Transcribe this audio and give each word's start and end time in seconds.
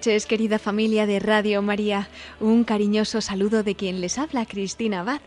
Noches, 0.00 0.24
querida 0.24 0.58
familia 0.58 1.04
de 1.04 1.18
Radio 1.18 1.60
María. 1.60 2.08
Un 2.40 2.64
cariñoso 2.64 3.20
saludo 3.20 3.62
de 3.62 3.74
quien 3.74 4.00
les 4.00 4.16
habla, 4.16 4.46
Cristina 4.46 5.00
Abad. 5.00 5.20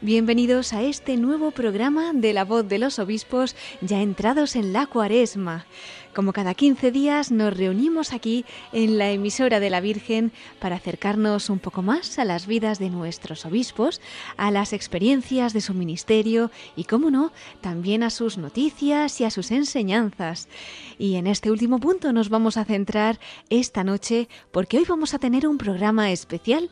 Bienvenidos 0.00 0.74
a 0.74 0.82
este 0.82 1.16
nuevo 1.16 1.50
programa 1.50 2.12
de 2.12 2.32
la 2.32 2.44
voz 2.44 2.68
de 2.68 2.78
los 2.78 3.00
obispos 3.00 3.56
ya 3.80 4.00
entrados 4.00 4.54
en 4.54 4.72
la 4.72 4.86
cuaresma. 4.86 5.66
Como 6.14 6.32
cada 6.32 6.54
15 6.54 6.92
días 6.92 7.32
nos 7.32 7.56
reunimos 7.56 8.12
aquí 8.12 8.44
en 8.72 8.96
la 8.96 9.10
emisora 9.10 9.58
de 9.58 9.70
la 9.70 9.80
Virgen 9.80 10.30
para 10.60 10.76
acercarnos 10.76 11.50
un 11.50 11.58
poco 11.58 11.82
más 11.82 12.20
a 12.20 12.24
las 12.24 12.46
vidas 12.46 12.78
de 12.78 12.90
nuestros 12.90 13.44
obispos, 13.44 14.00
a 14.36 14.52
las 14.52 14.72
experiencias 14.72 15.52
de 15.52 15.60
su 15.60 15.74
ministerio 15.74 16.52
y, 16.76 16.84
como 16.84 17.10
no, 17.10 17.32
también 17.60 18.04
a 18.04 18.10
sus 18.10 18.38
noticias 18.38 19.20
y 19.20 19.24
a 19.24 19.32
sus 19.32 19.50
enseñanzas. 19.50 20.48
Y 20.96 21.16
en 21.16 21.26
este 21.26 21.50
último 21.50 21.80
punto 21.80 22.12
nos 22.12 22.28
vamos 22.28 22.56
a 22.56 22.64
centrar 22.64 23.18
esta 23.50 23.82
noche 23.82 24.28
porque 24.52 24.78
hoy 24.78 24.84
vamos 24.88 25.12
a 25.12 25.18
tener 25.18 25.48
un 25.48 25.58
programa 25.58 26.12
especial. 26.12 26.70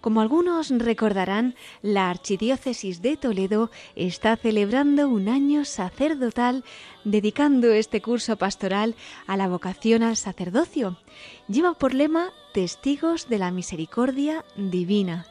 Como 0.00 0.20
algunos 0.20 0.70
recordarán, 0.70 1.56
la 1.82 2.08
Archidiócesis 2.08 3.02
de 3.02 3.16
Toledo 3.16 3.70
está 3.96 4.36
celebrando 4.36 5.08
un 5.08 5.28
año 5.28 5.64
sacerdotal 5.64 6.64
dedicando 7.02 7.72
este 7.72 8.00
curso 8.00 8.36
pastoral 8.36 8.94
a 9.26 9.36
la 9.36 9.48
vocación 9.48 10.04
al 10.04 10.16
sacerdocio. 10.16 10.98
Lleva 11.48 11.74
por 11.74 11.94
lema 11.94 12.30
Testigos 12.54 13.28
de 13.28 13.38
la 13.38 13.50
Misericordia 13.50 14.44
Divina. 14.56 15.26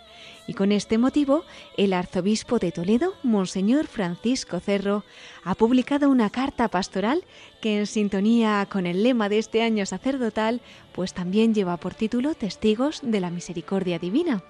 Y 0.48 0.54
con 0.54 0.74
este 0.74 0.98
motivo, 0.98 1.44
el 1.78 1.94
arzobispo 1.94 2.60
de 2.60 2.74
Toledo, 2.74 3.14
Monseñor 3.24 3.88
Francisco 3.88 4.60
Cerro, 4.60 5.04
ha 5.44 5.56
publicado 5.56 6.10
una 6.10 6.30
carta 6.30 6.68
pastoral 6.68 7.24
que 7.62 7.80
en 7.80 7.86
sintonía 7.86 8.68
con 8.70 8.86
el 8.86 9.04
lema 9.04 9.30
de 9.30 9.40
este 9.40 9.62
año 9.62 9.86
sacerdotal, 9.86 10.62
pues 10.94 11.14
también 11.14 11.54
lleva 11.54 11.78
por 11.78 11.94
título 11.94 12.34
Testigos 12.34 13.00
de 13.02 13.20
la 13.22 13.30
Misericordia 13.30 14.00
Divina. 14.00 14.44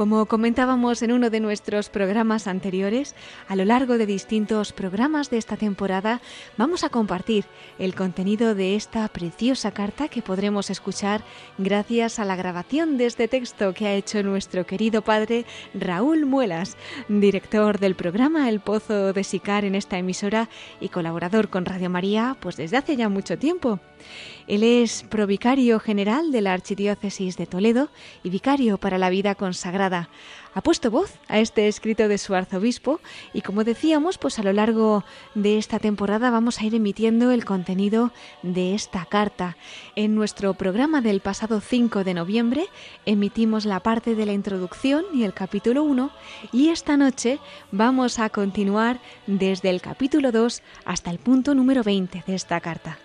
Como 0.00 0.24
comentábamos 0.24 1.02
en 1.02 1.12
uno 1.12 1.28
de 1.28 1.40
nuestros 1.40 1.90
programas 1.90 2.46
anteriores, 2.46 3.14
a 3.48 3.54
lo 3.54 3.66
largo 3.66 3.98
de 3.98 4.06
distintos 4.06 4.72
programas 4.72 5.28
de 5.28 5.36
esta 5.36 5.58
temporada 5.58 6.22
vamos 6.56 6.84
a 6.84 6.88
compartir 6.88 7.44
el 7.78 7.94
contenido 7.94 8.54
de 8.54 8.76
esta 8.76 9.06
preciosa 9.08 9.72
carta 9.72 10.08
que 10.08 10.22
podremos 10.22 10.70
escuchar 10.70 11.22
gracias 11.58 12.18
a 12.18 12.24
la 12.24 12.34
grabación 12.34 12.96
de 12.96 13.04
este 13.04 13.28
texto 13.28 13.74
que 13.74 13.88
ha 13.88 13.94
hecho 13.94 14.22
nuestro 14.22 14.64
querido 14.64 15.02
padre 15.02 15.44
Raúl 15.74 16.24
Muelas, 16.24 16.78
director 17.10 17.78
del 17.78 17.94
programa 17.94 18.48
El 18.48 18.60
Pozo 18.60 19.12
de 19.12 19.22
Sicar 19.22 19.66
en 19.66 19.74
esta 19.74 19.98
emisora 19.98 20.48
y 20.80 20.88
colaborador 20.88 21.50
con 21.50 21.66
Radio 21.66 21.90
María 21.90 22.38
pues 22.40 22.56
desde 22.56 22.78
hace 22.78 22.96
ya 22.96 23.10
mucho 23.10 23.36
tiempo. 23.38 23.80
Él 24.46 24.64
es 24.64 25.04
provicario 25.04 25.78
general 25.78 26.32
de 26.32 26.40
la 26.40 26.52
Archidiócesis 26.52 27.36
de 27.36 27.46
Toledo 27.46 27.88
y 28.24 28.30
vicario 28.30 28.78
para 28.78 28.98
la 28.98 29.10
vida 29.10 29.34
consagrada. 29.34 30.08
Ha 30.52 30.62
puesto 30.62 30.90
voz 30.90 31.12
a 31.28 31.38
este 31.38 31.68
escrito 31.68 32.08
de 32.08 32.18
su 32.18 32.34
arzobispo 32.34 33.00
y 33.32 33.42
como 33.42 33.62
decíamos, 33.62 34.18
pues 34.18 34.40
a 34.40 34.42
lo 34.42 34.52
largo 34.52 35.04
de 35.34 35.58
esta 35.58 35.78
temporada 35.78 36.30
vamos 36.30 36.60
a 36.60 36.64
ir 36.64 36.74
emitiendo 36.74 37.30
el 37.30 37.44
contenido 37.44 38.12
de 38.42 38.74
esta 38.74 39.04
carta. 39.04 39.56
En 39.94 40.16
nuestro 40.16 40.54
programa 40.54 41.00
del 41.00 41.20
pasado 41.20 41.60
5 41.60 42.02
de 42.02 42.14
noviembre 42.14 42.66
emitimos 43.06 43.64
la 43.64 43.80
parte 43.80 44.16
de 44.16 44.26
la 44.26 44.32
introducción 44.32 45.04
y 45.14 45.22
el 45.22 45.34
capítulo 45.34 45.84
1 45.84 46.10
y 46.52 46.70
esta 46.70 46.96
noche 46.96 47.38
vamos 47.70 48.18
a 48.18 48.28
continuar 48.30 48.98
desde 49.28 49.70
el 49.70 49.80
capítulo 49.80 50.32
2 50.32 50.62
hasta 50.84 51.10
el 51.10 51.18
punto 51.18 51.54
número 51.54 51.84
20 51.84 52.24
de 52.26 52.34
esta 52.34 52.60
carta 52.60 52.98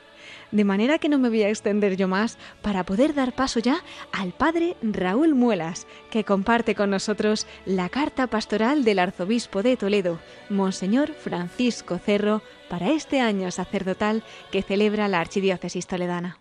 de 0.52 0.64
manera 0.64 1.00
que 1.00 1.10
no 1.10 1.20
me 1.20 1.30
voy 1.30 1.44
a 1.44 1.50
extender 1.50 1.96
yo 1.98 2.08
más 2.08 2.38
para 2.62 2.86
poder 2.86 3.14
dar 3.14 3.34
paso 3.34 3.60
ya 3.60 3.84
al 4.12 4.32
padre 4.32 4.78
Raúl 4.82 5.36
Muelas, 5.36 5.88
que 6.10 6.24
comparte 6.24 6.76
con 6.76 6.90
nosotros 6.90 7.48
la 7.66 7.90
carta 7.90 8.28
pastoral 8.28 8.84
del 8.84 9.00
arzobispo 9.00 9.64
de 9.64 9.78
Toledo, 9.78 10.20
Monseñor 10.50 11.14
Francisco 11.14 11.98
Cerro, 11.98 12.42
para 12.70 12.90
este 12.90 13.22
año 13.22 13.52
sacerdotal 13.52 14.24
que 14.52 14.62
celebra 14.62 15.08
la 15.08 15.20
Archidiócesis 15.20 15.88
Toledana. 15.88 16.40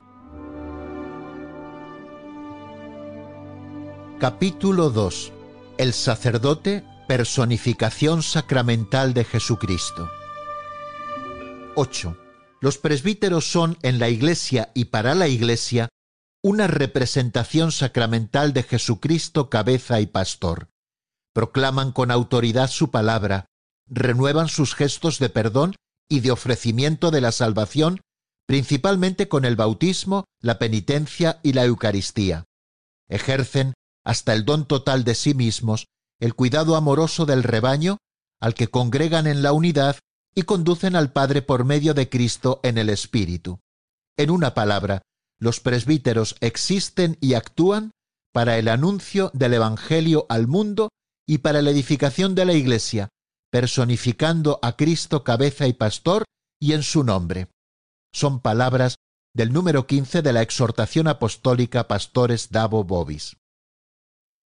Capítulo 4.18 4.90
2 4.90 5.32
El 5.76 5.92
sacerdote, 5.92 6.84
personificación 7.06 8.22
sacramental 8.22 9.12
de 9.12 9.24
Jesucristo. 9.24 10.08
8. 11.74 12.23
Los 12.64 12.78
presbíteros 12.78 13.44
son 13.44 13.76
en 13.82 13.98
la 13.98 14.08
Iglesia 14.08 14.72
y 14.72 14.86
para 14.86 15.14
la 15.14 15.28
Iglesia 15.28 15.90
una 16.42 16.66
representación 16.66 17.72
sacramental 17.72 18.54
de 18.54 18.62
Jesucristo 18.62 19.50
cabeza 19.50 20.00
y 20.00 20.06
pastor. 20.06 20.70
Proclaman 21.34 21.92
con 21.92 22.10
autoridad 22.10 22.70
su 22.70 22.90
palabra, 22.90 23.44
renuevan 23.86 24.48
sus 24.48 24.74
gestos 24.74 25.18
de 25.18 25.28
perdón 25.28 25.76
y 26.08 26.20
de 26.20 26.30
ofrecimiento 26.30 27.10
de 27.10 27.20
la 27.20 27.32
salvación, 27.32 28.00
principalmente 28.46 29.28
con 29.28 29.44
el 29.44 29.56
bautismo, 29.56 30.24
la 30.40 30.58
penitencia 30.58 31.40
y 31.42 31.52
la 31.52 31.66
Eucaristía. 31.66 32.46
Ejercen, 33.10 33.74
hasta 34.06 34.32
el 34.32 34.46
don 34.46 34.66
total 34.66 35.04
de 35.04 35.14
sí 35.14 35.34
mismos, 35.34 35.84
el 36.18 36.32
cuidado 36.32 36.76
amoroso 36.76 37.26
del 37.26 37.42
rebaño, 37.42 37.98
al 38.40 38.54
que 38.54 38.68
congregan 38.68 39.26
en 39.26 39.42
la 39.42 39.52
unidad 39.52 39.98
y 40.34 40.42
conducen 40.42 40.96
al 40.96 41.12
Padre 41.12 41.42
por 41.42 41.64
medio 41.64 41.94
de 41.94 42.08
Cristo 42.08 42.60
en 42.62 42.78
el 42.78 42.88
Espíritu. 42.88 43.60
En 44.16 44.30
una 44.30 44.54
palabra, 44.54 45.02
los 45.38 45.60
presbíteros 45.60 46.36
existen 46.40 47.16
y 47.20 47.34
actúan 47.34 47.90
para 48.32 48.58
el 48.58 48.68
anuncio 48.68 49.30
del 49.32 49.54
Evangelio 49.54 50.26
al 50.28 50.46
mundo 50.46 50.88
y 51.26 51.38
para 51.38 51.62
la 51.62 51.70
edificación 51.70 52.34
de 52.34 52.44
la 52.44 52.52
Iglesia, 52.54 53.08
personificando 53.50 54.58
a 54.62 54.76
Cristo 54.76 55.22
cabeza 55.22 55.66
y 55.66 55.72
pastor 55.72 56.24
y 56.60 56.72
en 56.72 56.82
su 56.82 57.04
nombre. 57.04 57.48
Son 58.12 58.40
palabras 58.40 58.96
del 59.34 59.52
número 59.52 59.86
15 59.86 60.22
de 60.22 60.32
la 60.32 60.42
exhortación 60.42 61.08
apostólica 61.08 61.88
Pastores 61.88 62.50
Davo 62.50 62.84
Bobis. 62.84 63.36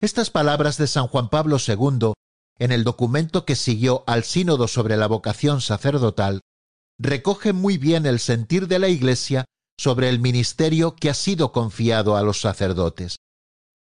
Estas 0.02 0.30
palabras 0.30 0.78
de 0.78 0.88
San 0.88 1.08
Juan 1.08 1.30
Pablo 1.30 1.58
II 1.66 2.14
en 2.58 2.72
el 2.72 2.84
documento 2.84 3.46
que 3.46 3.56
siguió 3.56 4.04
al 4.08 4.24
sínodo 4.24 4.68
sobre 4.68 4.98
la 4.98 5.08
vocación 5.08 5.62
sacerdotal, 5.62 6.42
recoge 6.98 7.54
muy 7.54 7.78
bien 7.78 8.06
el 8.06 8.20
sentir 8.20 8.68
de 8.68 8.80
la 8.80 8.88
Iglesia 8.88 9.46
sobre 9.78 10.10
el 10.10 10.20
ministerio 10.20 10.96
que 10.96 11.10
ha 11.10 11.14
sido 11.14 11.52
confiado 11.52 12.16
a 12.16 12.24
los 12.24 12.40
sacerdotes. 12.40 13.18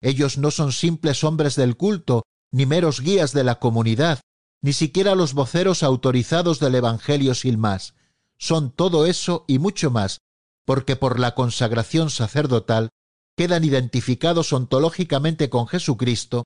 Ellos 0.00 0.38
no 0.38 0.50
son 0.50 0.72
simples 0.72 1.24
hombres 1.24 1.54
del 1.56 1.76
culto, 1.76 2.24
ni 2.52 2.66
meros 2.66 3.00
guías 3.00 3.32
de 3.32 3.44
la 3.44 3.58
comunidad, 3.58 4.20
ni 4.60 4.72
siquiera 4.72 5.14
los 5.14 5.34
voceros 5.34 5.82
autorizados 5.82 6.58
del 6.58 6.74
Evangelio 6.74 7.34
sin 7.34 7.58
más. 7.58 7.94
Son 8.38 8.70
todo 8.70 9.06
eso 9.06 9.44
y 9.46 9.58
mucho 9.58 9.90
más, 9.90 10.18
porque 10.64 10.96
por 10.96 11.20
la 11.20 11.34
consagración 11.34 12.10
sacerdotal 12.10 12.90
quedan 13.36 13.64
identificados 13.64 14.52
ontológicamente 14.52 15.50
con 15.50 15.66
Jesucristo 15.66 16.44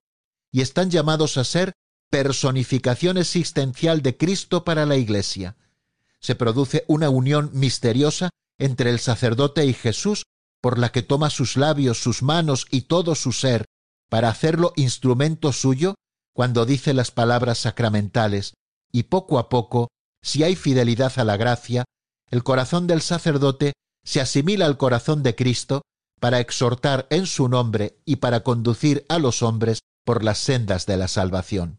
y 0.50 0.60
están 0.60 0.90
llamados 0.90 1.36
a 1.36 1.44
ser 1.44 1.72
personificación 2.10 3.18
existencial 3.18 4.02
de 4.02 4.16
Cristo 4.16 4.64
para 4.64 4.86
la 4.86 4.96
Iglesia. 4.96 5.56
Se 6.20 6.34
produce 6.34 6.84
una 6.88 7.10
unión 7.10 7.50
misteriosa 7.52 8.30
entre 8.58 8.90
el 8.90 8.98
sacerdote 8.98 9.64
y 9.66 9.72
Jesús, 9.72 10.24
por 10.60 10.78
la 10.78 10.90
que 10.90 11.02
toma 11.02 11.30
sus 11.30 11.56
labios, 11.56 11.98
sus 11.98 12.22
manos 12.22 12.66
y 12.70 12.82
todo 12.82 13.14
su 13.14 13.32
ser 13.32 13.66
para 14.08 14.28
hacerlo 14.28 14.72
instrumento 14.76 15.52
suyo 15.52 15.94
cuando 16.32 16.66
dice 16.66 16.94
las 16.94 17.10
palabras 17.10 17.58
sacramentales, 17.58 18.54
y 18.90 19.04
poco 19.04 19.38
a 19.38 19.48
poco, 19.48 19.88
si 20.22 20.42
hay 20.44 20.56
fidelidad 20.56 21.12
a 21.16 21.24
la 21.24 21.36
gracia, 21.36 21.84
el 22.30 22.42
corazón 22.42 22.86
del 22.86 23.02
sacerdote 23.02 23.72
se 24.04 24.20
asimila 24.20 24.66
al 24.66 24.78
corazón 24.78 25.22
de 25.22 25.34
Cristo 25.34 25.82
para 26.20 26.40
exhortar 26.40 27.06
en 27.10 27.26
su 27.26 27.48
nombre 27.48 27.98
y 28.04 28.16
para 28.16 28.42
conducir 28.42 29.04
a 29.08 29.18
los 29.18 29.42
hombres 29.42 29.80
por 30.04 30.24
las 30.24 30.38
sendas 30.38 30.86
de 30.86 30.96
la 30.96 31.08
salvación. 31.08 31.78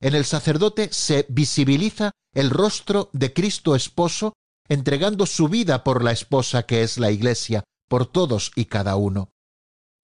En 0.00 0.14
el 0.14 0.24
sacerdote 0.24 0.88
se 0.92 1.26
visibiliza 1.28 2.12
el 2.34 2.50
rostro 2.50 3.10
de 3.12 3.32
Cristo 3.32 3.74
esposo 3.74 4.32
entregando 4.68 5.26
su 5.26 5.48
vida 5.48 5.84
por 5.84 6.02
la 6.02 6.12
esposa 6.12 6.62
que 6.62 6.82
es 6.82 6.96
la 6.96 7.10
Iglesia, 7.10 7.64
por 7.88 8.06
todos 8.06 8.52
y 8.54 8.66
cada 8.66 8.96
uno. 8.96 9.30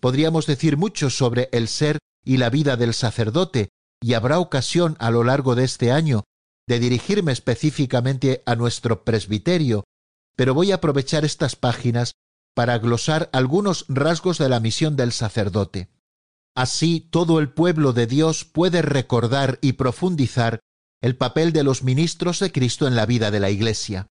Podríamos 0.01 0.47
decir 0.47 0.77
mucho 0.77 1.09
sobre 1.09 1.49
el 1.53 1.69
ser 1.69 1.99
y 2.25 2.37
la 2.39 2.51
vida 2.51 2.77
del 2.77 2.93
sacerdote, 2.93 3.69
y 4.03 4.15
habrá 4.15 4.41
ocasión 4.41 4.97
a 4.99 5.11
lo 5.11 5.25
largo 5.25 5.55
de 5.55 5.65
este 5.65 5.93
año 5.93 6.25
de 6.67 6.81
dirigirme 6.81 7.33
específicamente 7.33 8.43
a 8.45 8.57
nuestro 8.57 9.05
presbiterio, 9.05 9.85
pero 10.35 10.53
voy 10.53 10.73
a 10.73 10.77
aprovechar 10.77 11.25
estas 11.25 11.55
páginas 11.55 12.13
para 12.55 12.79
glosar 12.79 13.31
algunos 13.33 13.87
rasgos 13.89 14.39
de 14.39 14.49
la 14.49 14.59
misión 14.61 14.97
del 14.97 15.13
sacerdote. 15.13 15.89
Así 16.57 17.01
todo 17.01 17.39
el 17.39 17.53
pueblo 17.53 17.93
de 17.93 18.07
Dios 18.07 18.47
puede 18.47 18.81
recordar 18.81 19.59
y 19.61 19.75
profundizar 19.75 20.61
el 21.03 21.15
papel 21.15 21.53
de 21.53 21.63
los 21.63 21.83
ministros 21.83 22.41
de 22.41 22.51
Cristo 22.51 22.89
en 22.89 22.97
la 22.97 23.05
vida 23.05 23.31
de 23.31 23.41
la 23.41 23.51
Iglesia. 23.51 24.07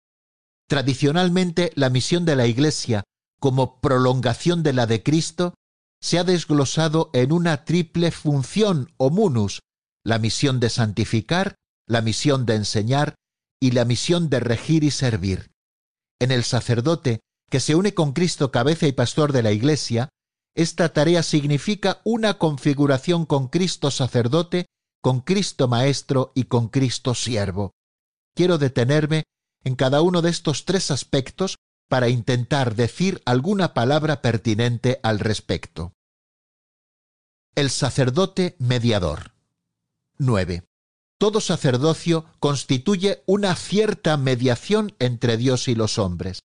Tradicionalmente 0.68 1.72
la 1.74 1.88
misión 1.88 2.26
de 2.26 2.36
la 2.36 2.46
Iglesia, 2.46 3.02
como 3.40 3.80
prolongación 3.80 4.62
de 4.62 4.74
la 4.74 4.86
de 4.86 5.02
Cristo, 5.02 5.54
se 6.02 6.18
ha 6.18 6.24
desglosado 6.24 7.08
en 7.14 7.32
una 7.32 7.64
triple 7.64 8.10
función 8.10 8.92
o 8.98 9.08
munus, 9.08 9.60
la 10.04 10.18
misión 10.18 10.60
de 10.60 10.68
santificar, 10.68 11.54
la 11.88 12.02
misión 12.02 12.44
de 12.44 12.56
enseñar 12.56 13.14
y 13.58 13.70
la 13.70 13.86
misión 13.86 14.28
de 14.28 14.40
regir 14.40 14.84
y 14.84 14.90
servir. 14.90 15.50
En 16.20 16.30
el 16.30 16.44
sacerdote, 16.44 17.20
que 17.50 17.60
se 17.60 17.74
une 17.74 17.94
con 17.94 18.12
Cristo 18.12 18.50
cabeza 18.50 18.86
y 18.86 18.92
pastor 18.92 19.32
de 19.32 19.42
la 19.42 19.52
Iglesia, 19.52 20.10
esta 20.54 20.92
tarea 20.92 21.22
significa 21.22 22.00
una 22.04 22.38
configuración 22.38 23.26
con 23.26 23.48
Cristo 23.48 23.90
sacerdote, 23.90 24.66
con 25.00 25.20
Cristo 25.20 25.68
maestro 25.68 26.32
y 26.34 26.44
con 26.44 26.68
Cristo 26.68 27.14
siervo. 27.14 27.72
Quiero 28.34 28.58
detenerme 28.58 29.24
en 29.64 29.74
cada 29.74 30.00
uno 30.00 30.22
de 30.22 30.30
estos 30.30 30.64
tres 30.64 30.90
aspectos 30.90 31.56
para 31.88 32.08
intentar 32.08 32.74
decir 32.74 33.20
alguna 33.24 33.74
palabra 33.74 34.22
pertinente 34.22 35.00
al 35.02 35.18
respecto. 35.18 35.92
El 37.54 37.70
sacerdote 37.70 38.56
mediador. 38.58 39.32
9. 40.18 40.64
Todo 41.18 41.40
sacerdocio 41.40 42.26
constituye 42.38 43.22
una 43.26 43.54
cierta 43.56 44.16
mediación 44.16 44.94
entre 44.98 45.36
Dios 45.36 45.68
y 45.68 45.74
los 45.74 45.98
hombres. 45.98 46.40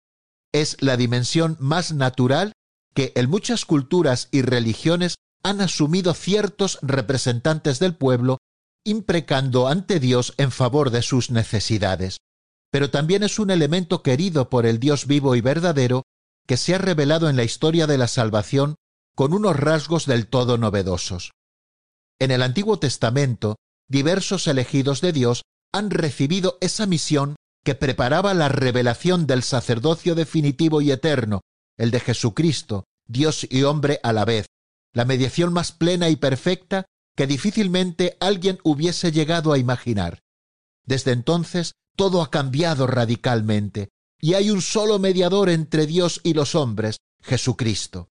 Es 0.53 0.77
la 0.81 0.97
dimensión 0.97 1.57
más 1.61 1.93
natural 1.93 2.53
que 2.97 3.13
en 3.15 3.31
muchas 3.31 3.65
culturas 3.65 4.29
y 4.33 4.43
religiones 4.43 5.15
han 5.45 5.61
asumido 5.61 6.15
ciertos 6.15 6.81
representantes 6.83 7.79
del 7.79 7.95
pueblo, 7.95 8.39
imprecando 8.85 9.69
ante 9.69 10.01
Dios 10.01 10.35
en 10.37 10.51
favor 10.51 10.91
de 10.91 11.03
sus 11.03 11.31
necesidades 11.31 12.19
pero 12.77 12.91
también 12.91 13.23
es 13.23 13.39
un 13.39 13.51
elemento 13.51 14.03
querido 14.03 14.51
por 14.51 14.67
el 14.67 14.79
Dios 14.79 15.07
vivo 15.07 15.35
y 15.35 15.41
verdadero 15.41 16.03
que 16.47 16.59
se 16.59 16.75
ha 16.75 16.79
revelado 16.79 17.31
en 17.31 17.37
la 17.37 17.43
historia 17.43 17.87
de 17.87 17.97
la 17.97 18.07
salvación 18.07 18.75
con 19.15 19.33
unos 19.33 19.57
rasgos 19.57 20.05
del 20.05 20.27
todo 20.27 20.59
novedosos. 20.59 21.31
En 22.19 22.31
el 22.31 22.43
Antiguo 22.43 22.79
Testamento, 22.79 23.57
diversos 23.89 24.47
elegidos 24.47 25.01
de 25.01 25.13
Dios 25.13 25.43
han 25.73 25.89
recibido 25.89 26.59
esa 26.61 26.85
misión 26.85 27.37
que 27.65 27.75
preparaba 27.75 28.35
la 28.35 28.51
revelación 28.51 29.27
del 29.27 29.43
sacerdocio 29.43 30.15
definitivo 30.15 30.83
y 30.83 30.93
eterno, 30.93 31.41
el 31.77 31.91
de 31.91 32.01
Jesucristo, 32.01 32.85
Dios 33.07 33.47
y 33.49 33.63
hombre 33.63 34.01
a 34.03 34.13
la 34.13 34.25
vez, 34.25 34.47
la 34.93 35.05
mediación 35.05 35.53
más 35.53 35.73
plena 35.73 36.09
y 36.09 36.17
perfecta 36.17 36.87
que 37.17 37.27
difícilmente 37.27 38.17
alguien 38.21 38.59
hubiese 38.63 39.13
llegado 39.13 39.53
a 39.53 39.59
imaginar. 39.59 40.21
Desde 40.85 41.13
entonces 41.13 41.73
todo 41.97 42.23
ha 42.23 42.31
cambiado 42.31 42.87
radicalmente 42.87 43.89
y 44.21 44.35
hay 44.35 44.51
un 44.51 44.63
solo 44.63 44.99
mediador 44.99 45.49
entre 45.51 45.87
Dios 45.87 46.21
y 46.25 46.35
los 46.35 46.55
hombres, 46.55 46.99
Jesucristo. 47.23 48.09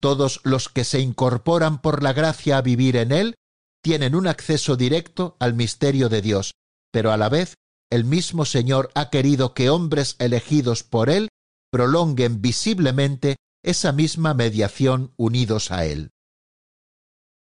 Todos 0.00 0.40
los 0.44 0.68
que 0.68 0.84
se 0.84 1.00
incorporan 1.00 1.80
por 1.80 2.02
la 2.02 2.12
gracia 2.12 2.58
a 2.58 2.62
vivir 2.62 2.96
en 2.96 3.12
Él 3.12 3.34
tienen 3.82 4.14
un 4.14 4.26
acceso 4.26 4.76
directo 4.76 5.36
al 5.40 5.54
misterio 5.54 6.08
de 6.08 6.22
Dios, 6.22 6.54
pero 6.92 7.12
a 7.12 7.16
la 7.16 7.28
vez 7.28 7.54
el 7.90 8.04
mismo 8.04 8.44
Señor 8.44 8.90
ha 8.94 9.10
querido 9.10 9.54
que 9.54 9.70
hombres 9.70 10.16
elegidos 10.18 10.82
por 10.84 11.10
Él 11.10 11.28
prolonguen 11.70 12.40
visiblemente 12.40 13.36
esa 13.62 13.92
misma 13.92 14.34
mediación 14.34 15.12
unidos 15.16 15.70
a 15.70 15.84
Él. 15.84 16.10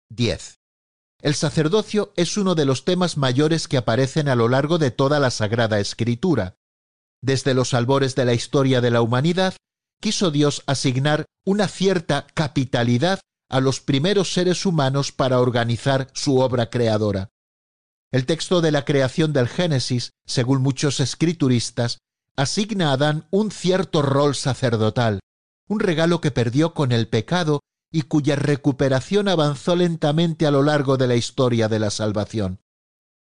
10. 0.09 0.59
El 1.21 1.35
sacerdocio 1.35 2.11
es 2.15 2.35
uno 2.37 2.55
de 2.55 2.65
los 2.65 2.83
temas 2.83 3.17
mayores 3.17 3.67
que 3.67 3.77
aparecen 3.77 4.27
a 4.27 4.35
lo 4.35 4.49
largo 4.49 4.77
de 4.77 4.91
toda 4.91 5.19
la 5.19 5.29
Sagrada 5.29 5.79
Escritura. 5.79 6.55
Desde 7.21 7.53
los 7.53 7.73
albores 7.73 8.15
de 8.15 8.25
la 8.25 8.33
historia 8.33 8.81
de 8.81 8.89
la 8.89 9.01
humanidad, 9.01 9.55
quiso 10.01 10.31
Dios 10.31 10.63
asignar 10.65 11.25
una 11.45 11.67
cierta 11.67 12.25
capitalidad 12.33 13.19
a 13.49 13.59
los 13.59 13.79
primeros 13.81 14.33
seres 14.33 14.65
humanos 14.65 15.11
para 15.11 15.39
organizar 15.39 16.07
su 16.13 16.39
obra 16.39 16.69
creadora. 16.69 17.29
El 18.11 18.25
texto 18.25 18.59
de 18.61 18.71
la 18.71 18.83
creación 18.83 19.31
del 19.31 19.47
Génesis, 19.47 20.11
según 20.25 20.61
muchos 20.61 20.99
escrituristas, 20.99 21.99
asigna 22.41 22.89
a 22.89 22.93
Adán 22.93 23.27
un 23.29 23.51
cierto 23.51 24.01
rol 24.01 24.35
sacerdotal, 24.35 25.19
un 25.67 25.79
regalo 25.79 26.21
que 26.21 26.31
perdió 26.31 26.73
con 26.73 26.91
el 26.91 27.07
pecado 27.07 27.61
y 27.91 28.03
cuya 28.03 28.35
recuperación 28.35 29.27
avanzó 29.27 29.75
lentamente 29.75 30.47
a 30.47 30.51
lo 30.51 30.63
largo 30.63 30.97
de 30.97 31.07
la 31.07 31.15
historia 31.15 31.67
de 31.67 31.79
la 31.79 31.91
salvación. 31.91 32.59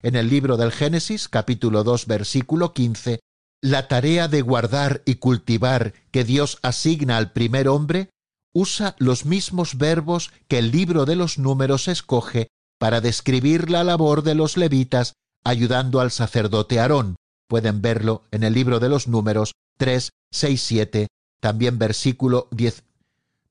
En 0.01 0.15
el 0.15 0.29
libro 0.29 0.55
del 0.55 0.71
Génesis, 0.71 1.27
capítulo 1.27 1.83
2, 1.83 2.05
versículo 2.05 2.73
15, 2.73 3.19
la 3.61 3.87
tarea 3.89 4.29
de 4.29 4.41
guardar 4.41 5.01
y 5.05 5.15
cultivar 5.15 5.93
que 6.11 6.23
Dios 6.23 6.59
asigna 6.61 7.17
al 7.17 7.33
primer 7.33 7.67
hombre 7.67 8.09
usa 8.53 8.95
los 8.99 9.25
mismos 9.25 9.77
verbos 9.77 10.31
que 10.47 10.59
el 10.59 10.71
libro 10.71 11.05
de 11.05 11.17
los 11.17 11.37
números 11.37 11.87
escoge 11.87 12.47
para 12.79 13.01
describir 13.01 13.69
la 13.69 13.83
labor 13.83 14.23
de 14.23 14.35
los 14.35 14.55
levitas 14.55 15.13
ayudando 15.43 15.99
al 15.99 16.11
sacerdote 16.11 16.79
Aarón. 16.79 17.15
Pueden 17.49 17.81
verlo 17.81 18.27
en 18.29 18.43
el 18.43 18.53
libro 18.53 18.79
de 18.79 18.89
los 18.89 19.07
números 19.07 19.53
3, 19.77 20.11
6, 20.29 20.61
7, 20.61 21.07
también 21.39 21.79
versículo 21.79 22.47
10, 22.51 22.83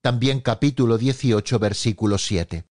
también 0.00 0.40
capítulo 0.40 0.98
18, 0.98 1.58
versículo 1.58 2.16
7. 2.16 2.64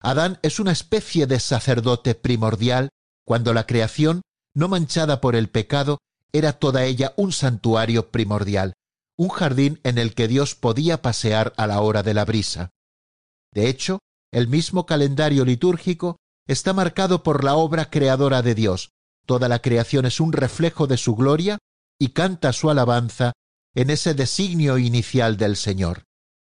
Adán 0.00 0.38
es 0.42 0.60
una 0.60 0.72
especie 0.72 1.26
de 1.26 1.40
sacerdote 1.40 2.14
primordial 2.14 2.90
cuando 3.24 3.54
la 3.54 3.64
creación, 3.64 4.20
no 4.52 4.68
manchada 4.68 5.22
por 5.22 5.34
el 5.34 5.48
pecado, 5.48 5.96
era 6.30 6.52
toda 6.52 6.84
ella 6.84 7.14
un 7.16 7.32
santuario 7.32 8.10
primordial, 8.10 8.74
un 9.16 9.30
jardín 9.30 9.80
en 9.82 9.96
el 9.96 10.14
que 10.14 10.28
Dios 10.28 10.54
podía 10.54 11.00
pasear 11.00 11.54
a 11.56 11.66
la 11.66 11.80
hora 11.80 12.02
de 12.02 12.12
la 12.12 12.26
brisa. 12.26 12.68
De 13.50 13.70
hecho, 13.70 14.00
el 14.30 14.48
mismo 14.48 14.84
calendario 14.84 15.46
litúrgico 15.46 16.18
está 16.46 16.74
marcado 16.74 17.22
por 17.22 17.44
la 17.44 17.54
obra 17.54 17.88
creadora 17.88 18.42
de 18.42 18.54
Dios. 18.54 18.90
Toda 19.26 19.48
la 19.48 19.60
creación 19.60 20.06
es 20.06 20.20
un 20.20 20.32
reflejo 20.32 20.86
de 20.86 20.96
su 20.96 21.14
gloria 21.14 21.58
y 21.98 22.08
canta 22.08 22.52
su 22.52 22.70
alabanza 22.70 23.32
en 23.74 23.90
ese 23.90 24.14
designio 24.14 24.78
inicial 24.78 25.36
del 25.36 25.56
Señor. 25.56 26.04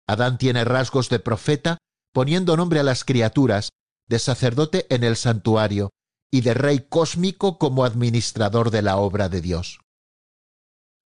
Adán 0.07 0.39
tiene 0.39 0.65
rasgos 0.65 1.09
de 1.09 1.19
profeta, 1.19 1.79
poniendo 2.13 2.57
nombre 2.57 2.81
a 2.81 2.83
las 2.83 3.05
criaturas, 3.05 3.71
de 4.09 4.19
sacerdote 4.19 4.87
en 4.95 5.05
el 5.05 5.17
santuario 5.17 5.91
y 6.31 6.41
de 6.43 6.55
rey 6.55 6.87
cósmico 6.89 7.59
como 7.59 7.85
administrador 7.85 8.71
de 8.71 8.83
la 8.83 8.97
obra 8.97 9.29
de 9.29 9.41
Dios. 9.41 9.81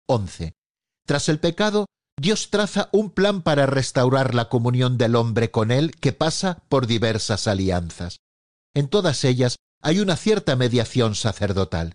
11. 0.08 0.54
Tras 1.04 1.28
el 1.28 1.40
pecado, 1.40 1.86
Dios 2.18 2.50
traza 2.50 2.88
un 2.92 3.10
plan 3.10 3.42
para 3.42 3.66
restaurar 3.66 4.34
la 4.34 4.48
comunión 4.48 4.96
del 4.96 5.16
hombre 5.16 5.50
con 5.50 5.70
él 5.70 5.94
que 5.96 6.12
pasa 6.12 6.62
por 6.68 6.86
diversas 6.86 7.46
alianzas. 7.46 8.18
En 8.74 8.88
todas 8.88 9.24
ellas 9.24 9.56
hay 9.86 10.00
una 10.00 10.16
cierta 10.16 10.56
mediación 10.56 11.14
sacerdotal. 11.14 11.94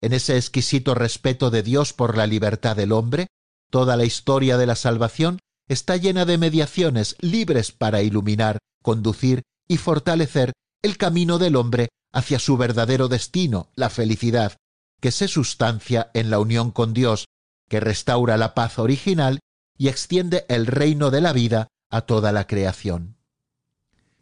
En 0.00 0.12
ese 0.12 0.36
exquisito 0.36 0.94
respeto 0.94 1.50
de 1.50 1.64
Dios 1.64 1.92
por 1.92 2.16
la 2.16 2.24
libertad 2.24 2.76
del 2.76 2.92
hombre, 2.92 3.26
toda 3.68 3.96
la 3.96 4.04
historia 4.04 4.56
de 4.56 4.66
la 4.66 4.76
salvación 4.76 5.40
está 5.66 5.96
llena 5.96 6.24
de 6.24 6.38
mediaciones 6.38 7.16
libres 7.18 7.72
para 7.72 8.00
iluminar, 8.00 8.58
conducir 8.80 9.42
y 9.66 9.78
fortalecer 9.78 10.52
el 10.82 10.98
camino 10.98 11.38
del 11.38 11.56
hombre 11.56 11.88
hacia 12.12 12.38
su 12.38 12.56
verdadero 12.56 13.08
destino, 13.08 13.70
la 13.74 13.90
felicidad, 13.90 14.56
que 15.00 15.10
se 15.10 15.26
sustancia 15.26 16.12
en 16.14 16.30
la 16.30 16.38
unión 16.38 16.70
con 16.70 16.94
Dios, 16.94 17.26
que 17.68 17.80
restaura 17.80 18.36
la 18.36 18.54
paz 18.54 18.78
original 18.78 19.40
y 19.76 19.88
extiende 19.88 20.46
el 20.48 20.68
reino 20.68 21.10
de 21.10 21.22
la 21.22 21.32
vida 21.32 21.66
a 21.90 22.02
toda 22.02 22.30
la 22.30 22.46
creación. 22.46 23.15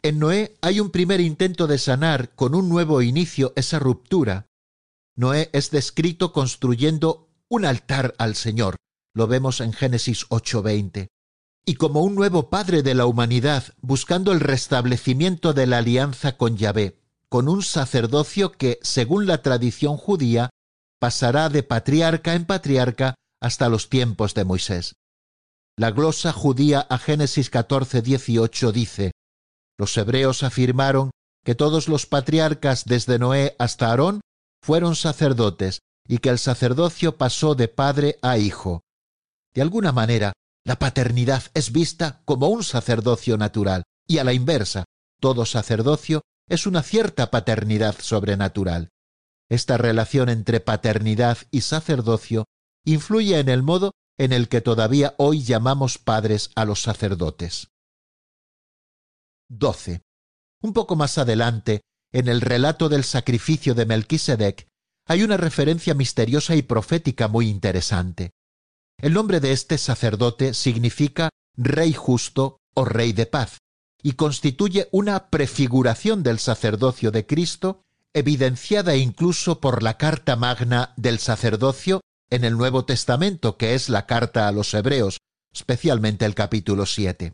En 0.05 0.19
Noé 0.19 0.55
hay 0.61 0.79
un 0.79 0.91
primer 0.91 1.19
intento 1.19 1.65
de 1.65 1.79
sanar 1.79 2.35
con 2.35 2.53
un 2.53 2.69
nuevo 2.69 3.01
inicio 3.01 3.53
esa 3.55 3.79
ruptura. 3.79 4.45
Noé 5.15 5.49
es 5.51 5.71
descrito 5.71 6.31
construyendo 6.31 7.27
un 7.49 7.65
altar 7.65 8.13
al 8.19 8.35
Señor. 8.35 8.75
Lo 9.15 9.25
vemos 9.25 9.61
en 9.61 9.73
Génesis 9.73 10.27
8:20 10.29 11.07
y 11.65 11.73
como 11.73 12.01
un 12.01 12.13
nuevo 12.13 12.51
padre 12.51 12.83
de 12.83 12.93
la 12.93 13.07
humanidad, 13.07 13.73
buscando 13.81 14.31
el 14.31 14.41
restablecimiento 14.41 15.53
de 15.53 15.65
la 15.65 15.79
alianza 15.79 16.37
con 16.37 16.55
Yahvé, 16.55 16.99
con 17.27 17.49
un 17.49 17.63
sacerdocio 17.63 18.51
que, 18.51 18.77
según 18.83 19.25
la 19.25 19.41
tradición 19.41 19.97
judía, 19.97 20.51
pasará 20.99 21.49
de 21.49 21.63
patriarca 21.63 22.35
en 22.35 22.45
patriarca 22.45 23.15
hasta 23.41 23.69
los 23.69 23.89
tiempos 23.89 24.35
de 24.35 24.45
Moisés. 24.45 24.93
La 25.75 25.89
glosa 25.89 26.31
judía 26.31 26.81
a 26.81 26.99
Génesis 26.99 27.49
14, 27.49 28.03
18 28.03 28.71
dice, 28.71 29.14
Los 29.77 29.95
hebreos 29.97 30.43
afirmaron 30.43 31.11
que 31.43 31.55
todos 31.55 31.87
los 31.87 32.05
patriarcas 32.05 32.85
desde 32.85 33.19
Noé 33.19 33.55
hasta 33.59 33.89
Aarón 33.89 34.21
fueron 34.61 34.95
sacerdotes 34.95 35.79
y 36.07 36.19
que 36.19 36.29
el 36.29 36.39
sacerdocio 36.39 37.17
pasó 37.17 37.55
de 37.55 37.67
padre 37.67 38.17
a 38.21 38.37
hijo. 38.37 38.81
De 39.53 39.61
alguna 39.61 39.91
manera, 39.91 40.33
la 40.63 40.79
paternidad 40.79 41.43
es 41.53 41.71
vista 41.71 42.21
como 42.25 42.47
un 42.47 42.63
sacerdocio 42.63 43.37
natural 43.37 43.83
y 44.07 44.17
a 44.17 44.23
la 44.23 44.33
inversa, 44.33 44.85
todo 45.19 45.45
sacerdocio 45.45 46.21
es 46.47 46.65
una 46.67 46.83
cierta 46.83 47.31
paternidad 47.31 47.95
sobrenatural. 47.99 48.89
Esta 49.49 49.77
relación 49.77 50.29
entre 50.29 50.59
paternidad 50.59 51.37
y 51.51 51.61
sacerdocio 51.61 52.45
influye 52.83 53.39
en 53.39 53.49
el 53.49 53.63
modo 53.63 53.91
en 54.17 54.31
el 54.31 54.47
que 54.47 54.61
todavía 54.61 55.13
hoy 55.17 55.43
llamamos 55.43 55.97
padres 55.97 56.51
a 56.55 56.65
los 56.65 56.81
sacerdotes. 56.81 57.69
12. 59.49 60.01
Un 60.61 60.73
poco 60.73 60.95
más 60.95 61.17
adelante, 61.17 61.81
en 62.11 62.27
el 62.27 62.41
relato 62.41 62.89
del 62.89 63.03
sacrificio 63.03 63.75
de 63.75 63.85
Melquisedec, 63.85 64.67
hay 65.07 65.23
una 65.23 65.37
referencia 65.37 65.93
misteriosa 65.93 66.55
y 66.55 66.63
profética 66.63 67.27
muy 67.27 67.49
interesante. 67.49 68.31
El 68.97 69.13
nombre 69.13 69.39
de 69.39 69.51
este 69.51 69.77
sacerdote 69.77 70.53
significa 70.53 71.29
rey 71.55 71.93
justo 71.93 72.57
o 72.73 72.85
rey 72.85 73.13
de 73.13 73.25
paz, 73.25 73.59
y 74.01 74.13
constituye 74.13 74.87
una 74.91 75.29
prefiguración 75.29 76.23
del 76.23 76.39
sacerdocio 76.39 77.11
de 77.11 77.25
Cristo, 77.25 77.81
evidenciada 78.13 78.95
incluso 78.95 79.59
por 79.59 79.83
la 79.83 79.97
carta 79.97 80.35
magna 80.35 80.93
del 80.95 81.19
sacerdocio 81.19 82.01
en 82.29 82.43
el 82.43 82.57
Nuevo 82.57 82.85
Testamento, 82.85 83.57
que 83.57 83.75
es 83.75 83.89
la 83.89 84.05
carta 84.05 84.47
a 84.47 84.51
los 84.51 84.73
Hebreos, 84.73 85.19
especialmente 85.53 86.25
el 86.25 86.33
capítulo 86.33 86.85
7. 86.85 87.33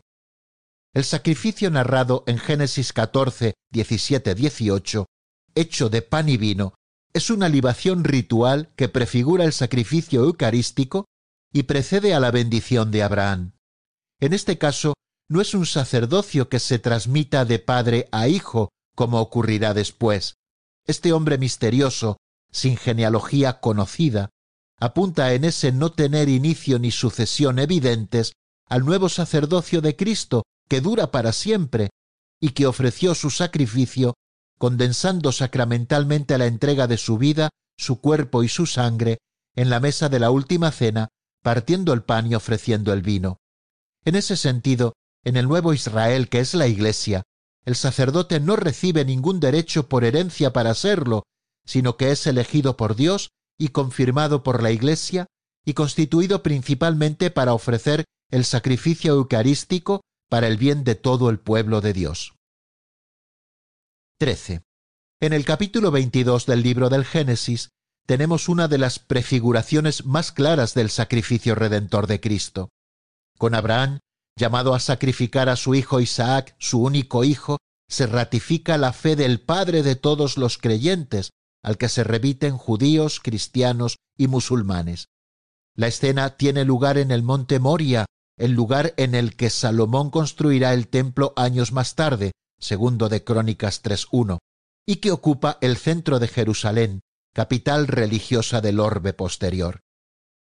El 0.94 1.04
sacrificio 1.04 1.70
narrado 1.70 2.22
en 2.26 2.36
Génesis 2.36 2.92
14, 2.92 3.54
17, 3.70 4.34
18, 4.34 5.06
hecho 5.54 5.88
de 5.88 6.02
pan 6.02 6.28
y 6.28 6.36
vino, 6.36 6.74
es 7.14 7.30
una 7.30 7.48
libación 7.48 8.04
ritual 8.04 8.70
que 8.76 8.90
prefigura 8.90 9.46
el 9.46 9.54
sacrificio 9.54 10.22
eucarístico 10.22 11.06
y 11.50 11.62
precede 11.62 12.12
a 12.12 12.20
la 12.20 12.30
bendición 12.30 12.90
de 12.90 13.02
Abraham. 13.02 13.52
En 14.20 14.34
este 14.34 14.58
caso, 14.58 14.92
no 15.30 15.40
es 15.40 15.54
un 15.54 15.64
sacerdocio 15.64 16.50
que 16.50 16.58
se 16.58 16.78
transmita 16.78 17.46
de 17.46 17.58
padre 17.58 18.08
a 18.12 18.28
hijo, 18.28 18.68
como 18.94 19.18
ocurrirá 19.18 19.72
después. 19.72 20.34
Este 20.86 21.14
hombre 21.14 21.38
misterioso, 21.38 22.18
sin 22.50 22.76
genealogía 22.76 23.60
conocida, 23.60 24.28
apunta 24.78 25.32
en 25.32 25.44
ese 25.44 25.72
no 25.72 25.90
tener 25.92 26.28
inicio 26.28 26.78
ni 26.78 26.90
sucesión 26.90 27.58
evidentes 27.58 28.34
al 28.68 28.84
nuevo 28.84 29.08
sacerdocio 29.08 29.80
de 29.80 29.96
Cristo 29.96 30.42
que 30.72 30.80
dura 30.80 31.10
para 31.10 31.34
siempre 31.34 31.90
y 32.40 32.52
que 32.52 32.66
ofreció 32.66 33.14
su 33.14 33.28
sacrificio 33.28 34.14
condensando 34.58 35.30
sacramentalmente 35.30 36.38
la 36.38 36.46
entrega 36.46 36.86
de 36.86 36.96
su 36.96 37.18
vida, 37.18 37.50
su 37.76 38.00
cuerpo 38.00 38.42
y 38.42 38.48
su 38.48 38.64
sangre 38.64 39.18
en 39.54 39.68
la 39.68 39.80
mesa 39.80 40.08
de 40.08 40.18
la 40.18 40.30
última 40.30 40.70
cena, 40.70 41.08
partiendo 41.42 41.92
el 41.92 42.04
pan 42.04 42.32
y 42.32 42.36
ofreciendo 42.36 42.94
el 42.94 43.02
vino. 43.02 43.36
En 44.06 44.14
ese 44.14 44.34
sentido, 44.34 44.94
en 45.24 45.36
el 45.36 45.46
nuevo 45.46 45.74
Israel 45.74 46.30
que 46.30 46.40
es 46.40 46.54
la 46.54 46.68
Iglesia, 46.68 47.22
el 47.66 47.76
sacerdote 47.76 48.40
no 48.40 48.56
recibe 48.56 49.04
ningún 49.04 49.40
derecho 49.40 49.90
por 49.90 50.04
herencia 50.04 50.54
para 50.54 50.72
serlo, 50.72 51.24
sino 51.66 51.98
que 51.98 52.12
es 52.12 52.26
elegido 52.26 52.78
por 52.78 52.96
Dios 52.96 53.28
y 53.58 53.68
confirmado 53.68 54.42
por 54.42 54.62
la 54.62 54.70
Iglesia 54.70 55.26
y 55.66 55.74
constituido 55.74 56.42
principalmente 56.42 57.30
para 57.30 57.52
ofrecer 57.52 58.06
el 58.30 58.46
sacrificio 58.46 59.12
eucarístico 59.12 60.00
para 60.32 60.48
el 60.48 60.56
bien 60.56 60.82
de 60.82 60.94
todo 60.94 61.28
el 61.28 61.38
pueblo 61.38 61.82
de 61.82 61.92
Dios. 61.92 62.32
13. 64.18 64.62
En 65.20 65.34
el 65.34 65.44
capítulo 65.44 65.90
22 65.90 66.46
del 66.46 66.62
libro 66.62 66.88
del 66.88 67.04
Génesis 67.04 67.68
tenemos 68.06 68.48
una 68.48 68.66
de 68.66 68.78
las 68.78 68.98
prefiguraciones 68.98 70.06
más 70.06 70.32
claras 70.32 70.72
del 70.72 70.88
sacrificio 70.88 71.54
redentor 71.54 72.06
de 72.06 72.18
Cristo. 72.18 72.70
Con 73.36 73.54
Abraham, 73.54 73.98
llamado 74.34 74.72
a 74.72 74.80
sacrificar 74.80 75.50
a 75.50 75.56
su 75.56 75.74
hijo 75.74 76.00
Isaac, 76.00 76.56
su 76.58 76.82
único 76.82 77.24
hijo, 77.24 77.58
se 77.86 78.06
ratifica 78.06 78.78
la 78.78 78.94
fe 78.94 79.16
del 79.16 79.38
Padre 79.38 79.82
de 79.82 79.96
todos 79.96 80.38
los 80.38 80.56
creyentes, 80.56 81.32
al 81.62 81.76
que 81.76 81.90
se 81.90 82.04
remiten 82.04 82.56
judíos, 82.56 83.20
cristianos 83.20 83.98
y 84.16 84.28
musulmanes. 84.28 85.08
La 85.76 85.88
escena 85.88 86.38
tiene 86.38 86.64
lugar 86.64 86.96
en 86.96 87.10
el 87.10 87.22
monte 87.22 87.58
Moria, 87.58 88.06
el 88.36 88.52
lugar 88.52 88.94
en 88.96 89.14
el 89.14 89.36
que 89.36 89.50
Salomón 89.50 90.10
construirá 90.10 90.72
el 90.74 90.88
templo 90.88 91.32
años 91.36 91.72
más 91.72 91.94
tarde, 91.94 92.32
segundo 92.58 93.08
de 93.08 93.24
Crónicas 93.24 93.82
3.1, 93.82 94.38
y 94.86 94.96
que 94.96 95.10
ocupa 95.10 95.58
el 95.60 95.76
centro 95.76 96.18
de 96.18 96.28
Jerusalén, 96.28 97.00
capital 97.34 97.86
religiosa 97.86 98.60
del 98.60 98.80
orbe 98.80 99.12
posterior. 99.12 99.80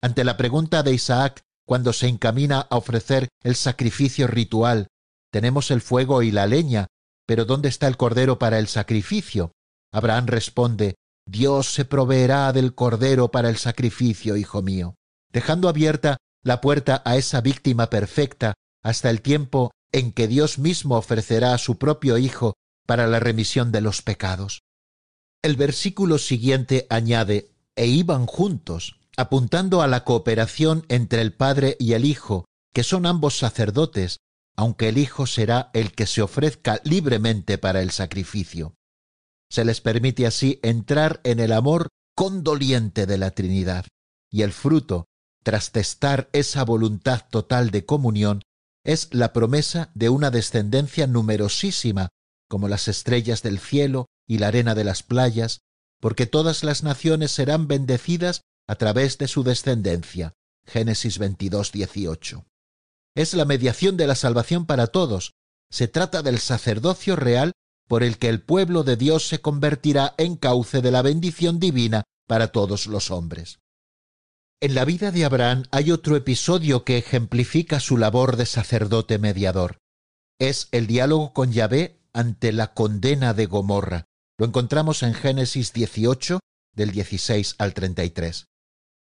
Ante 0.02 0.24
la 0.24 0.38
pregunta 0.38 0.84
de 0.84 0.94
Isaac, 0.94 1.42
cuando 1.66 1.92
se 1.94 2.08
encamina 2.08 2.62
a 2.62 2.78
ofrecer 2.78 3.30
el 3.44 3.56
sacrificio 3.56 4.28
ritual, 4.28 4.88
tenemos 5.32 5.72
el 5.72 5.82
fuego 5.82 6.22
y 6.24 6.32
la 6.32 6.48
leña, 6.48 6.88
pero 7.26 7.46
¿dónde 7.46 7.70
está 7.70 7.88
el 7.88 7.98
cordero 7.98 8.40
para 8.40 8.60
el 8.60 8.68
sacrificio? 8.68 9.52
Abraham 9.92 10.28
responde, 10.28 10.96
Dios 11.28 11.74
se 11.74 11.84
proveerá 11.84 12.54
del 12.54 12.74
cordero 12.74 13.32
para 13.32 13.50
el 13.50 13.58
sacrificio, 13.58 14.38
hijo 14.38 14.62
mío, 14.62 14.96
dejando 15.32 15.68
abierta 15.68 16.18
la 16.48 16.62
puerta 16.62 17.02
a 17.04 17.18
esa 17.18 17.42
víctima 17.42 17.90
perfecta 17.90 18.54
hasta 18.82 19.10
el 19.10 19.22
tiempo 19.22 19.72
en 19.92 20.14
que 20.14 20.30
Dios 20.30 20.60
mismo 20.60 20.96
ofrecerá 20.96 21.54
a 21.54 21.58
su 21.58 21.78
propio 21.78 22.18
Hijo 22.18 22.54
para 22.86 23.06
la 23.06 23.20
remisión 23.20 23.74
de 23.74 23.82
los 23.82 24.02
pecados. 24.02 24.62
El 25.44 25.58
versículo 25.58 26.18
siguiente 26.18 26.88
añade, 26.90 27.52
e 27.76 27.88
iban 27.88 28.26
juntos, 28.26 28.98
apuntando 29.18 29.82
a 29.82 29.88
la 29.88 30.06
cooperación 30.06 30.86
entre 30.88 31.22
el 31.22 31.34
Padre 31.34 31.76
y 31.80 31.94
el 31.94 32.06
Hijo, 32.06 32.46
que 32.74 32.84
son 32.84 33.06
ambos 33.06 33.38
sacerdotes, 33.38 34.22
aunque 34.56 34.88
el 34.88 34.98
Hijo 34.98 35.28
será 35.28 35.70
el 35.74 35.92
que 35.92 36.08
se 36.08 36.22
ofrezca 36.22 36.80
libremente 36.86 37.58
para 37.58 37.82
el 37.82 37.92
sacrificio. 37.92 38.74
Se 39.52 39.66
les 39.66 39.82
permite 39.82 40.26
así 40.26 40.62
entrar 40.64 41.20
en 41.26 41.42
el 41.42 41.52
amor 41.52 41.90
condoliente 42.16 43.06
de 43.06 43.18
la 43.18 43.32
Trinidad, 43.32 43.86
y 44.32 44.44
el 44.44 44.54
fruto, 44.54 45.08
tras 45.44 45.72
testar 45.72 46.30
esa 46.34 46.64
voluntad 46.64 47.26
total 47.30 47.72
de 47.72 47.86
comunión, 47.86 48.42
es 48.84 49.10
la 49.14 49.34
promesa 49.34 49.92
de 49.96 50.10
una 50.10 50.32
descendencia 50.32 51.08
numerosísima, 51.08 52.10
como 52.48 52.68
las 52.68 52.88
estrellas 52.88 53.44
del 53.44 53.60
cielo 53.60 54.06
y 54.28 54.38
la 54.38 54.48
arena 54.48 54.76
de 54.76 54.84
las 54.84 55.04
playas, 55.04 55.60
porque 56.00 56.26
todas 56.26 56.64
las 56.64 56.84
naciones 56.84 57.32
serán 57.32 57.68
bendecidas 57.68 58.42
a 58.68 58.76
través 58.76 59.18
de 59.18 59.28
su 59.28 59.44
descendencia. 59.44 60.34
Génesis 60.66 61.18
22, 61.18 61.72
18. 61.72 62.46
Es 63.16 63.34
la 63.34 63.46
mediación 63.46 63.98
de 63.98 64.08
la 64.08 64.16
salvación 64.16 64.66
para 64.66 64.88
todos. 64.88 65.34
Se 65.70 65.88
trata 65.88 66.22
del 66.22 66.40
sacerdocio 66.40 67.16
real 67.16 67.54
por 67.88 68.04
el 68.04 68.18
que 68.18 68.30
el 68.30 68.42
pueblo 68.42 68.84
de 68.84 68.98
Dios 68.98 69.28
se 69.28 69.40
convertirá 69.40 70.14
en 70.18 70.36
cauce 70.36 70.82
de 70.82 70.92
la 70.92 71.02
bendición 71.02 71.60
divina 71.60 72.04
para 72.28 72.50
todos 72.52 72.88
los 72.88 73.12
hombres. 73.12 73.60
En 74.60 74.74
la 74.74 74.86
vida 74.86 75.12
de 75.12 75.24
Abraham 75.24 75.66
hay 75.70 75.92
otro 75.92 76.16
episodio 76.16 76.84
que 76.84 76.98
ejemplifica 76.98 77.80
su 77.80 77.96
labor 77.96 78.38
de 78.38 78.48
sacerdote 78.48 79.20
mediador. 79.20 79.78
Es 80.40 80.68
el 80.72 80.88
diálogo 80.88 81.32
con 81.32 81.52
Yahvé 81.52 82.00
ante 82.12 82.52
la 82.52 82.74
condena 82.74 83.36
de 83.36 83.46
Gomorra. 83.46 84.06
Lo 84.40 84.48
encontramos 84.48 85.04
en 85.04 85.14
Génesis 85.14 85.74
18, 85.74 86.40
del 86.74 86.90
16 86.90 87.54
al 87.60 87.76
33. 87.76 88.46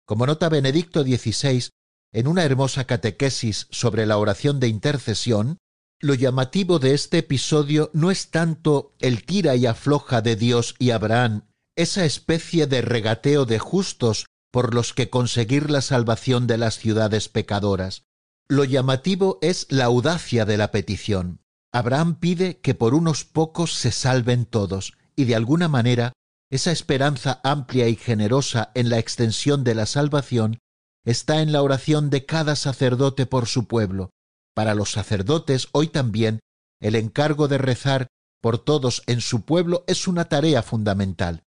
Como 0.07 0.27
nota 0.27 0.51
Benedicto 0.51 1.03
XVI, 1.03 1.71
en 2.13 2.29
una 2.29 2.45
hermosa 2.45 2.85
catequesis 2.85 3.69
sobre 3.71 4.05
la 4.05 4.19
oración 4.19 4.61
de 4.61 4.69
intercesión, 4.69 5.57
lo 5.99 6.13
llamativo 6.13 6.79
de 6.79 6.93
este 6.93 7.19
episodio 7.19 7.91
no 7.95 8.11
es 8.11 8.29
tanto 8.31 8.95
el 8.99 9.25
tira 9.25 9.57
y 9.57 9.65
afloja 9.65 10.21
de 10.21 10.37
Dios 10.37 10.75
y 10.79 10.91
Abraham, 10.91 11.47
esa 11.75 12.05
especie 12.05 12.67
de 12.67 12.83
regateo 12.83 13.47
de 13.47 13.59
justos 13.59 14.27
por 14.51 14.75
los 14.75 14.95
que 14.95 15.11
conseguir 15.11 15.71
la 15.71 15.81
salvación 15.81 16.47
de 16.47 16.59
las 16.59 16.79
ciudades 16.79 17.29
pecadoras. 17.29 18.05
Lo 18.49 18.65
llamativo 18.65 19.39
es 19.43 19.67
la 19.71 19.85
audacia 19.85 20.45
de 20.45 20.57
la 20.57 20.71
petición. 20.71 21.41
Abraham 21.73 22.19
pide 22.19 22.61
que 22.61 22.75
por 22.75 22.95
unos 22.95 23.25
pocos 23.25 23.75
se 23.75 23.93
salven 23.93 24.47
todos, 24.47 24.95
y 25.17 25.25
de 25.25 25.35
alguna 25.35 25.69
manera 25.69 26.13
esa 26.51 26.73
esperanza 26.73 27.41
amplia 27.45 27.89
y 27.89 27.97
generosa 27.97 28.71
en 28.75 28.89
la 28.89 28.99
extensión 28.99 29.65
de 29.65 29.75
la 29.75 29.85
salvación 29.85 30.59
está 31.05 31.43
en 31.43 31.53
la 31.53 31.63
oración 31.63 32.09
de 32.09 32.25
cada 32.25 32.57
sacerdote 32.57 33.27
por 33.27 33.47
su 33.47 33.67
pueblo. 33.67 34.11
Para 34.55 34.75
los 34.75 34.93
sacerdotes 34.93 35.69
hoy 35.73 35.89
también 35.89 36.41
el 36.81 36.95
encargo 36.95 37.49
de 37.49 37.59
rezar 37.59 38.07
por 38.41 38.59
todos 38.59 39.03
en 39.07 39.21
su 39.21 39.43
pueblo 39.43 39.85
es 39.87 40.09
una 40.09 40.27
tarea 40.27 40.63
fundamental. 40.63 41.43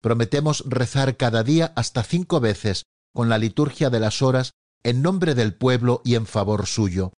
Prometemos 0.00 0.62
rezar 0.66 1.16
cada 1.16 1.42
día 1.42 1.72
hasta 1.76 2.02
cinco 2.02 2.40
veces 2.40 2.84
con 3.14 3.28
la 3.28 3.38
liturgia 3.38 3.90
de 3.90 4.00
las 4.00 4.22
horas 4.22 4.52
en 4.82 5.02
nombre 5.02 5.34
del 5.34 5.54
pueblo 5.54 6.02
y 6.04 6.14
en 6.14 6.26
favor 6.26 6.66
suyo. 6.66 7.12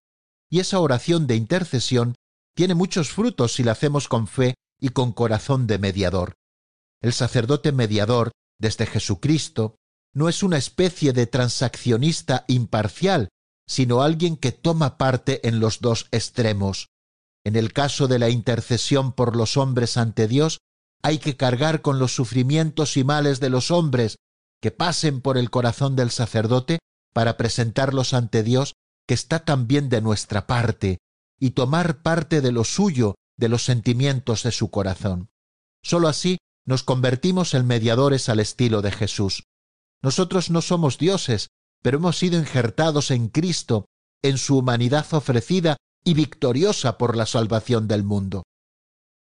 Y 0.51 0.61
esa 0.61 0.79
oración 0.79 1.27
de 1.27 1.37
intercesión 1.37 2.15
tiene 2.55 2.75
muchos 2.75 3.11
frutos 3.11 3.55
si 3.55 3.65
la 3.65 3.73
hacemos 3.73 4.09
con 4.09 4.29
fe 4.29 4.55
y 4.81 4.91
con 4.91 5.13
corazón 5.13 5.67
de 5.67 5.79
mediador. 5.79 6.35
El 7.03 7.13
sacerdote 7.13 7.73
mediador, 7.73 8.33
desde 8.59 8.87
Jesucristo, 8.87 9.77
no 10.15 10.29
es 10.29 10.43
una 10.43 10.57
especie 10.57 11.13
de 11.13 11.27
transaccionista 11.27 12.45
imparcial, 12.49 13.29
sino 13.69 14.03
alguien 14.03 14.37
que 14.37 14.53
toma 14.53 14.97
parte 14.97 15.47
en 15.47 15.61
los 15.61 15.81
dos 15.81 16.09
extremos. 16.11 16.89
En 17.45 17.57
el 17.57 17.73
caso 17.73 18.09
de 18.09 18.19
la 18.19 18.31
intercesión 18.31 19.13
por 19.13 19.37
los 19.37 19.57
hombres 19.57 19.97
ante 19.97 20.27
Dios, 20.27 20.59
hay 21.03 21.19
que 21.19 21.37
cargar 21.37 21.83
con 21.83 21.99
los 21.99 22.15
sufrimientos 22.15 22.97
y 22.97 23.05
males 23.05 23.41
de 23.41 23.51
los 23.51 23.71
hombres 23.71 24.17
que 24.61 24.71
pasen 24.71 25.21
por 25.21 25.39
el 25.39 25.51
corazón 25.51 25.97
del 25.97 26.11
sacerdote 26.11 26.79
para 27.13 27.37
presentarlos 27.37 28.15
ante 28.15 28.43
Dios, 28.43 28.75
que 29.07 29.15
está 29.15 29.45
también 29.45 29.89
de 29.89 30.01
nuestra 30.01 30.47
parte, 30.47 30.99
y 31.39 31.51
tomar 31.51 32.03
parte 32.03 32.41
de 32.41 32.53
lo 32.53 32.65
suyo, 32.65 33.15
de 33.37 33.49
los 33.49 33.65
sentimientos 33.65 34.43
de 34.43 34.53
su 34.53 34.71
corazón. 34.71 35.29
Sólo 35.83 36.09
así 36.09 36.39
nos 36.67 36.83
convertimos 36.83 37.55
en 37.55 37.67
mediadores 37.67 38.29
al 38.29 38.41
estilo 38.41 38.83
de 38.83 38.91
Jesús. 38.91 39.45
Nosotros 40.03 40.51
no 40.51 40.61
somos 40.63 40.99
dioses, 40.99 41.49
pero 41.83 41.99
hemos 41.99 42.19
sido 42.19 42.39
injertados 42.39 43.11
en 43.11 43.29
Cristo, 43.29 43.87
en 44.23 44.39
su 44.39 44.59
humanidad 44.59 45.07
ofrecida 45.13 45.77
y 46.05 46.15
victoriosa 46.15 46.99
por 46.99 47.17
la 47.17 47.27
salvación 47.27 47.87
del 47.87 48.03
mundo. 48.03 48.45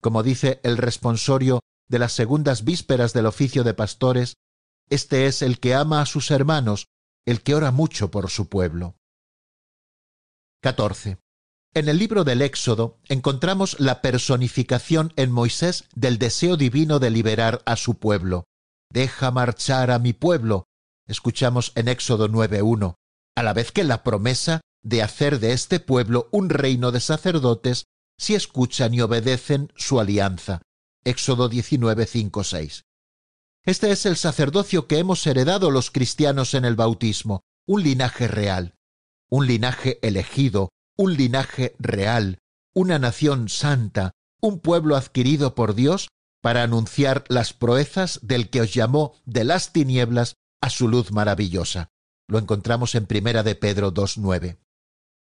Como 0.05 0.23
dice 0.23 0.61
el 0.65 0.77
responsorio 0.77 1.61
de 1.89 1.99
las 1.99 2.13
segundas 2.13 2.63
vísperas 2.63 3.15
del 3.15 3.25
oficio 3.25 3.65
de 3.65 3.73
pastores, 3.73 4.35
este 4.91 5.25
es 5.25 5.41
el 5.41 5.59
que 5.59 5.75
ama 5.75 6.03
a 6.03 6.05
sus 6.05 6.31
hermanos, 6.31 6.89
el 7.25 7.41
que 7.41 7.55
ora 7.55 7.71
mucho 7.71 8.11
por 8.11 8.29
su 8.29 8.51
pueblo. 8.51 8.97
14. 10.61 11.17
En 11.73 11.89
el 11.89 11.97
libro 11.97 12.23
del 12.23 12.43
Éxodo 12.43 12.99
encontramos 13.09 13.81
la 13.81 14.03
personificación 14.03 15.15
en 15.17 15.33
Moisés 15.33 15.89
del 15.95 16.19
deseo 16.19 16.59
divino 16.59 16.99
de 16.99 17.09
liberar 17.09 17.63
a 17.65 17.77
su 17.77 17.95
pueblo. 17.95 18.45
Deja 18.91 19.31
marchar 19.31 19.91
a 19.91 19.99
mi 19.99 20.13
pueblo, 20.13 20.67
escuchamos 21.07 21.73
en 21.77 21.89
Éxodo 21.89 22.29
9.1, 22.29 22.97
a 23.37 23.43
la 23.43 23.55
vez 23.55 23.73
que 23.73 23.85
la 23.85 24.03
promesa 24.03 24.61
de 24.83 25.03
hacer 25.03 25.41
de 25.41 25.53
este 25.53 25.81
pueblo 25.81 26.29
un 26.31 26.51
reino 26.51 26.93
de 26.93 27.01
sacerdotes 27.01 27.87
si 28.19 28.35
escuchan 28.35 28.95
y 28.95 29.01
obedecen 29.01 29.73
su 29.77 30.01
alianza. 30.01 30.63
Éxodo 31.05 31.51
19.5.6. 31.51 32.83
Este 33.65 33.91
es 33.91 34.07
el 34.07 34.17
sacerdocio 34.17 34.87
que 34.87 34.99
hemos 34.99 35.27
heredado 35.27 35.71
los 35.71 35.91
cristianos 35.91 36.55
en 36.55 36.65
el 36.65 36.77
bautismo, 36.77 37.43
un 37.67 37.83
linaje 37.83 38.29
real, 38.29 38.75
un 39.31 39.47
linaje 39.47 39.99
elegido, 40.03 40.71
un 40.97 41.15
linaje 41.15 41.75
real, 41.79 42.39
una 42.75 42.99
nación 42.99 43.49
santa, 43.49 44.13
un 44.41 44.61
pueblo 44.61 44.97
adquirido 44.97 45.55
por 45.55 45.75
Dios 45.75 46.09
para 46.43 46.63
anunciar 46.63 47.25
las 47.29 47.55
proezas 47.55 48.21
del 48.23 48.51
que 48.51 48.61
os 48.61 48.75
llamó 48.75 49.15
de 49.25 49.45
las 49.45 49.73
tinieblas 49.73 50.35
a 50.61 50.69
su 50.69 50.89
luz 50.89 51.11
maravillosa. 51.11 51.89
Lo 52.29 52.39
encontramos 52.39 52.95
en 52.95 53.07
Primera 53.07 53.43
de 53.43 53.55
Pedro 53.55 53.95
2.9. 53.95 54.59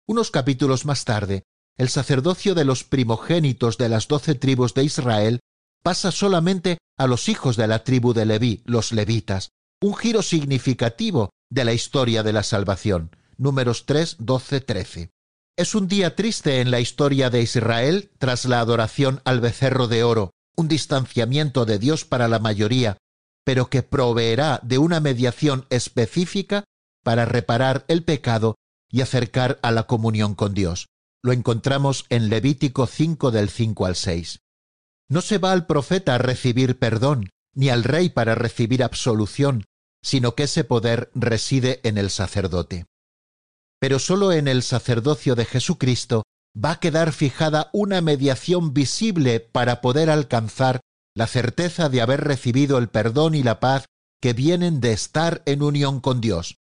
Unos 0.07 0.31
capítulos 0.31 0.87
más 0.87 1.05
tarde, 1.05 1.45
el 1.77 1.89
sacerdocio 1.89 2.55
de 2.55 2.65
los 2.65 2.85
primogénitos 2.85 3.79
de 3.79 3.89
las 3.89 4.09
doce 4.09 4.35
tribus 4.35 4.75
de 4.75 4.85
Israel 4.85 5.41
pasa 5.83 6.13
solamente 6.13 6.79
a 6.97 7.07
los 7.07 7.29
hijos 7.29 7.57
de 7.57 7.67
la 7.67 7.83
tribu 7.85 8.13
de 8.13 8.27
Leví, 8.27 8.63
los 8.65 8.93
levitas, 8.93 9.51
un 9.81 9.95
giro 9.95 10.23
significativo 10.23 11.31
de 11.51 11.65
la 11.65 11.73
historia 11.73 12.23
de 12.23 12.33
la 12.33 12.43
salvación. 12.43 13.11
Números 13.37 13.87
3, 13.87 14.17
12, 14.21 14.61
13. 14.61 15.11
Es 15.57 15.75
un 15.75 15.89
día 15.89 16.15
triste 16.15 16.61
en 16.61 16.71
la 16.71 16.81
historia 16.81 17.31
de 17.31 17.43
Israel 17.43 18.11
tras 18.19 18.45
la 18.45 18.61
adoración 18.61 19.21
al 19.25 19.41
becerro 19.41 19.89
de 19.89 20.05
oro, 20.05 20.31
un 20.57 20.69
distanciamiento 20.69 21.65
de 21.65 21.79
Dios 21.79 22.05
para 22.05 22.29
la 22.29 22.39
mayoría, 22.39 22.99
pero 23.45 23.69
que 23.69 23.83
proveerá 23.83 24.61
de 24.63 24.79
una 24.79 25.01
mediación 25.01 25.67
específica 25.71 26.65
para 27.03 27.25
reparar 27.25 27.85
el 27.89 28.05
pecado 28.05 28.55
y 28.91 29.01
acercar 29.01 29.59
a 29.63 29.73
la 29.73 29.85
comunión 29.85 30.35
con 30.35 30.55
Dios. 30.55 30.89
Lo 31.23 31.33
encontramos 31.33 32.05
en 32.09 32.29
Levítico 32.29 32.87
5 32.87 33.31
del 33.31 33.49
5 33.49 33.87
al 33.87 33.95
6. 33.97 34.41
No 35.09 35.21
se 35.21 35.39
va 35.39 35.53
al 35.53 35.67
profeta 35.67 36.17
a 36.17 36.19
recibir 36.19 36.79
perdón, 36.79 37.31
ni 37.55 37.69
al 37.69 37.85
rey 37.85 38.09
para 38.09 38.35
recibir 38.35 38.83
absolución, 38.83 39.65
sino 40.03 40.35
que 40.35 40.45
ese 40.45 40.65
poder 40.65 41.11
reside 41.15 41.81
en 41.85 41.97
el 41.97 42.11
sacerdote. 42.11 42.87
Pero 43.79 43.99
sólo 43.99 44.33
en 44.33 44.49
el 44.49 44.63
sacerdocio 44.63 45.37
de 45.37 45.45
Jesucristo 45.45 46.25
va 46.57 46.73
a 46.73 46.81
quedar 46.81 47.13
fijada 47.13 47.71
una 47.73 48.01
mediación 48.01 48.75
visible 48.75 49.39
para 49.39 49.81
poder 49.81 50.11
alcanzar 50.11 50.81
la 51.15 51.27
certeza 51.27 51.89
de 51.89 52.01
haber 52.01 52.23
recibido 52.23 52.79
el 52.79 52.89
perdón 52.89 53.35
y 53.35 53.43
la 53.43 53.61
paz 53.61 53.87
que 54.21 54.33
vienen 54.33 54.81
de 54.81 54.93
estar 54.93 55.43
en 55.47 55.63
unión 55.63 56.01
con 56.01 56.21
Dios. 56.21 56.57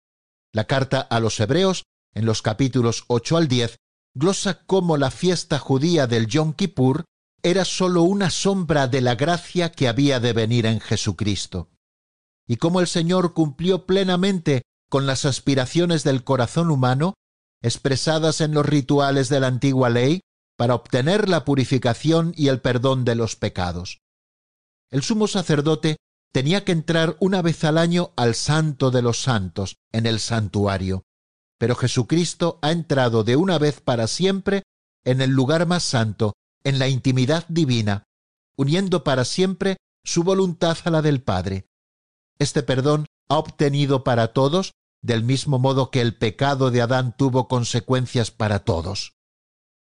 La 0.53 0.64
carta 0.64 1.01
a 1.01 1.21
los 1.21 1.38
Hebreos, 1.38 1.85
en 2.14 2.25
los 2.25 2.42
capítulos 2.42 3.05
8 3.09 3.37
al 3.37 3.49
10, 3.49 3.77
glosa 4.18 4.64
cómo 4.66 4.96
la 4.96 5.11
fiesta 5.11 5.59
judía 5.59 6.07
del 6.07 6.26
Yom 6.26 6.52
Kippur 6.52 7.04
era 7.42 7.64
sólo 7.64 8.02
una 8.02 8.31
sombra 8.31 8.88
de 8.88 9.00
la 9.00 9.14
gracia 9.14 9.70
que 9.70 9.88
había 9.88 10.20
de 10.20 10.33
venir 10.33 10.66
en 10.66 10.81
Jesucristo, 10.81 11.70
y 12.46 12.57
cómo 12.57 12.81
el 12.81 12.87
Señor 12.87 13.33
cumplió 13.33 13.87
plenamente 13.87 14.62
con 14.90 15.07
las 15.07 15.24
aspiraciones 15.24 16.02
del 16.04 16.24
corazón 16.24 16.70
humano, 16.70 17.14
expresadas 17.62 18.40
en 18.40 18.54
los 18.54 18.66
rituales 18.66 19.28
de 19.28 19.40
la 19.40 19.46
antigua 19.46 19.90
ley, 19.90 20.20
para 20.57 20.74
obtener 20.74 21.28
la 21.28 21.44
purificación 21.44 22.33
y 22.37 22.48
el 22.48 22.61
perdón 22.61 23.04
de 23.04 23.14
los 23.14 23.37
pecados 23.37 24.00
el 24.90 25.02
sumo 25.02 25.26
sacerdote 25.26 25.96
tenía 26.33 26.64
que 26.64 26.72
entrar 26.72 27.16
una 27.20 27.42
vez 27.42 27.64
al 27.64 27.78
año 27.78 28.12
al 28.16 28.35
santo 28.35 28.90
de 28.90 29.02
los 29.02 29.20
santos, 29.22 29.76
en 29.92 30.07
el 30.07 30.20
santuario. 30.20 31.04
Pero 31.59 31.75
Jesucristo 31.75 32.59
ha 32.62 32.73
entrado 32.73 33.25
de 33.25 33.37
una 33.37 33.59
vez 33.59 33.81
para 33.81 34.07
siempre 34.07 34.62
en 35.05 35.21
el 35.21 35.31
lugar 35.31 35.66
más 35.66 35.83
santo, 35.83 36.35
en 36.64 36.79
la 36.79 36.88
intimidad 36.88 37.44
divina, 37.49 38.05
uniendo 38.57 39.05
para 39.05 39.25
siempre 39.25 39.77
su 40.05 40.23
voluntad 40.23 40.79
a 40.85 40.90
la 40.90 41.03
del 41.03 41.23
Padre. 41.23 41.66
Este 42.38 42.62
perdón 42.62 43.07
ha 43.29 43.38
obtenido 43.38 44.05
para 44.05 44.33
todos, 44.33 44.73
del 45.03 45.23
mismo 45.23 45.59
modo 45.59 45.90
que 45.90 46.01
el 46.01 46.16
pecado 46.16 46.71
de 46.71 46.81
Adán 46.81 47.14
tuvo 47.16 47.49
consecuencias 47.49 48.31
para 48.31 48.61
todos. 48.61 49.14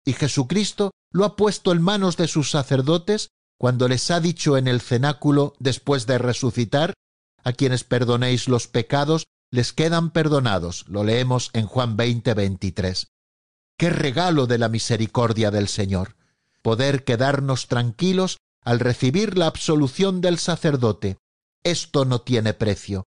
Y 0.06 0.14
Jesucristo 0.14 0.92
lo 1.12 1.26
ha 1.26 1.36
puesto 1.36 1.72
en 1.72 1.82
manos 1.82 2.18
de 2.18 2.28
sus 2.28 2.52
sacerdotes 2.52 3.30
cuando 3.58 3.88
les 3.88 4.12
ha 4.12 4.20
dicho 4.20 4.58
en 4.58 4.68
el 4.68 4.82
cenáculo 4.82 5.56
después 5.60 6.06
de 6.08 6.18
resucitar, 6.18 6.94
a 7.44 7.54
quienes 7.54 7.84
perdonéis 7.84 8.48
los 8.48 8.68
pecados, 8.68 9.26
les 9.56 9.74
quedan 9.74 10.12
perdonados. 10.12 10.86
Lo 10.88 11.04
leemos 11.04 11.50
en 11.54 11.66
Juan 11.66 11.98
20, 11.98 12.34
23. 12.34 13.08
Qué 13.78 13.90
regalo 13.90 14.46
de 14.46 14.60
la 14.60 14.70
misericordia 14.70 15.50
del 15.50 15.68
Señor, 15.68 16.16
poder 16.62 17.04
quedarnos 17.04 17.68
tranquilos 17.68 18.38
al 18.62 18.80
recibir 18.80 19.38
la 19.38 19.48
absolución 19.48 20.22
del 20.22 20.38
sacerdote. 20.38 21.18
Esto 21.64 22.06
no 22.06 22.22
tiene 22.22 22.54
precio. 22.54 23.06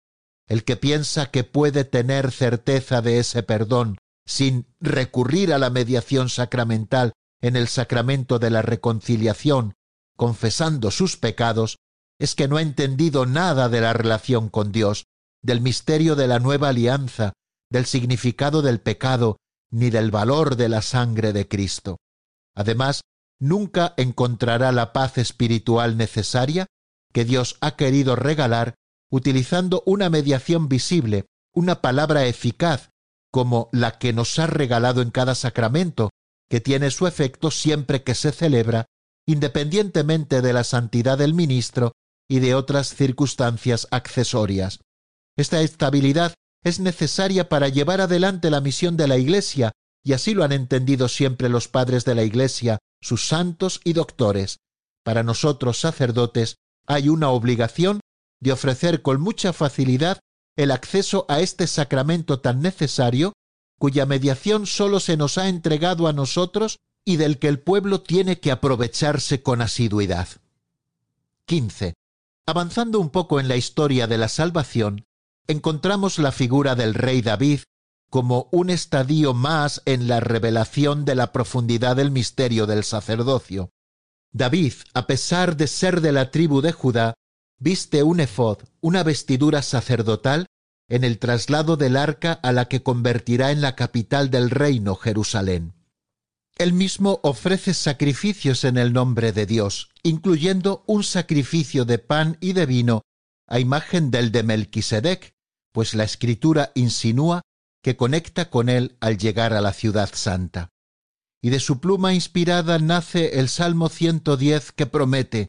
El 0.46 0.62
que 0.64 0.76
piensa 0.76 1.30
que 1.30 1.42
puede 1.42 1.84
tener 1.84 2.30
certeza 2.30 3.02
de 3.02 3.18
ese 3.18 3.42
perdón 3.42 3.98
sin 4.26 4.66
recurrir 4.80 5.52
a 5.52 5.58
la 5.58 5.70
mediación 5.70 6.28
sacramental 6.28 7.12
en 7.40 7.56
el 7.56 7.68
sacramento 7.68 8.38
de 8.38 8.50
la 8.50 8.62
reconciliación 8.62 9.74
confesando 10.16 10.90
sus 10.90 11.16
pecados, 11.16 11.78
es 12.18 12.34
que 12.34 12.48
no 12.48 12.56
ha 12.56 12.62
entendido 12.62 13.26
nada 13.26 13.68
de 13.68 13.80
la 13.80 13.92
relación 13.92 14.48
con 14.48 14.72
Dios, 14.72 15.06
del 15.44 15.60
misterio 15.60 16.16
de 16.16 16.26
la 16.26 16.40
nueva 16.40 16.70
alianza, 16.70 17.34
del 17.70 17.84
significado 17.84 18.62
del 18.62 18.80
pecado, 18.80 19.36
ni 19.70 19.90
del 19.90 20.10
valor 20.10 20.56
de 20.56 20.68
la 20.68 20.82
sangre 20.82 21.32
de 21.32 21.46
Cristo. 21.46 21.98
Además, 22.56 23.02
nunca 23.38 23.92
encontrará 23.96 24.72
la 24.72 24.92
paz 24.92 25.18
espiritual 25.18 25.96
necesaria 25.96 26.66
que 27.12 27.24
Dios 27.24 27.58
ha 27.60 27.76
querido 27.76 28.16
regalar 28.16 28.74
utilizando 29.10 29.82
una 29.86 30.10
mediación 30.10 30.68
visible, 30.68 31.26
una 31.52 31.80
palabra 31.80 32.26
eficaz, 32.26 32.90
como 33.30 33.68
la 33.70 33.98
que 33.98 34.12
nos 34.12 34.38
ha 34.38 34.46
regalado 34.46 35.02
en 35.02 35.10
cada 35.10 35.34
sacramento, 35.34 36.10
que 36.48 36.60
tiene 36.60 36.90
su 36.90 37.06
efecto 37.06 37.50
siempre 37.50 38.02
que 38.02 38.14
se 38.14 38.32
celebra 38.32 38.86
independientemente 39.26 40.42
de 40.42 40.52
la 40.52 40.64
santidad 40.64 41.18
del 41.18 41.34
ministro 41.34 41.92
y 42.28 42.40
de 42.40 42.54
otras 42.54 42.94
circunstancias 42.94 43.88
accesorias. 43.90 44.80
Esta 45.36 45.60
estabilidad 45.62 46.34
es 46.62 46.80
necesaria 46.80 47.48
para 47.48 47.68
llevar 47.68 48.00
adelante 48.00 48.50
la 48.50 48.60
misión 48.60 48.96
de 48.96 49.08
la 49.08 49.18
Iglesia, 49.18 49.72
y 50.02 50.12
así 50.12 50.34
lo 50.34 50.44
han 50.44 50.52
entendido 50.52 51.08
siempre 51.08 51.48
los 51.48 51.68
padres 51.68 52.04
de 52.04 52.14
la 52.14 52.24
Iglesia, 52.24 52.78
sus 53.00 53.26
santos 53.26 53.80
y 53.84 53.92
doctores. 53.92 54.58
Para 55.02 55.22
nosotros 55.22 55.78
sacerdotes 55.78 56.56
hay 56.86 57.08
una 57.08 57.30
obligación 57.30 58.00
de 58.40 58.52
ofrecer 58.52 59.02
con 59.02 59.20
mucha 59.20 59.52
facilidad 59.52 60.20
el 60.56 60.70
acceso 60.70 61.26
a 61.28 61.40
este 61.40 61.66
sacramento 61.66 62.40
tan 62.40 62.60
necesario, 62.60 63.32
cuya 63.78 64.06
mediación 64.06 64.66
sólo 64.66 65.00
se 65.00 65.16
nos 65.16 65.36
ha 65.36 65.48
entregado 65.48 66.06
a 66.06 66.12
nosotros 66.12 66.78
y 67.04 67.16
del 67.16 67.38
que 67.38 67.48
el 67.48 67.58
pueblo 67.58 68.02
tiene 68.02 68.40
que 68.40 68.52
aprovecharse 68.52 69.42
con 69.42 69.60
asiduidad. 69.60 70.28
15. 71.46 71.94
Avanzando 72.46 73.00
un 73.00 73.10
poco 73.10 73.40
en 73.40 73.48
la 73.48 73.56
historia 73.56 74.06
de 74.06 74.16
la 74.16 74.28
salvación, 74.28 75.04
encontramos 75.46 76.18
la 76.18 76.32
figura 76.32 76.74
del 76.74 76.94
rey 76.94 77.22
David 77.22 77.60
como 78.10 78.48
un 78.52 78.70
estadio 78.70 79.34
más 79.34 79.82
en 79.86 80.06
la 80.06 80.20
revelación 80.20 81.04
de 81.04 81.14
la 81.14 81.32
profundidad 81.32 81.96
del 81.96 82.10
misterio 82.10 82.66
del 82.66 82.84
sacerdocio. 82.84 83.70
David, 84.32 84.74
a 84.94 85.06
pesar 85.06 85.56
de 85.56 85.66
ser 85.66 86.00
de 86.00 86.12
la 86.12 86.30
tribu 86.30 86.60
de 86.60 86.72
Judá, 86.72 87.14
viste 87.58 88.02
un 88.02 88.20
efod, 88.20 88.58
una 88.80 89.02
vestidura 89.02 89.62
sacerdotal, 89.62 90.46
en 90.88 91.02
el 91.02 91.18
traslado 91.18 91.76
del 91.76 91.96
arca 91.96 92.32
a 92.32 92.52
la 92.52 92.66
que 92.66 92.82
convertirá 92.82 93.50
en 93.50 93.60
la 93.60 93.74
capital 93.74 94.30
del 94.30 94.50
reino 94.50 94.96
Jerusalén. 94.96 95.74
Él 96.56 96.72
mismo 96.72 97.20
ofrece 97.22 97.74
sacrificios 97.74 98.64
en 98.64 98.78
el 98.78 98.92
nombre 98.92 99.32
de 99.32 99.46
Dios, 99.46 99.90
incluyendo 100.02 100.84
un 100.86 101.02
sacrificio 101.02 101.84
de 101.84 101.98
pan 101.98 102.36
y 102.40 102.52
de 102.52 102.66
vino 102.66 103.02
a 103.46 103.58
imagen 103.58 104.10
del 104.10 104.30
de 104.30 104.42
Melquisedec, 104.42 105.33
pues 105.74 105.94
la 105.94 106.04
escritura 106.04 106.70
insinúa 106.74 107.42
que 107.82 107.96
conecta 107.96 108.48
con 108.48 108.68
él 108.68 108.96
al 109.00 109.18
llegar 109.18 109.52
a 109.52 109.60
la 109.60 109.72
ciudad 109.72 110.08
santa. 110.14 110.70
Y 111.42 111.50
de 111.50 111.58
su 111.58 111.80
pluma 111.80 112.14
inspirada 112.14 112.78
nace 112.78 113.40
el 113.40 113.48
Salmo 113.50 113.88
110 113.90 114.70
que 114.72 114.86
promete, 114.86 115.48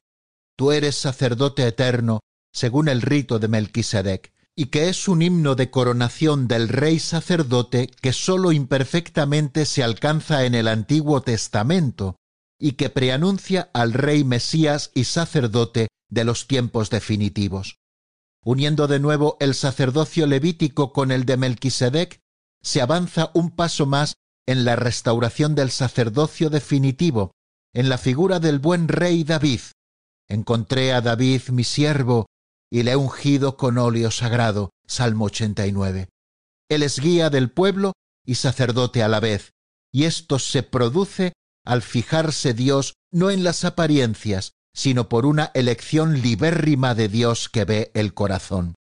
Tú 0.57 0.71
eres 0.71 0.95
sacerdote 0.95 1.67
eterno, 1.67 2.21
según 2.51 2.89
el 2.89 3.01
rito 3.01 3.39
de 3.39 3.47
Melquisedec 3.47 4.33
y 4.55 4.67
que 4.67 4.87
es 4.87 5.07
un 5.07 5.21
himno 5.21 5.55
de 5.55 5.69
coronación 5.69 6.47
del 6.47 6.69
rey 6.69 6.99
sacerdote 6.99 7.87
que 8.01 8.13
sólo 8.13 8.53
imperfectamente 8.53 9.65
se 9.65 9.83
alcanza 9.83 10.45
en 10.45 10.55
el 10.55 10.69
Antiguo 10.69 11.21
Testamento, 11.21 12.15
y 12.57 12.73
que 12.73 12.89
preanuncia 12.89 13.69
al 13.73 13.91
rey 13.91 14.23
Mesías 14.23 14.91
y 14.93 15.03
sacerdote 15.03 15.89
de 16.09 16.23
los 16.23 16.47
tiempos 16.47 16.89
definitivos. 16.89 17.79
Uniendo 18.45 18.85
de 18.85 18.99
nuevo 18.99 19.37
el 19.39 19.55
sacerdocio 19.55 20.27
levítico 20.27 20.93
con 20.93 21.11
el 21.11 21.25
de 21.25 21.35
Melquisedec, 21.35 22.19
se 22.61 22.79
avanza 22.79 23.31
un 23.33 23.49
paso 23.49 23.87
más 23.87 24.17
en 24.45 24.65
la 24.65 24.75
restauración 24.75 25.55
del 25.55 25.71
sacerdocio 25.71 26.51
definitivo, 26.51 27.31
en 27.73 27.89
la 27.89 27.97
figura 27.97 28.39
del 28.39 28.59
buen 28.59 28.87
rey 28.87 29.23
David. 29.23 29.61
Encontré 30.29 30.93
a 30.93 31.01
David 31.01 31.41
mi 31.49 31.63
siervo, 31.63 32.27
y 32.71 32.83
le 32.83 32.91
he 32.91 32.95
ungido 32.95 33.57
con 33.57 33.79
óleo 33.79 34.11
sagrado. 34.11 34.69
Salmo 34.85 35.25
89. 35.25 36.09
Él 36.69 36.83
es 36.83 36.99
guía 36.99 37.31
del 37.31 37.49
pueblo 37.49 37.93
y 38.23 38.35
sacerdote 38.35 39.01
a 39.01 39.07
la 39.07 39.19
vez, 39.19 39.53
y 39.91 40.03
esto 40.03 40.37
se 40.37 40.61
produce 40.61 41.33
al 41.65 41.81
fijarse 41.81 42.53
Dios 42.53 42.93
no 43.11 43.31
en 43.31 43.43
las 43.43 43.65
apariencias, 43.65 44.51
sino 44.75 45.07
por 45.07 45.25
una 45.25 45.51
elección 45.53 46.21
libérrima 46.21 46.93
de 46.93 47.07
Dios 47.07 47.49
que 47.49 47.63
ve 47.63 47.91
el 47.95 48.13
corazón. 48.13 48.75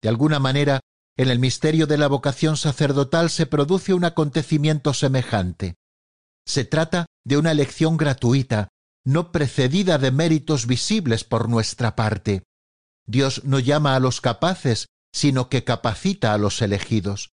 De 0.00 0.08
alguna 0.08 0.38
manera, 0.38 0.80
en 1.16 1.28
el 1.28 1.40
misterio 1.40 1.88
de 1.88 1.98
la 1.98 2.06
vocación 2.06 2.56
sacerdotal 2.56 3.28
se 3.28 3.46
produce 3.46 3.92
un 3.92 4.04
acontecimiento 4.04 4.94
semejante. 4.94 5.74
Se 6.46 6.64
trata 6.64 7.06
de 7.24 7.36
una 7.36 7.50
elección 7.50 7.96
gratuita, 7.96 8.68
no 9.04 9.32
precedida 9.32 9.98
de 9.98 10.12
méritos 10.12 10.66
visibles 10.66 11.24
por 11.24 11.48
nuestra 11.48 11.96
parte. 11.96 12.44
Dios 13.04 13.42
no 13.44 13.58
llama 13.58 13.96
a 13.96 14.00
los 14.00 14.20
capaces, 14.20 14.86
sino 15.12 15.48
que 15.48 15.64
capacita 15.64 16.32
a 16.32 16.38
los 16.38 16.62
elegidos. 16.62 17.30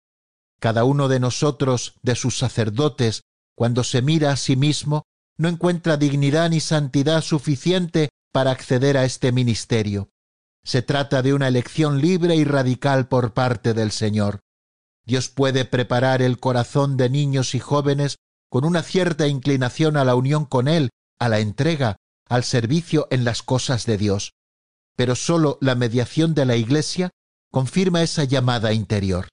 Cada 0.61 0.85
uno 0.85 1.09
de 1.09 1.19
nosotros, 1.19 1.95
de 2.03 2.15
sus 2.15 2.39
sacerdotes, 2.39 3.23
cuando 3.57 3.83
se 3.83 4.03
mira 4.03 4.31
a 4.31 4.37
sí 4.37 4.55
mismo, 4.55 5.03
no 5.43 5.49
encuentra 5.49 5.99
dignidad 5.99 6.49
ni 6.51 6.61
santidad 6.61 7.21
suficiente 7.21 8.09
para 8.33 8.51
acceder 8.51 8.97
a 8.97 9.05
este 9.05 9.33
ministerio. 9.33 10.09
Se 10.65 10.81
trata 10.81 11.21
de 11.21 11.35
una 11.35 11.49
elección 11.49 12.01
libre 12.01 12.37
y 12.37 12.45
radical 12.45 13.09
por 13.09 13.35
parte 13.35 13.75
del 13.75 13.91
Señor. 13.91 14.41
Dios 15.05 15.29
puede 15.29 15.65
preparar 15.65 16.23
el 16.23 16.39
corazón 16.39 16.97
de 16.97 17.11
niños 17.11 17.55
y 17.55 17.59
jóvenes 17.59 18.17
con 18.49 18.65
una 18.65 18.83
cierta 18.83 19.27
inclinación 19.27 19.97
a 19.97 20.05
la 20.05 20.15
unión 20.15 20.47
con 20.47 20.69
Él, 20.69 20.91
a 21.19 21.29
la 21.29 21.41
entrega, 21.41 21.97
al 22.29 22.45
servicio 22.45 23.09
en 23.11 23.25
las 23.25 23.43
cosas 23.43 23.85
de 23.85 23.99
Dios 23.99 24.33
pero 24.97 25.15
sólo 25.15 25.59
la 25.61 25.75
mediación 25.75 26.35
de 26.35 26.47
la 26.47 26.57
Iglesia 26.57 27.11
confirma 27.51 28.03
esa 28.03 28.25
llamada 28.25 28.73
interior. 28.73 29.29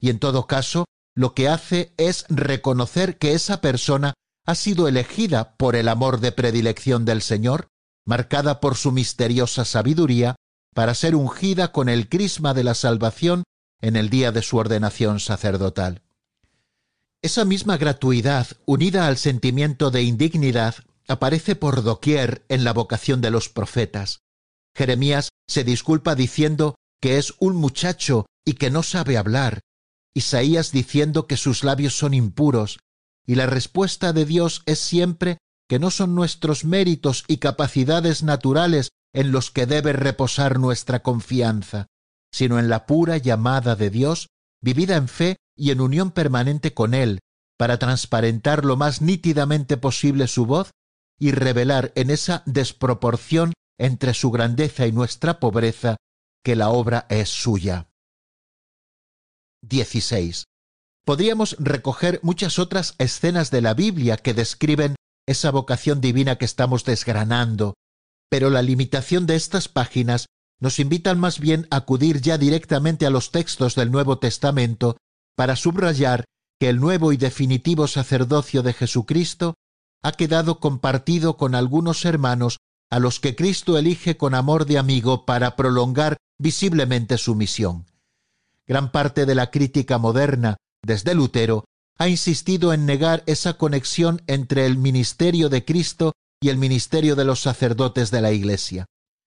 Y 0.00 0.10
en 0.10 0.18
todo 0.18 0.46
caso, 0.46 0.86
lo 1.14 1.34
que 1.34 1.48
hace 1.48 1.94
es 1.96 2.24
reconocer 2.28 3.18
que 3.18 3.32
esa 3.32 3.60
persona 3.60 4.14
ha 4.46 4.54
sido 4.54 4.88
elegida 4.88 5.56
por 5.56 5.76
el 5.76 5.88
amor 5.88 6.20
de 6.20 6.32
predilección 6.32 7.04
del 7.04 7.22
Señor, 7.22 7.68
marcada 8.06 8.60
por 8.60 8.76
su 8.76 8.92
misteriosa 8.92 9.64
sabiduría, 9.64 10.36
para 10.74 10.94
ser 10.94 11.14
ungida 11.14 11.72
con 11.72 11.88
el 11.88 12.08
crisma 12.08 12.52
de 12.52 12.64
la 12.64 12.74
salvación 12.74 13.44
en 13.80 13.96
el 13.96 14.10
día 14.10 14.32
de 14.32 14.42
su 14.42 14.56
ordenación 14.56 15.20
sacerdotal. 15.20 16.02
Esa 17.22 17.44
misma 17.44 17.78
gratuidad, 17.78 18.48
unida 18.66 19.06
al 19.06 19.16
sentimiento 19.16 19.90
de 19.90 20.02
indignidad, 20.02 20.74
aparece 21.08 21.56
por 21.56 21.82
doquier 21.82 22.44
en 22.48 22.64
la 22.64 22.72
vocación 22.72 23.20
de 23.20 23.30
los 23.30 23.48
profetas. 23.48 24.20
Jeremías 24.74 25.30
se 25.46 25.64
disculpa 25.64 26.14
diciendo 26.14 26.74
que 27.00 27.18
es 27.18 27.34
un 27.38 27.56
muchacho 27.56 28.26
y 28.44 28.54
que 28.54 28.70
no 28.70 28.82
sabe 28.82 29.16
hablar, 29.16 29.60
Isaías 30.14 30.70
diciendo 30.70 31.26
que 31.26 31.36
sus 31.36 31.64
labios 31.64 31.98
son 31.98 32.14
impuros, 32.14 32.78
y 33.26 33.36
la 33.36 33.46
respuesta 33.46 34.12
de 34.12 34.24
Dios 34.24 34.62
es 34.66 34.78
siempre 34.78 35.38
que 35.68 35.78
no 35.78 35.90
son 35.90 36.14
nuestros 36.14 36.64
méritos 36.64 37.24
y 37.26 37.38
capacidades 37.38 38.22
naturales 38.22 38.90
en 39.14 39.32
los 39.32 39.50
que 39.50 39.66
debe 39.66 39.92
reposar 39.92 40.58
nuestra 40.58 41.02
confianza, 41.02 41.86
sino 42.32 42.58
en 42.58 42.68
la 42.68 42.86
pura 42.86 43.16
llamada 43.16 43.76
de 43.76 43.90
Dios, 43.90 44.28
vivida 44.60 44.96
en 44.96 45.08
fe 45.08 45.36
y 45.56 45.70
en 45.70 45.80
unión 45.80 46.10
permanente 46.10 46.74
con 46.74 46.94
Él, 46.94 47.20
para 47.56 47.78
transparentar 47.78 48.64
lo 48.64 48.76
más 48.76 49.00
nítidamente 49.00 49.76
posible 49.76 50.26
su 50.26 50.44
voz 50.44 50.70
y 51.18 51.30
revelar 51.30 51.92
en 51.94 52.10
esa 52.10 52.42
desproporción 52.44 53.52
entre 53.78 54.14
su 54.14 54.30
grandeza 54.30 54.86
y 54.86 54.92
nuestra 54.92 55.38
pobreza, 55.38 55.96
que 56.42 56.56
la 56.56 56.70
obra 56.70 57.06
es 57.08 57.28
suya. 57.28 57.88
16. 59.62 60.44
Podríamos 61.04 61.56
recoger 61.58 62.18
muchas 62.22 62.58
otras 62.58 62.94
escenas 62.98 63.50
de 63.50 63.60
la 63.60 63.74
Biblia 63.74 64.16
que 64.16 64.32
describen 64.32 64.96
esa 65.26 65.50
vocación 65.50 66.00
divina 66.00 66.36
que 66.36 66.46
estamos 66.46 66.84
desgranando, 66.84 67.74
pero 68.30 68.48
la 68.50 68.62
limitación 68.62 69.26
de 69.26 69.36
estas 69.36 69.68
páginas 69.68 70.26
nos 70.60 70.78
invitan 70.78 71.18
más 71.18 71.40
bien 71.40 71.66
a 71.70 71.76
acudir 71.76 72.20
ya 72.20 72.38
directamente 72.38 73.04
a 73.04 73.10
los 73.10 73.32
textos 73.32 73.74
del 73.74 73.90
Nuevo 73.90 74.18
Testamento 74.18 74.96
para 75.36 75.56
subrayar 75.56 76.24
que 76.58 76.70
el 76.70 76.80
nuevo 76.80 77.12
y 77.12 77.16
definitivo 77.16 77.86
sacerdocio 77.86 78.62
de 78.62 78.72
Jesucristo 78.72 79.54
ha 80.02 80.12
quedado 80.12 80.58
compartido 80.58 81.36
con 81.36 81.54
algunos 81.54 82.04
hermanos 82.04 82.58
a 82.90 82.98
los 82.98 83.20
que 83.20 83.34
Cristo 83.34 83.76
elige 83.76 84.16
con 84.16 84.34
amor 84.34 84.64
de 84.64 84.78
amigo 84.78 85.26
para 85.26 85.56
prolongar 85.56 86.16
visiblemente 86.38 87.18
su 87.18 87.34
misión. 87.34 87.86
Gran 88.66 88.92
parte 88.92 89.26
de 89.26 89.34
la 89.34 89.50
crítica 89.50 89.98
moderna, 89.98 90.56
desde 90.84 91.14
Lutero, 91.14 91.64
ha 91.98 92.08
insistido 92.08 92.72
en 92.72 92.86
negar 92.86 93.22
esa 93.26 93.54
conexión 93.54 94.22
entre 94.26 94.66
el 94.66 94.76
ministerio 94.76 95.48
de 95.48 95.64
Cristo 95.64 96.12
y 96.42 96.48
el 96.48 96.58
ministerio 96.58 97.16
de 97.16 97.24
los 97.24 97.40
sacerdotes 97.40 98.10
de 98.10 98.20
la 98.20 98.32
Iglesia. 98.32 98.86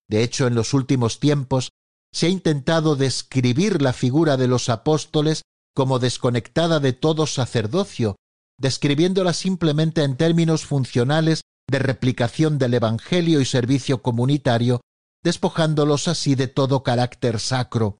De 0.09 0.23
hecho, 0.23 0.47
en 0.47 0.55
los 0.55 0.73
últimos 0.73 1.19
tiempos 1.19 1.71
se 2.13 2.27
ha 2.27 2.29
intentado 2.29 2.95
describir 2.95 3.81
la 3.81 3.93
figura 3.93 4.37
de 4.37 4.47
los 4.47 4.69
apóstoles 4.69 5.43
como 5.75 5.99
desconectada 5.99 6.79
de 6.79 6.93
todo 6.93 7.27
sacerdocio, 7.27 8.15
describiéndola 8.59 9.33
simplemente 9.33 10.03
en 10.03 10.17
términos 10.17 10.65
funcionales 10.65 11.41
de 11.69 11.79
replicación 11.79 12.57
del 12.57 12.73
Evangelio 12.73 13.41
y 13.41 13.45
servicio 13.45 14.01
comunitario, 14.01 14.81
despojándolos 15.23 16.07
así 16.07 16.35
de 16.35 16.47
todo 16.47 16.83
carácter 16.83 17.39
sacro. 17.39 17.99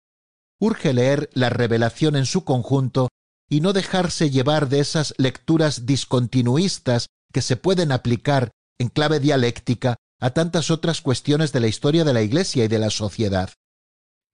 Urge 0.60 0.94
leer 0.94 1.30
la 1.34 1.50
revelación 1.50 2.16
en 2.16 2.26
su 2.26 2.44
conjunto 2.44 3.10
y 3.50 3.62
no 3.62 3.74
dejarse 3.74 4.30
llevar 4.30 4.70
de 4.70 4.80
esas 4.80 5.14
lecturas 5.18 5.86
discontinuistas 5.86 7.08
que 7.32 7.42
se 7.42 7.56
pueden 7.56 7.92
aplicar 7.92 8.52
en 8.80 8.90
clave 8.90 9.20
dialéctica 9.20 9.96
a 10.20 10.32
tantas 10.32 10.72
otras 10.72 11.02
cuestiones 11.02 11.52
de 11.52 11.60
la 11.60 11.68
historia 11.68 12.04
de 12.04 12.14
la 12.14 12.22
Iglesia 12.22 12.66
y 12.66 12.68
de 12.68 12.80
la 12.80 12.90
sociedad. 12.90 13.52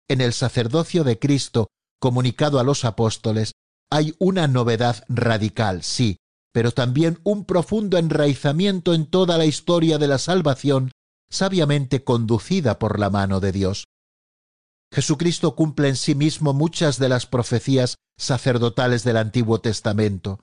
En 0.08 0.22
el 0.22 0.34
sacerdocio 0.34 1.04
de 1.04 1.20
Cristo, 1.20 1.68
comunicado 2.00 2.60
a 2.60 2.64
los 2.64 2.86
apóstoles, 2.86 3.54
hay 3.90 4.16
una 4.20 4.48
novedad 4.48 5.04
radical, 5.08 5.84
sí, 5.84 6.18
pero 6.52 6.72
también 6.72 7.20
un 7.24 7.46
profundo 7.46 7.98
enraizamiento 7.98 8.94
en 8.94 9.06
toda 9.06 9.38
la 9.38 9.46
historia 9.46 9.98
de 9.98 10.08
la 10.08 10.18
salvación, 10.18 10.92
sabiamente 11.30 12.04
conducida 12.04 12.80
por 12.80 13.00
la 13.00 13.10
mano 13.10 13.40
de 13.40 13.52
Dios. 13.52 13.86
Jesucristo 14.94 15.56
cumple 15.56 15.90
en 15.90 15.96
sí 15.96 16.14
mismo 16.14 16.54
muchas 16.54 17.00
de 17.00 17.10
las 17.10 17.26
profecías 17.26 17.98
sacerdotales 18.16 19.04
del 19.04 19.18
Antiguo 19.18 19.60
Testamento. 19.60 20.40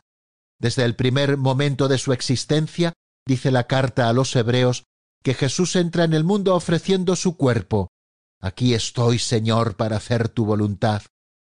Desde 0.58 0.84
el 0.84 0.96
primer 0.96 1.36
momento 1.36 1.86
de 1.86 1.98
su 1.98 2.12
existencia, 2.12 2.92
dice 3.24 3.52
la 3.52 3.68
carta 3.68 4.08
a 4.08 4.12
los 4.12 4.34
hebreos, 4.34 4.84
que 5.22 5.34
Jesús 5.34 5.76
entra 5.76 6.02
en 6.02 6.14
el 6.14 6.24
mundo 6.24 6.56
ofreciendo 6.56 7.14
su 7.14 7.36
cuerpo. 7.36 7.90
Aquí 8.40 8.74
estoy, 8.74 9.20
Señor, 9.20 9.76
para 9.76 9.98
hacer 9.98 10.28
tu 10.28 10.44
voluntad, 10.44 11.02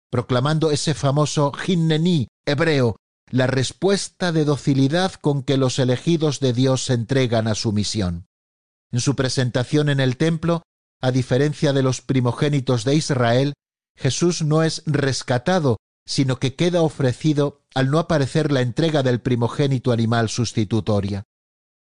proclamando 0.09 0.69
ese 0.69 0.93
famoso 0.93 1.53
Hinnení 1.65 2.27
hebreo, 2.45 2.97
la 3.29 3.47
respuesta 3.47 4.33
de 4.33 4.43
docilidad 4.43 5.13
con 5.13 5.43
que 5.43 5.55
los 5.55 5.79
elegidos 5.79 6.41
de 6.41 6.51
Dios 6.51 6.83
se 6.85 6.93
entregan 6.93 7.47
a 7.47 7.55
su 7.55 7.71
misión. 7.71 8.27
En 8.91 8.99
su 8.99 9.15
presentación 9.15 9.87
en 9.87 10.01
el 10.01 10.17
templo, 10.17 10.63
a 11.01 11.11
diferencia 11.11 11.73
de 11.73 11.83
los 11.83 12.01
primogénitos 12.01 12.83
de 12.85 12.95
Israel, 12.95 13.53
Jesús 13.97 14.43
no 14.43 14.63
es 14.63 14.83
rescatado, 14.85 15.77
sino 16.05 16.37
que 16.39 16.55
queda 16.55 16.81
ofrecido 16.81 17.63
al 17.73 17.89
no 17.89 17.99
aparecer 17.99 18.51
la 18.51 18.61
entrega 18.61 19.03
del 19.03 19.21
primogénito 19.21 19.91
animal 19.91 20.29
sustitutoria. 20.29 21.23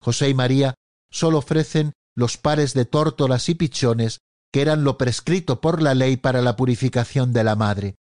José 0.01 0.29
y 0.29 0.35
María 0.35 0.75
sólo 1.11 1.39
ofrecen 1.39 1.93
los 2.17 2.37
pares 2.37 2.75
de 2.75 2.85
tórtolas 2.85 3.49
y 3.49 3.55
pichones 3.55 4.19
que 4.53 4.63
eran 4.63 4.85
lo 4.85 4.99
prescrito 4.99 5.61
por 5.61 5.81
la 5.81 5.95
ley 5.95 6.17
para 6.17 6.43
la 6.43 6.57
purificación 6.57 7.33
de 7.33 7.45
la 7.45 7.57
madre. 7.57 7.97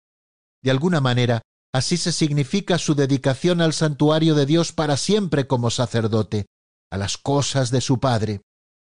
De 0.62 0.71
alguna 0.71 1.01
manera, 1.01 1.42
así 1.73 1.97
se 1.97 2.12
significa 2.12 2.79
su 2.79 2.94
dedicación 2.94 3.61
al 3.61 3.73
santuario 3.73 4.35
de 4.35 4.47
Dios 4.47 4.73
para 4.73 4.97
siempre 4.97 5.47
como 5.47 5.71
sacerdote, 5.71 6.47
a 6.90 6.97
las 6.97 7.18
cosas 7.18 7.71
de 7.71 7.81
su 7.81 8.01
Padre, 8.01 8.40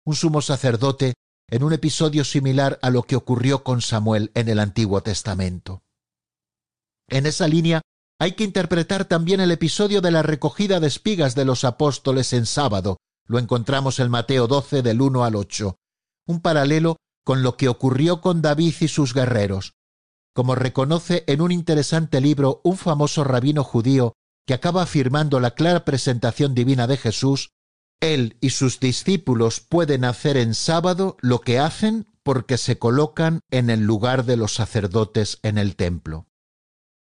un 0.05 0.17
sumo 0.17 0.43
sacerdote 0.43 1.15
en 1.49 1.63
un 1.63 1.73
episodio 1.73 2.25
similar 2.25 2.79
a 2.83 2.91
lo 2.91 3.03
que 3.03 3.17
ocurrió 3.17 3.63
con 3.63 3.83
Samuel 3.83 4.31
en 4.35 4.49
el 4.49 4.59
Antiguo 4.59 5.03
Testamento. 5.03 5.83
En 7.09 7.27
esa 7.27 7.49
línea 7.49 7.83
hay 8.19 8.33
que 8.33 8.45
interpretar 8.45 9.05
también 9.05 9.41
el 9.41 9.51
episodio 9.51 10.01
de 10.01 10.11
la 10.11 10.23
recogida 10.23 10.81
de 10.81 10.87
espigas 10.87 11.35
de 11.35 11.45
los 11.45 11.65
apóstoles 11.65 12.33
en 12.33 12.47
sábado, 12.47 12.99
lo 13.27 13.39
encontramos 13.39 13.99
en 13.99 14.11
Mateo 14.11 14.47
12 14.47 14.83
del 14.83 15.01
1 15.01 15.25
al 15.25 15.37
8, 15.37 15.77
un 16.27 16.41
paralelo 16.41 16.97
con 17.25 17.43
lo 17.43 17.57
que 17.57 17.69
ocurrió 17.69 18.21
con 18.21 18.43
David 18.43 18.75
y 18.81 18.89
sus 18.89 19.15
guerreros. 19.15 19.75
Como 20.35 20.55
reconoce 20.55 21.25
en 21.27 21.41
un 21.41 21.53
interesante 21.53 22.21
libro 22.21 22.61
un 22.65 22.77
famoso 22.77 23.25
rabino 23.25 23.65
judío 23.65 24.15
que 24.47 24.55
acaba 24.55 24.83
afirmando 24.83 25.41
la 25.41 25.53
clara 25.53 25.85
presentación 25.85 26.55
divina 26.55 26.87
de 26.87 26.97
Jesús, 26.97 27.51
él 28.03 28.37
y 28.41 28.51
sus 28.51 28.81
discípulos 28.81 29.61
pueden 29.61 30.05
hacer 30.05 30.37
en 30.37 30.55
sábado 30.55 31.17
lo 31.21 31.41
que 31.41 31.59
hacen 31.59 32.07
porque 32.23 32.59
se 32.59 32.79
colocan 32.79 33.41
en 33.51 33.71
el 33.71 33.81
lugar 33.81 34.25
de 34.25 34.37
los 34.37 34.55
sacerdotes 34.55 35.38
en 35.43 35.57
el 35.57 35.77
templo. 35.77 36.27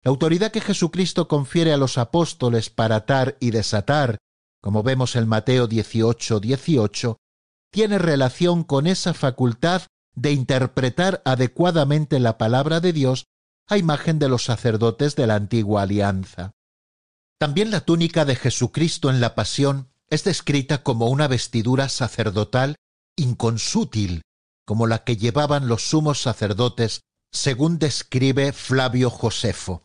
La 0.03 0.11
autoridad 0.11 0.53
que 0.53 0.61
Jesucristo 0.61 1.29
confiere 1.29 1.73
a 1.73 1.77
los 1.77 1.99
apóstoles 1.99 2.71
para 2.71 2.97
atar 2.97 3.37
y 3.41 3.51
desatar, 3.51 4.19
como 4.61 4.83
vemos 4.83 5.17
en 5.17 5.29
Mateo 5.29 5.67
18, 5.67 6.41
18, 6.41 7.17
tiene 7.71 7.99
relación 7.99 8.65
con 8.65 8.87
esa 8.87 9.15
facultad 9.15 9.83
de 10.15 10.33
interpretar 10.33 11.23
adecuadamente 11.25 12.21
la 12.21 12.39
palabra 12.39 12.81
de 12.81 12.93
Dios 12.93 13.27
a 13.67 13.79
imagen 13.79 14.19
de 14.19 14.29
los 14.29 14.45
sacerdotes 14.45 15.17
de 15.17 15.27
la 15.27 15.35
antigua 15.35 15.83
alianza. 15.83 16.53
También 17.39 17.71
la 17.71 17.81
túnica 17.81 18.25
de 18.25 18.37
Jesucristo 18.37 19.11
en 19.11 19.21
la 19.21 19.35
pasión 19.35 19.89
es 20.15 20.25
descrita 20.25 20.83
como 20.83 21.09
una 21.09 21.29
vestidura 21.29 21.89
sacerdotal 21.89 22.77
inconsútil, 23.17 24.23
como 24.65 24.87
la 24.87 25.05
que 25.05 25.17
llevaban 25.17 25.69
los 25.69 25.83
sumos 25.83 26.23
sacerdotes, 26.23 27.01
según 27.33 27.79
describe 27.79 28.53
Flavio 28.53 29.11
Josefo. 29.11 29.85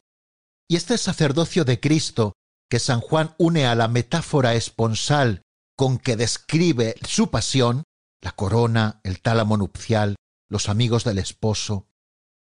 Y 0.69 0.75
este 0.75 0.97
sacerdocio 0.97 1.65
de 1.65 1.79
Cristo, 1.79 2.33
que 2.69 2.79
San 2.79 3.01
Juan 3.01 3.33
une 3.39 3.65
a 3.65 3.73
la 3.75 3.87
metáfora 3.87 4.53
esponsal 4.53 5.41
con 5.75 5.97
que 5.97 6.15
describe 6.15 6.95
su 7.07 7.31
pasión, 7.31 7.83
la 8.21 8.31
corona, 8.33 9.01
el 9.03 9.21
tálamo 9.21 9.57
nupcial, 9.57 10.15
los 10.47 10.69
amigos 10.69 11.03
del 11.03 11.17
esposo, 11.17 11.87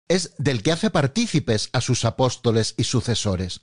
es 0.07 0.35
del 0.37 0.61
que 0.61 0.71
hace 0.71 0.91
partícipes 0.91 1.69
a 1.73 1.81
sus 1.81 2.05
apóstoles 2.05 2.75
y 2.77 2.83
sucesores. 2.83 3.61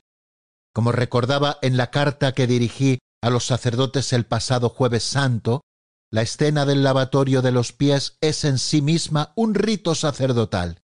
Como 0.73 0.91
recordaba 0.91 1.59
en 1.63 1.77
la 1.77 1.91
carta 1.91 2.33
que 2.33 2.47
dirigí 2.47 2.99
a 3.23 3.31
los 3.31 3.47
sacerdotes 3.47 4.13
el 4.13 4.25
pasado 4.25 4.69
jueves 4.69 5.05
santo, 5.05 5.63
la 6.11 6.23
escena 6.23 6.67
del 6.67 6.83
lavatorio 6.83 7.43
de 7.43 7.53
los 7.53 7.73
pies 7.73 8.17
es 8.21 8.45
en 8.45 8.59
sí 8.59 8.83
misma 8.83 9.33
un 9.37 9.55
rito 9.55 9.95
sacerdotal, 9.95 10.83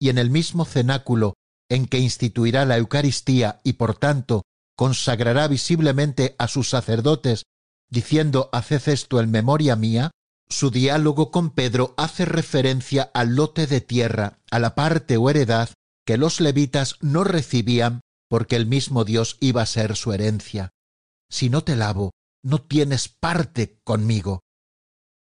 y 0.00 0.08
en 0.08 0.18
el 0.18 0.30
mismo 0.30 0.64
cenáculo 0.64 1.34
en 1.68 1.86
que 1.86 1.98
instituirá 1.98 2.64
la 2.64 2.76
Eucaristía 2.76 3.60
y 3.64 3.74
por 3.74 3.96
tanto 3.96 4.42
consagrará 4.76 5.48
visiblemente 5.48 6.36
a 6.38 6.48
sus 6.48 6.68
sacerdotes, 6.68 7.44
diciendo 7.90 8.50
Haced 8.52 8.88
esto 8.88 9.20
en 9.20 9.30
memoria 9.30 9.74
mía, 9.76 10.10
su 10.48 10.70
diálogo 10.70 11.30
con 11.30 11.50
Pedro 11.50 11.94
hace 11.96 12.24
referencia 12.24 13.10
al 13.14 13.36
lote 13.36 13.66
de 13.66 13.80
tierra, 13.80 14.38
a 14.50 14.58
la 14.58 14.74
parte 14.74 15.16
o 15.16 15.30
heredad 15.30 15.70
que 16.04 16.18
los 16.18 16.40
levitas 16.40 16.96
no 17.00 17.24
recibían 17.24 18.00
porque 18.28 18.56
el 18.56 18.66
mismo 18.66 19.04
Dios 19.04 19.36
iba 19.40 19.62
a 19.62 19.66
ser 19.66 19.96
su 19.96 20.12
herencia. 20.12 20.70
Si 21.32 21.48
no 21.48 21.64
te 21.64 21.76
lavo, 21.76 22.10
no 22.44 22.60
tienes 22.60 23.08
parte 23.08 23.80
conmigo. 23.84 24.42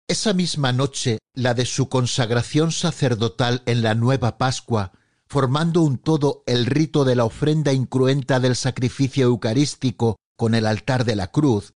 Esa 0.07 0.31
misma 0.33 0.71
noche, 0.71 1.19
la 1.35 1.53
de 1.53 1.65
su 1.65 1.89
consagración 1.89 2.71
sacerdotal 2.71 3.63
en 3.65 3.81
la 3.81 3.95
nueva 3.95 4.37
Pascua, 4.37 4.93
formando 5.27 5.81
un 5.81 5.97
todo 5.97 6.41
el 6.47 6.67
rito 6.67 7.03
de 7.03 7.17
la 7.17 7.25
ofrenda 7.25 7.73
incruenta 7.73 8.39
del 8.39 8.55
sacrificio 8.55 9.25
eucarístico 9.25 10.15
con 10.37 10.55
el 10.55 10.67
altar 10.67 11.03
de 11.03 11.17
la 11.17 11.31
cruz, 11.31 11.73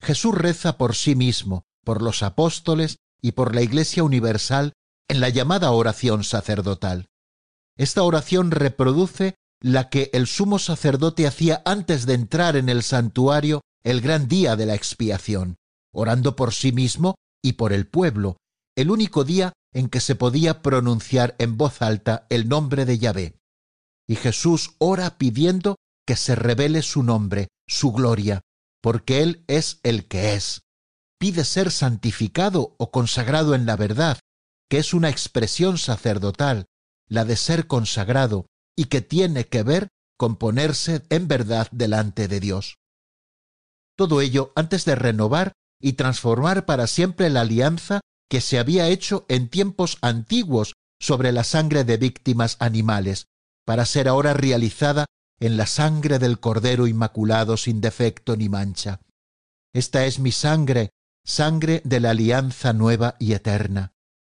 Jesús 0.00 0.36
reza 0.36 0.78
por 0.78 0.94
sí 0.94 1.16
mismo, 1.16 1.64
por 1.84 2.00
los 2.00 2.22
apóstoles 2.22 2.98
y 3.20 3.32
por 3.32 3.56
la 3.56 3.62
Iglesia 3.62 4.04
universal 4.04 4.72
en 5.08 5.18
la 5.20 5.30
llamada 5.30 5.72
oración 5.72 6.22
sacerdotal. 6.22 7.08
Esta 7.76 8.04
oración 8.04 8.52
reproduce 8.52 9.34
la 9.60 9.88
que 9.88 10.10
el 10.12 10.26
sumo 10.26 10.58
sacerdote 10.58 11.26
hacía 11.26 11.62
antes 11.64 12.06
de 12.06 12.14
entrar 12.14 12.56
en 12.56 12.68
el 12.68 12.82
santuario 12.82 13.62
el 13.82 14.00
gran 14.00 14.28
día 14.28 14.56
de 14.56 14.66
la 14.66 14.74
expiación, 14.74 15.56
orando 15.92 16.36
por 16.36 16.54
sí 16.54 16.72
mismo 16.72 17.16
y 17.42 17.54
por 17.54 17.72
el 17.72 17.86
pueblo, 17.86 18.36
el 18.76 18.90
único 18.90 19.24
día 19.24 19.52
en 19.72 19.88
que 19.88 20.00
se 20.00 20.14
podía 20.14 20.62
pronunciar 20.62 21.34
en 21.38 21.56
voz 21.56 21.82
alta 21.82 22.26
el 22.30 22.48
nombre 22.48 22.84
de 22.84 22.98
Yahvé. 22.98 23.38
Y 24.06 24.16
Jesús 24.16 24.74
ora 24.78 25.18
pidiendo 25.18 25.76
que 26.06 26.16
se 26.16 26.34
revele 26.34 26.82
su 26.82 27.02
nombre, 27.02 27.48
su 27.66 27.92
gloria, 27.92 28.40
porque 28.80 29.22
Él 29.22 29.44
es 29.46 29.80
el 29.82 30.06
que 30.06 30.34
es. 30.34 30.62
Pide 31.18 31.44
ser 31.44 31.70
santificado 31.70 32.76
o 32.78 32.90
consagrado 32.90 33.54
en 33.54 33.66
la 33.66 33.76
verdad, 33.76 34.18
que 34.70 34.78
es 34.78 34.94
una 34.94 35.10
expresión 35.10 35.76
sacerdotal, 35.76 36.66
la 37.08 37.24
de 37.24 37.36
ser 37.36 37.66
consagrado, 37.66 38.46
y 38.78 38.84
que 38.84 39.00
tiene 39.00 39.48
que 39.48 39.64
ver 39.64 39.88
con 40.16 40.36
ponerse 40.36 41.02
en 41.10 41.26
verdad 41.26 41.66
delante 41.72 42.28
de 42.28 42.38
Dios. 42.38 42.76
Todo 43.96 44.20
ello 44.20 44.52
antes 44.54 44.84
de 44.84 44.94
renovar 44.94 45.50
y 45.80 45.94
transformar 45.94 46.64
para 46.64 46.86
siempre 46.86 47.28
la 47.28 47.40
alianza 47.40 48.00
que 48.30 48.40
se 48.40 48.56
había 48.56 48.86
hecho 48.86 49.26
en 49.28 49.48
tiempos 49.48 49.98
antiguos 50.00 50.74
sobre 51.00 51.32
la 51.32 51.42
sangre 51.42 51.82
de 51.82 51.96
víctimas 51.96 52.56
animales, 52.60 53.26
para 53.66 53.84
ser 53.84 54.06
ahora 54.06 54.32
realizada 54.32 55.06
en 55.40 55.56
la 55.56 55.66
sangre 55.66 56.20
del 56.20 56.38
Cordero 56.38 56.86
Inmaculado 56.86 57.56
sin 57.56 57.80
defecto 57.80 58.36
ni 58.36 58.48
mancha. 58.48 59.00
Esta 59.72 60.06
es 60.06 60.20
mi 60.20 60.30
sangre, 60.30 60.90
sangre 61.24 61.82
de 61.84 61.98
la 61.98 62.10
alianza 62.10 62.72
nueva 62.72 63.16
y 63.18 63.32
eterna. 63.32 63.92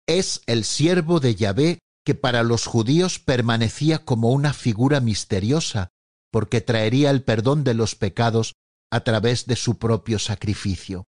Es 0.07 0.43
el 0.45 0.63
siervo 0.63 1.19
de 1.19 1.35
Yahvé 1.35 1.79
que 2.09 2.15
para 2.15 2.41
los 2.41 2.65
judíos 2.65 3.19
permanecía 3.19 4.03
como 4.03 4.31
una 4.31 4.53
figura 4.53 4.99
misteriosa, 4.99 5.89
porque 6.31 6.59
traería 6.59 7.11
el 7.11 7.21
perdón 7.21 7.63
de 7.63 7.75
los 7.75 7.93
pecados 7.93 8.55
a 8.89 9.01
través 9.01 9.45
de 9.45 9.55
su 9.55 9.77
propio 9.77 10.17
sacrificio. 10.17 11.05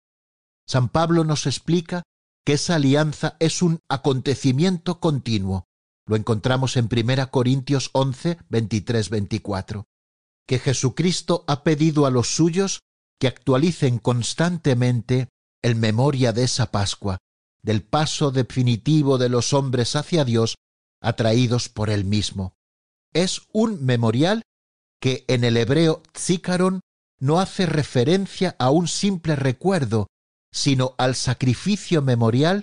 San 0.68 0.90
Pablo 0.90 1.24
nos 1.24 1.48
explica 1.48 2.04
que 2.46 2.54
esa 2.54 2.76
alianza 2.76 3.36
es 3.40 3.64
un 3.64 3.80
acontecimiento 3.90 5.00
continuo. 5.00 5.66
Lo 6.06 6.16
encontramos 6.16 6.78
en 6.78 6.88
1 6.88 7.32
Corintios 7.32 7.90
11, 7.94 8.38
23, 8.50 9.10
24. 9.10 9.86
Que 10.48 10.60
Jesucristo 10.60 11.46
ha 11.48 11.64
pedido 11.64 12.06
a 12.06 12.12
los 12.12 12.28
suyos 12.28 12.82
que 13.20 13.28
actualicen 13.28 13.98
constantemente 13.98 15.30
el 15.64 15.76
memoria 15.76 16.32
de 16.32 16.44
esa 16.44 16.70
Pascua, 16.70 17.18
del 17.64 17.82
paso 17.82 18.30
definitivo 18.30 19.18
de 19.18 19.30
los 19.30 19.54
hombres 19.54 19.96
hacia 19.96 20.26
Dios 20.26 20.58
atraídos 21.02 21.70
por 21.70 21.90
él 21.90 22.06
mismo. 22.06 22.54
Es 23.14 23.42
un 23.52 23.84
memorial 23.84 24.44
que 25.02 25.26
en 25.28 25.44
el 25.44 25.58
hebreo 25.58 26.04
tzícaron 26.14 26.82
no 27.20 27.40
hace 27.40 27.66
referencia 27.66 28.56
a 28.60 28.70
un 28.70 28.88
simple 28.88 29.36
recuerdo, 29.36 30.08
sino 30.52 30.96
al 30.98 31.16
sacrificio 31.16 32.02
memorial 32.02 32.62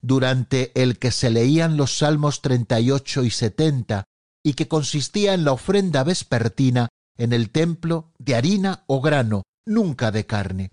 durante 0.00 0.72
el 0.80 0.98
que 0.98 1.10
se 1.10 1.30
leían 1.30 1.76
los 1.76 1.98
Salmos 1.98 2.40
38 2.42 3.24
y 3.24 3.30
70 3.30 4.04
y 4.44 4.54
que 4.54 4.68
consistía 4.68 5.34
en 5.34 5.44
la 5.44 5.52
ofrenda 5.52 6.04
vespertina 6.04 6.88
en 7.16 7.32
el 7.32 7.50
templo 7.50 8.12
de 8.18 8.36
harina 8.36 8.84
o 8.86 9.00
grano, 9.00 9.42
nunca 9.66 10.10
de 10.10 10.24
carne. 10.24 10.70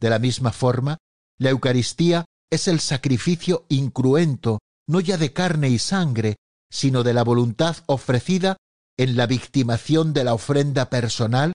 De 0.00 0.10
la 0.10 0.18
misma 0.18 0.52
forma, 0.52 0.98
la 1.38 1.50
Eucaristía 1.50 2.26
es 2.50 2.68
el 2.68 2.80
sacrificio 2.80 3.64
incruento, 3.68 4.58
no 4.86 5.00
ya 5.00 5.16
de 5.16 5.32
carne 5.32 5.70
y 5.70 5.78
sangre, 5.78 6.36
sino 6.70 7.02
de 7.02 7.14
la 7.14 7.24
voluntad 7.24 7.76
ofrecida 7.86 8.56
en 8.98 9.16
la 9.16 9.26
victimación 9.26 10.12
de 10.12 10.24
la 10.24 10.34
ofrenda 10.34 10.90
personal 10.90 11.52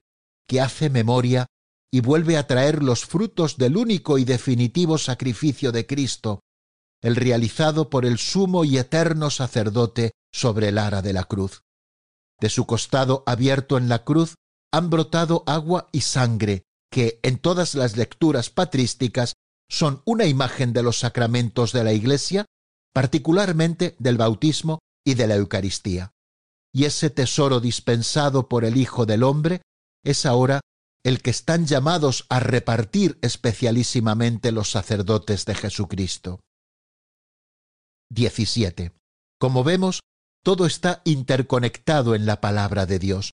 que 0.47 0.61
hace 0.61 0.89
memoria 0.89 1.47
y 1.91 2.01
vuelve 2.01 2.37
a 2.37 2.47
traer 2.47 2.81
los 2.81 3.05
frutos 3.05 3.57
del 3.57 3.77
único 3.77 4.17
y 4.17 4.25
definitivo 4.25 4.97
sacrificio 4.97 5.71
de 5.71 5.85
Cristo, 5.85 6.39
el 7.01 7.15
realizado 7.15 7.89
por 7.89 8.05
el 8.05 8.17
sumo 8.17 8.65
y 8.65 8.77
eterno 8.77 9.29
sacerdote 9.29 10.11
sobre 10.31 10.69
el 10.69 10.77
ara 10.77 11.01
de 11.01 11.13
la 11.13 11.25
cruz. 11.25 11.61
De 12.39 12.49
su 12.49 12.65
costado 12.65 13.23
abierto 13.27 13.77
en 13.77 13.89
la 13.89 14.03
cruz 14.03 14.35
han 14.71 14.89
brotado 14.89 15.43
agua 15.45 15.89
y 15.91 16.01
sangre, 16.01 16.63
que 16.89 17.19
en 17.21 17.37
todas 17.37 17.75
las 17.75 17.95
lecturas 17.95 18.49
patrísticas 18.49 19.33
son 19.69 20.01
una 20.05 20.25
imagen 20.25 20.73
de 20.73 20.81
los 20.81 20.97
sacramentos 20.99 21.73
de 21.73 21.83
la 21.83 21.93
Iglesia, 21.93 22.45
particularmente 22.93 23.95
del 23.99 24.17
bautismo 24.17 24.79
y 25.05 25.15
de 25.15 25.27
la 25.27 25.35
Eucaristía. 25.35 26.13
Y 26.73 26.85
ese 26.85 27.09
tesoro 27.09 27.59
dispensado 27.59 28.49
por 28.49 28.65
el 28.65 28.77
Hijo 28.77 29.05
del 29.05 29.23
Hombre 29.23 29.61
es 30.03 30.25
ahora 30.25 30.61
el 31.03 31.21
que 31.21 31.29
están 31.29 31.65
llamados 31.65 32.25
a 32.29 32.39
repartir 32.39 33.19
especialísimamente 33.21 34.51
los 34.51 34.71
sacerdotes 34.71 35.45
de 35.45 35.55
Jesucristo. 35.55 36.39
17. 38.09 38.93
Como 39.39 39.63
vemos, 39.63 39.99
todo 40.43 40.65
está 40.65 41.01
interconectado 41.03 42.15
en 42.15 42.25
la 42.25 42.41
palabra 42.41 42.85
de 42.85 42.99
Dios. 42.99 43.31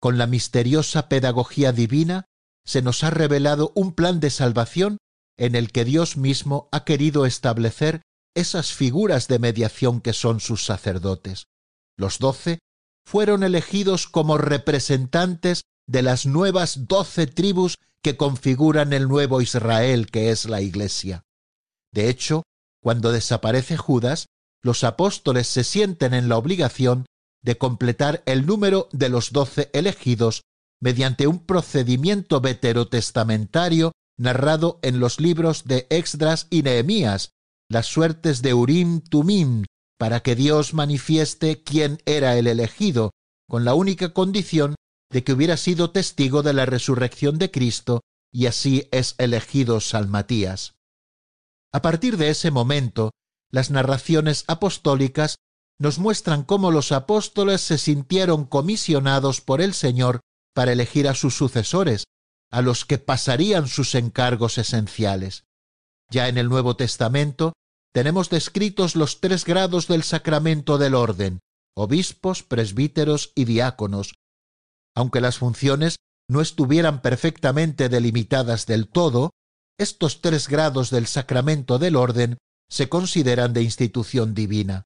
Con 0.00 0.18
la 0.18 0.26
misteriosa 0.26 1.08
pedagogía 1.08 1.72
divina 1.72 2.26
se 2.64 2.82
nos 2.82 3.02
ha 3.02 3.10
revelado 3.10 3.72
un 3.74 3.92
plan 3.92 4.20
de 4.20 4.30
salvación 4.30 4.98
en 5.38 5.54
el 5.54 5.72
que 5.72 5.84
Dios 5.84 6.16
mismo 6.16 6.68
ha 6.72 6.84
querido 6.84 7.24
establecer 7.24 8.02
esas 8.34 8.72
figuras 8.72 9.28
de 9.28 9.38
mediación 9.38 10.00
que 10.00 10.12
son 10.12 10.40
sus 10.40 10.64
sacerdotes. 10.64 11.46
Los 11.96 12.18
doce 12.18 12.58
fueron 13.04 13.42
elegidos 13.42 14.06
como 14.06 14.38
representantes 14.38 15.62
de 15.86 16.02
las 16.02 16.26
nuevas 16.26 16.86
doce 16.86 17.26
tribus 17.26 17.76
que 18.02 18.16
configuran 18.16 18.92
el 18.92 19.08
nuevo 19.08 19.40
Israel 19.40 20.10
que 20.10 20.30
es 20.30 20.44
la 20.44 20.60
Iglesia. 20.60 21.24
De 21.92 22.08
hecho, 22.08 22.42
cuando 22.80 23.10
desaparece 23.10 23.76
Judas, 23.76 24.26
los 24.62 24.84
apóstoles 24.84 25.48
se 25.48 25.64
sienten 25.64 26.14
en 26.14 26.28
la 26.28 26.36
obligación 26.36 27.06
de 27.42 27.56
completar 27.56 28.22
el 28.26 28.46
número 28.46 28.88
de 28.92 29.08
los 29.08 29.32
doce 29.32 29.70
elegidos 29.72 30.42
mediante 30.80 31.26
un 31.26 31.44
procedimiento 31.44 32.40
veterotestamentario 32.40 33.92
narrado 34.16 34.78
en 34.82 35.00
los 35.00 35.20
libros 35.20 35.64
de 35.64 35.86
Exdras 35.90 36.46
y 36.50 36.62
Nehemías, 36.62 37.30
las 37.68 37.86
suertes 37.86 38.42
de 38.42 38.54
Urim 38.54 39.00
Tumim, 39.00 39.64
para 39.98 40.20
que 40.20 40.34
Dios 40.34 40.74
manifieste 40.74 41.62
quién 41.62 42.00
era 42.06 42.36
el 42.36 42.46
elegido, 42.46 43.12
con 43.48 43.64
la 43.64 43.74
única 43.74 44.12
condición 44.12 44.74
de 45.10 45.24
que 45.24 45.32
hubiera 45.32 45.56
sido 45.56 45.90
testigo 45.90 46.42
de 46.42 46.52
la 46.52 46.66
resurrección 46.66 47.38
de 47.38 47.50
Cristo, 47.50 48.00
y 48.32 48.46
así 48.46 48.88
es 48.90 49.14
elegido 49.18 49.80
Salmatías. 49.80 50.74
A 51.72 51.82
partir 51.82 52.16
de 52.16 52.30
ese 52.30 52.50
momento, 52.50 53.10
las 53.50 53.70
narraciones 53.70 54.44
apostólicas 54.46 55.36
nos 55.78 55.98
muestran 55.98 56.44
cómo 56.44 56.70
los 56.70 56.92
apóstoles 56.92 57.60
se 57.60 57.78
sintieron 57.78 58.44
comisionados 58.44 59.40
por 59.40 59.60
el 59.60 59.74
Señor 59.74 60.20
para 60.54 60.72
elegir 60.72 61.08
a 61.08 61.14
sus 61.14 61.36
sucesores, 61.36 62.04
a 62.50 62.62
los 62.62 62.84
que 62.84 62.98
pasarían 62.98 63.68
sus 63.68 63.94
encargos 63.94 64.58
esenciales. 64.58 65.44
Ya 66.10 66.28
en 66.28 66.38
el 66.38 66.48
Nuevo 66.48 66.76
Testamento 66.76 67.52
tenemos 67.92 68.30
descritos 68.30 68.96
los 68.96 69.20
tres 69.20 69.44
grados 69.44 69.88
del 69.88 70.02
sacramento 70.02 70.78
del 70.78 70.94
orden, 70.94 71.40
obispos, 71.76 72.42
presbíteros 72.42 73.32
y 73.34 73.44
diáconos. 73.44 74.14
Aunque 74.94 75.20
las 75.20 75.38
funciones 75.38 75.96
no 76.28 76.40
estuvieran 76.40 77.02
perfectamente 77.02 77.88
delimitadas 77.88 78.66
del 78.66 78.88
todo, 78.88 79.30
estos 79.78 80.20
tres 80.20 80.48
grados 80.48 80.90
del 80.90 81.06
sacramento 81.06 81.78
del 81.78 81.96
orden 81.96 82.38
se 82.70 82.88
consideran 82.88 83.52
de 83.52 83.62
institución 83.62 84.34
divina. 84.34 84.84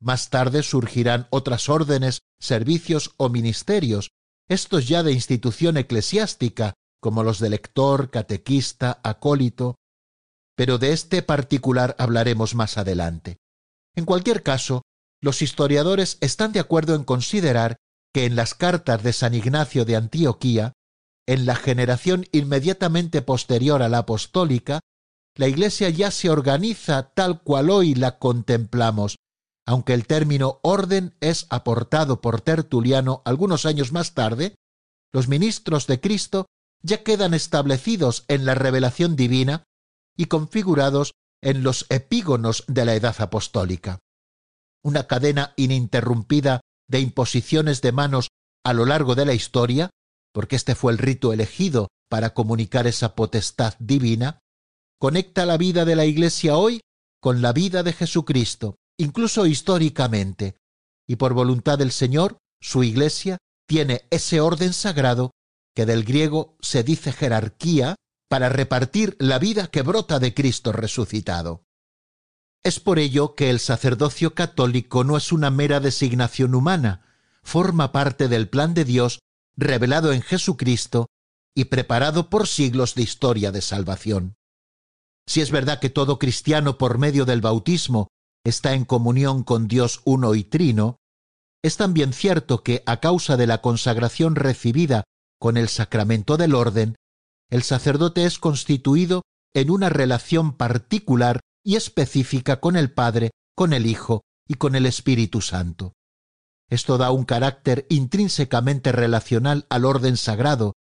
Más 0.00 0.30
tarde 0.30 0.62
surgirán 0.62 1.26
otras 1.30 1.68
órdenes, 1.68 2.20
servicios 2.38 3.14
o 3.16 3.28
ministerios, 3.28 4.10
estos 4.48 4.88
ya 4.88 5.02
de 5.02 5.12
institución 5.12 5.76
eclesiástica, 5.76 6.74
como 7.00 7.22
los 7.22 7.38
de 7.38 7.50
lector, 7.50 8.10
catequista, 8.10 9.00
acólito, 9.02 9.76
pero 10.56 10.78
de 10.78 10.92
este 10.92 11.22
particular 11.22 11.96
hablaremos 11.98 12.54
más 12.54 12.78
adelante. 12.78 13.38
En 13.94 14.04
cualquier 14.04 14.42
caso, 14.42 14.82
los 15.20 15.42
historiadores 15.42 16.18
están 16.20 16.52
de 16.52 16.60
acuerdo 16.60 16.94
en 16.94 17.04
considerar 17.04 17.76
que 18.12 18.26
en 18.26 18.36
las 18.36 18.54
cartas 18.54 19.02
de 19.02 19.12
San 19.12 19.34
Ignacio 19.34 19.84
de 19.84 19.96
Antioquía, 19.96 20.72
en 21.26 21.46
la 21.46 21.56
generación 21.56 22.26
inmediatamente 22.32 23.22
posterior 23.22 23.82
a 23.82 23.88
la 23.88 23.98
apostólica, 23.98 24.80
la 25.36 25.48
Iglesia 25.48 25.88
ya 25.88 26.10
se 26.10 26.30
organiza 26.30 27.10
tal 27.14 27.42
cual 27.42 27.70
hoy 27.70 27.94
la 27.94 28.18
contemplamos, 28.18 29.16
aunque 29.66 29.94
el 29.94 30.06
término 30.06 30.60
orden 30.62 31.16
es 31.20 31.46
aportado 31.50 32.20
por 32.20 32.40
Tertuliano 32.40 33.22
algunos 33.24 33.66
años 33.66 33.90
más 33.92 34.14
tarde, 34.14 34.54
los 35.12 35.28
ministros 35.28 35.86
de 35.86 36.00
Cristo 36.00 36.46
ya 36.82 37.02
quedan 37.02 37.34
establecidos 37.34 38.24
en 38.28 38.44
la 38.44 38.54
revelación 38.54 39.16
divina 39.16 39.64
y 40.16 40.26
configurados 40.26 41.12
en 41.42 41.62
los 41.62 41.86
epígonos 41.90 42.64
de 42.66 42.84
la 42.84 42.94
edad 42.94 43.16
apostólica. 43.18 43.98
Una 44.82 45.06
cadena 45.06 45.52
ininterrumpida 45.56 46.60
de 46.88 47.00
imposiciones 47.00 47.82
de 47.82 47.92
manos 47.92 48.28
a 48.64 48.72
lo 48.72 48.86
largo 48.86 49.14
de 49.14 49.26
la 49.26 49.34
historia, 49.34 49.90
porque 50.32 50.56
este 50.56 50.74
fue 50.74 50.92
el 50.92 50.98
rito 50.98 51.32
elegido 51.32 51.88
para 52.08 52.34
comunicar 52.34 52.86
esa 52.86 53.14
potestad 53.14 53.74
divina, 53.78 54.38
conecta 54.98 55.46
la 55.46 55.56
vida 55.56 55.84
de 55.84 55.96
la 55.96 56.06
Iglesia 56.06 56.56
hoy 56.56 56.80
con 57.20 57.42
la 57.42 57.52
vida 57.52 57.82
de 57.82 57.92
Jesucristo, 57.92 58.76
incluso 58.98 59.46
históricamente, 59.46 60.56
y 61.06 61.16
por 61.16 61.34
voluntad 61.34 61.78
del 61.78 61.92
Señor, 61.92 62.38
su 62.60 62.82
Iglesia 62.82 63.38
tiene 63.66 64.06
ese 64.10 64.40
orden 64.40 64.72
sagrado 64.72 65.30
que 65.74 65.86
del 65.86 66.04
griego 66.04 66.56
se 66.60 66.82
dice 66.82 67.12
jerarquía 67.12 67.96
para 68.28 68.48
repartir 68.48 69.16
la 69.18 69.38
vida 69.38 69.66
que 69.68 69.82
brota 69.82 70.18
de 70.18 70.34
Cristo 70.34 70.72
resucitado. 70.72 71.64
Es 72.62 72.80
por 72.80 72.98
ello 72.98 73.34
que 73.34 73.50
el 73.50 73.60
sacerdocio 73.60 74.34
católico 74.34 75.04
no 75.04 75.16
es 75.16 75.32
una 75.32 75.50
mera 75.50 75.80
designación 75.80 76.54
humana, 76.54 77.06
forma 77.42 77.92
parte 77.92 78.28
del 78.28 78.48
plan 78.48 78.72
de 78.72 78.84
Dios 78.84 79.18
revelado 79.56 80.12
en 80.12 80.22
Jesucristo 80.22 81.06
y 81.54 81.66
preparado 81.66 82.30
por 82.30 82.48
siglos 82.48 82.94
de 82.94 83.02
historia 83.02 83.52
de 83.52 83.60
salvación. 83.60 84.34
Si 85.26 85.40
es 85.40 85.50
verdad 85.50 85.78
que 85.78 85.90
todo 85.90 86.18
cristiano 86.18 86.78
por 86.78 86.98
medio 86.98 87.24
del 87.24 87.40
bautismo 87.40 88.08
está 88.44 88.74
en 88.74 88.84
comunión 88.84 89.42
con 89.42 89.68
Dios 89.68 90.00
uno 90.04 90.34
y 90.34 90.44
trino, 90.44 90.96
es 91.62 91.76
también 91.76 92.12
cierto 92.12 92.62
que 92.62 92.82
a 92.86 93.00
causa 93.00 93.36
de 93.36 93.46
la 93.46 93.62
consagración 93.62 94.36
recibida 94.36 95.04
con 95.38 95.56
el 95.56 95.68
sacramento 95.68 96.36
del 96.36 96.54
orden, 96.54 96.96
el 97.54 97.62
sacerdote 97.62 98.24
es 98.24 98.40
constituido 98.40 99.22
en 99.54 99.70
una 99.70 99.88
relación 99.88 100.56
particular 100.56 101.38
y 101.62 101.76
específica 101.76 102.58
con 102.58 102.74
el 102.74 102.90
Padre, 102.90 103.30
con 103.54 103.72
el 103.72 103.86
Hijo 103.86 104.22
y 104.48 104.54
con 104.54 104.74
el 104.74 104.86
Espíritu 104.86 105.40
Santo. 105.40 105.92
Esto 106.68 106.98
da 106.98 107.12
un 107.12 107.24
carácter 107.24 107.86
intrínsecamente 107.90 108.90
relacional 108.90 109.66
al 109.70 109.84
orden 109.84 110.16
sagrado, 110.16 110.72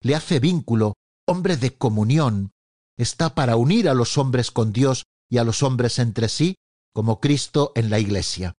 le 0.00 0.14
hace 0.14 0.40
vínculo, 0.40 0.94
hombre 1.26 1.58
de 1.58 1.76
comunión, 1.76 2.52
está 2.96 3.34
para 3.34 3.56
unir 3.56 3.86
a 3.90 3.92
los 3.92 4.16
hombres 4.16 4.50
con 4.50 4.72
Dios 4.72 5.04
y 5.28 5.36
a 5.36 5.44
los 5.44 5.62
hombres 5.62 5.98
entre 5.98 6.30
sí, 6.30 6.54
como 6.94 7.20
Cristo 7.20 7.72
en 7.74 7.90
la 7.90 7.98
Iglesia. 7.98 8.54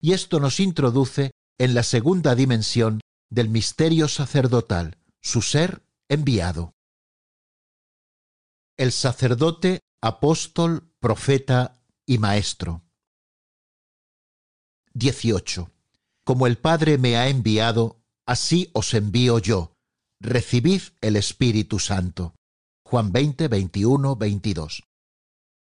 Y 0.00 0.12
esto 0.12 0.40
nos 0.40 0.60
introduce 0.60 1.32
en 1.58 1.74
la 1.74 1.82
segunda 1.82 2.34
dimensión 2.34 3.02
del 3.28 3.50
misterio 3.50 4.08
sacerdotal, 4.08 4.96
su 5.20 5.42
ser 5.42 5.82
enviado. 6.08 6.71
El 8.78 8.90
sacerdote, 8.90 9.80
apóstol, 10.00 10.94
profeta 10.98 11.84
y 12.06 12.16
maestro. 12.16 12.82
18. 14.94 15.70
Como 16.24 16.46
el 16.46 16.56
Padre 16.56 16.96
me 16.96 17.18
ha 17.18 17.28
enviado, 17.28 18.00
así 18.26 18.70
os 18.72 18.94
envío 18.94 19.38
yo. 19.38 19.74
Recibid 20.20 20.82
el 21.02 21.16
Espíritu 21.16 21.78
Santo. 21.78 22.34
Juan 22.82 23.12
20, 23.12 23.48
21, 23.48 24.16
22. 24.16 24.84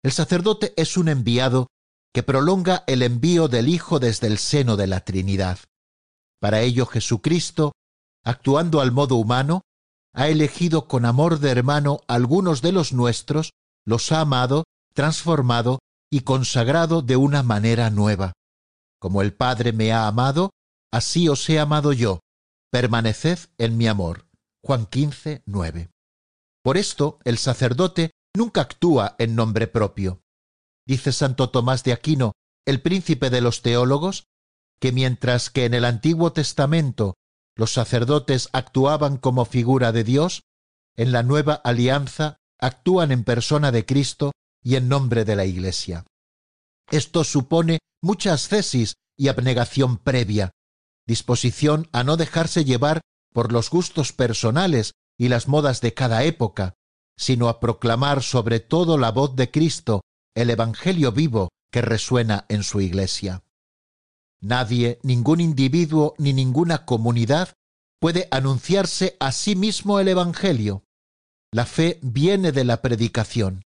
El 0.03 0.11
sacerdote 0.11 0.73
es 0.75 0.97
un 0.97 1.09
enviado 1.09 1.67
que 2.13 2.23
prolonga 2.23 2.83
el 2.87 3.03
envío 3.03 3.47
del 3.47 3.69
Hijo 3.69 3.99
desde 3.99 4.25
el 4.25 4.39
seno 4.39 4.75
de 4.75 4.87
la 4.87 5.01
Trinidad. 5.01 5.59
Para 6.39 6.61
ello 6.61 6.87
Jesucristo, 6.87 7.73
actuando 8.23 8.81
al 8.81 8.91
modo 8.91 9.17
humano, 9.17 9.61
ha 10.17 10.29
elegido 10.29 10.87
con 10.87 11.05
amor 11.05 11.39
de 11.39 11.51
hermano 11.51 12.01
algunos 12.07 12.63
de 12.63 12.71
los 12.71 12.91
nuestros, 12.91 13.51
los 13.85 14.11
ha 14.11 14.21
amado, 14.21 14.63
transformado 14.95 15.77
y 16.09 16.21
consagrado 16.21 17.03
de 17.03 17.17
una 17.17 17.43
manera 17.43 17.91
nueva. 17.91 18.33
Como 18.99 19.21
el 19.21 19.35
Padre 19.35 19.73
me 19.73 19.93
ha 19.93 20.07
amado, 20.07 20.49
así 20.91 21.29
os 21.29 21.47
he 21.47 21.59
amado 21.59 21.93
yo. 21.93 22.21
Permaneced 22.71 23.37
en 23.59 23.77
mi 23.77 23.85
amor. 23.87 24.25
Juan 24.65 24.87
15, 24.87 25.43
9. 25.45 25.91
Por 26.63 26.77
esto 26.77 27.19
el 27.23 27.37
sacerdote 27.37 28.09
nunca 28.35 28.61
actúa 28.61 29.15
en 29.19 29.35
nombre 29.35 29.67
propio. 29.67 30.21
Dice 30.87 31.11
Santo 31.11 31.51
Tomás 31.51 31.83
de 31.83 31.93
Aquino, 31.93 32.31
el 32.65 32.81
príncipe 32.81 33.29
de 33.29 33.41
los 33.41 33.61
teólogos, 33.61 34.23
que 34.79 34.91
mientras 34.91 35.51
que 35.51 35.65
en 35.65 35.75
el 35.75 35.85
Antiguo 35.85 36.33
Testamento 36.33 37.13
los 37.57 37.73
sacerdotes 37.73 38.49
actuaban 38.53 39.17
como 39.17 39.43
figura 39.43 39.91
de 39.91 40.03
Dios, 40.03 40.43
en 40.95 41.11
la 41.11 41.23
nueva 41.23 41.53
alianza 41.55 42.37
actúan 42.59 43.11
en 43.11 43.23
persona 43.23 43.71
de 43.71 43.85
Cristo 43.85 44.31
y 44.63 44.75
en 44.75 44.87
nombre 44.87 45.25
de 45.25 45.35
la 45.35 45.45
Iglesia. 45.45 46.05
Esto 46.89 47.23
supone 47.23 47.79
mucha 48.01 48.33
ascesis 48.33 48.95
y 49.17 49.27
abnegación 49.27 49.97
previa, 49.97 50.51
disposición 51.05 51.89
a 51.91 52.03
no 52.03 52.15
dejarse 52.15 52.63
llevar 52.63 53.01
por 53.33 53.51
los 53.51 53.69
gustos 53.69 54.13
personales 54.13 54.93
y 55.17 55.29
las 55.29 55.47
modas 55.47 55.81
de 55.81 55.93
cada 55.93 56.23
época, 56.23 56.75
sino 57.17 57.49
a 57.49 57.59
proclamar 57.59 58.21
sobre 58.21 58.59
todo 58.59 58.97
la 58.97 59.11
voz 59.11 59.35
de 59.35 59.49
Cristo, 59.49 60.01
el 60.35 60.51
Evangelio 60.51 61.11
vivo 61.11 61.49
que 61.71 61.81
resuena 61.81 62.45
en 62.49 62.63
su 62.63 62.81
Iglesia. 62.81 63.43
Nadie, 64.41 64.99
ningún 65.03 65.41
individuo 65.41 66.13
ni 66.17 66.33
ninguna 66.33 66.85
comunidad 66.85 67.53
puede 67.99 68.27
anunciarse 68.31 69.17
a 69.19 69.31
sí 69.31 69.55
mismo 69.55 69.99
el 69.99 70.07
Evangelio. 70.07 70.83
La 71.51 71.65
fe 71.65 71.99
viene 72.01 72.51
de 72.51 72.63
la 72.63 72.81
predicación. 72.81 73.63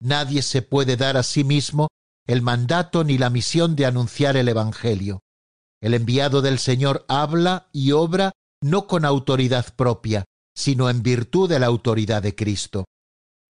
Nadie 0.00 0.42
se 0.42 0.62
puede 0.62 0.96
dar 0.96 1.16
a 1.16 1.22
sí 1.22 1.44
mismo 1.44 1.88
el 2.26 2.42
mandato 2.42 3.04
ni 3.04 3.18
la 3.18 3.30
misión 3.30 3.76
de 3.76 3.86
anunciar 3.86 4.36
el 4.36 4.48
Evangelio. 4.48 5.20
El 5.80 5.94
enviado 5.94 6.42
del 6.42 6.58
Señor 6.58 7.04
habla 7.08 7.68
y 7.72 7.92
obra 7.92 8.32
no 8.60 8.86
con 8.86 9.04
autoridad 9.04 9.74
propia, 9.76 10.24
sino 10.54 10.90
en 10.90 11.02
virtud 11.02 11.48
de 11.48 11.60
la 11.60 11.66
autoridad 11.66 12.22
de 12.22 12.34
Cristo. 12.34 12.86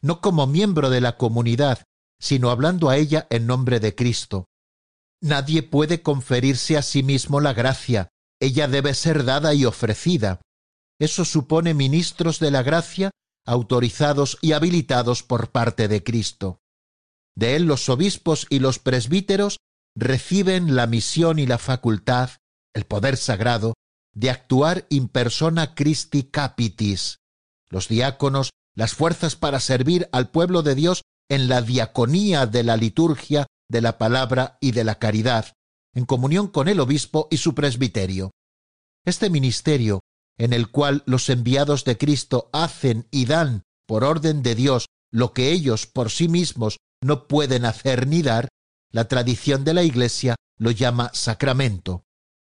No 0.02 0.22
como 0.22 0.48
miembro 0.48 0.90
de 0.90 1.02
la 1.02 1.18
comunidad, 1.18 1.84
sino 2.20 2.50
hablando 2.50 2.90
a 2.90 2.98
ella 2.98 3.28
en 3.30 3.46
nombre 3.46 3.80
de 3.80 3.94
Cristo. 3.94 4.46
Nadie 5.26 5.64
puede 5.64 6.04
conferirse 6.04 6.78
a 6.78 6.84
sí 6.84 7.02
mismo 7.02 7.42
la 7.42 7.54
gracia, 7.54 8.10
ella 8.40 8.68
debe 8.68 8.94
ser 8.94 9.24
dada 9.24 9.56
y 9.56 9.66
ofrecida. 9.66 10.40
Eso 11.00 11.26
supone 11.26 11.74
ministros 11.74 12.38
de 12.38 12.52
la 12.52 12.62
gracia 12.62 13.10
autorizados 13.44 14.38
y 14.44 14.52
habilitados 14.52 15.24
por 15.24 15.52
parte 15.52 15.88
de 15.88 16.04
Cristo. 16.04 16.60
De 17.36 17.56
él 17.56 17.64
los 17.64 17.90
obispos 17.90 18.46
y 18.52 18.60
los 18.60 18.78
presbíteros 18.78 19.58
reciben 19.96 20.76
la 20.76 20.86
misión 20.86 21.40
y 21.40 21.48
la 21.48 21.58
facultad, 21.58 22.30
el 22.76 22.86
poder 22.86 23.18
sagrado, 23.18 23.74
de 24.14 24.30
actuar 24.30 24.86
in 24.92 25.08
persona 25.08 25.74
Christi 25.74 26.22
capitis. 26.22 27.18
Los 27.72 27.88
diáconos, 27.88 28.52
las 28.76 28.94
fuerzas 28.94 29.36
para 29.36 29.60
servir 29.60 30.08
al 30.12 30.30
pueblo 30.30 30.62
de 30.62 30.76
Dios 30.76 31.02
en 31.30 31.48
la 31.48 31.64
diaconía 31.64 32.46
de 32.46 32.64
la 32.64 32.78
liturgia, 32.78 33.48
de 33.70 33.82
la 33.82 33.98
palabra 33.98 34.58
y 34.62 34.72
de 34.72 34.84
la 34.84 34.96
caridad, 34.96 35.54
en 35.94 36.06
comunión 36.06 36.48
con 36.48 36.68
el 36.68 36.80
obispo 36.80 37.28
y 37.32 37.38
su 37.38 37.56
presbiterio. 37.56 38.32
Este 39.06 39.30
ministerio 39.30 40.02
en 40.38 40.54
el 40.54 40.70
cual 40.70 41.04
los 41.06 41.30
enviados 41.30 41.86
de 41.86 41.98
Cristo 41.98 42.50
hacen 42.52 43.08
y 43.12 43.26
dan 43.26 43.64
por 43.88 44.04
orden 44.04 44.44
de 44.44 44.56
Dios 44.56 44.88
lo 45.12 45.34
que 45.34 45.52
ellos 45.52 45.88
por 45.88 46.12
sí 46.12 46.28
mismos 46.28 46.78
no 47.02 47.28
pueden 47.28 47.66
hacer 47.66 48.08
ni 48.08 48.22
dar, 48.22 48.50
la 48.92 49.08
tradición 49.08 49.64
de 49.64 49.74
la 49.74 49.84
Iglesia 49.84 50.36
lo 50.58 50.72
llama 50.72 51.12
sacramento. 51.14 52.04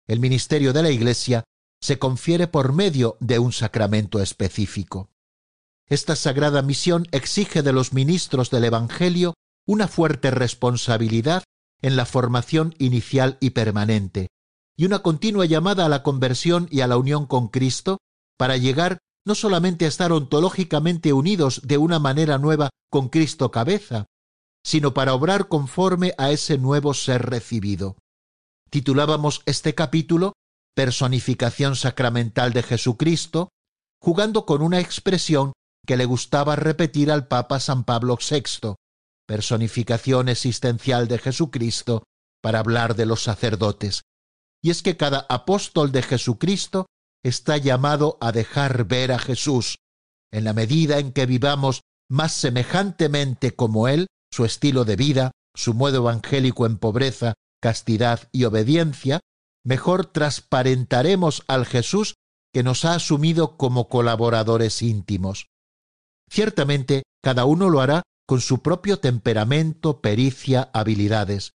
El 0.06 0.20
ministerio 0.20 0.72
de 0.72 0.82
la 0.82 0.90
Iglesia 0.90 1.44
se 1.80 1.98
confiere 1.98 2.48
por 2.48 2.72
medio 2.72 3.16
de 3.20 3.38
un 3.38 3.52
sacramento 3.52 4.20
específico. 4.20 5.08
Esta 5.86 6.16
sagrada 6.16 6.62
misión 6.62 7.06
exige 7.12 7.62
de 7.62 7.72
los 7.72 7.92
ministros 7.92 8.50
del 8.50 8.64
Evangelio 8.64 9.34
una 9.66 9.88
fuerte 9.88 10.30
responsabilidad 10.30 11.44
en 11.82 11.96
la 11.96 12.06
formación 12.06 12.74
inicial 12.78 13.38
y 13.40 13.50
permanente, 13.50 14.28
y 14.76 14.86
una 14.86 15.00
continua 15.00 15.46
llamada 15.46 15.86
a 15.86 15.88
la 15.88 16.02
conversión 16.02 16.68
y 16.70 16.80
a 16.80 16.86
la 16.86 16.96
unión 16.96 17.26
con 17.26 17.48
Cristo 17.48 17.98
para 18.38 18.56
llegar 18.56 18.98
no 19.26 19.34
solamente 19.34 19.84
a 19.84 19.88
estar 19.88 20.12
ontológicamente 20.12 21.12
unidos 21.12 21.60
de 21.64 21.78
una 21.78 21.98
manera 21.98 22.38
nueva 22.38 22.70
con 22.90 23.08
Cristo 23.08 23.50
cabeza, 23.50 24.06
sino 24.64 24.94
para 24.94 25.14
obrar 25.14 25.48
conforme 25.48 26.14
a 26.18 26.30
ese 26.30 26.58
nuevo 26.58 26.94
ser 26.94 27.26
recibido. 27.26 27.96
Titulábamos 28.70 29.42
este 29.46 29.74
capítulo 29.74 30.32
Personificación 30.74 31.76
sacramental 31.76 32.52
de 32.52 32.62
Jesucristo, 32.62 33.48
jugando 34.00 34.46
con 34.46 34.62
una 34.62 34.80
expresión 34.80 35.52
que 35.86 35.96
le 35.96 36.04
gustaba 36.04 36.56
repetir 36.56 37.10
al 37.10 37.26
Papa 37.26 37.58
San 37.60 37.84
Pablo 37.84 38.16
VI, 38.16 38.74
personificación 39.30 40.28
existencial 40.28 41.06
de 41.06 41.18
Jesucristo, 41.18 42.02
para 42.42 42.58
hablar 42.58 42.96
de 42.96 43.06
los 43.06 43.22
sacerdotes 43.22 44.02
y 44.60 44.70
es 44.70 44.82
que 44.82 44.96
cada 44.96 45.26
apóstol 45.28 45.92
de 45.92 46.02
Jesucristo 46.02 46.86
está 47.22 47.56
llamado 47.56 48.18
a 48.20 48.32
dejar 48.32 48.84
ver 48.84 49.12
a 49.12 49.18
Jesús. 49.20 49.76
En 50.32 50.42
la 50.42 50.52
medida 50.52 50.98
en 50.98 51.12
que 51.12 51.26
vivamos 51.26 51.82
más 52.10 52.32
semejantemente 52.32 53.54
como 53.54 53.88
Él, 53.88 54.06
su 54.32 54.44
estilo 54.44 54.84
de 54.84 54.96
vida, 54.96 55.30
su 55.54 55.74
modo 55.74 55.98
evangélico 55.98 56.66
en 56.66 56.78
pobreza, 56.78 57.34
castidad 57.60 58.28
y 58.32 58.44
obediencia, 58.44 59.20
mejor 59.64 60.06
transparentaremos 60.06 61.42
al 61.46 61.66
Jesús 61.66 62.14
que 62.52 62.62
nos 62.64 62.84
ha 62.84 62.94
asumido 62.94 63.56
como 63.56 63.88
colaboradores 63.88 64.82
íntimos. 64.82 65.46
Ciertamente, 66.28 67.04
cada 67.22 67.44
uno 67.44 67.70
lo 67.70 67.80
hará 67.80 68.02
con 68.30 68.40
su 68.40 68.62
propio 68.62 69.00
temperamento, 69.00 70.00
pericia, 70.00 70.70
habilidades. 70.72 71.54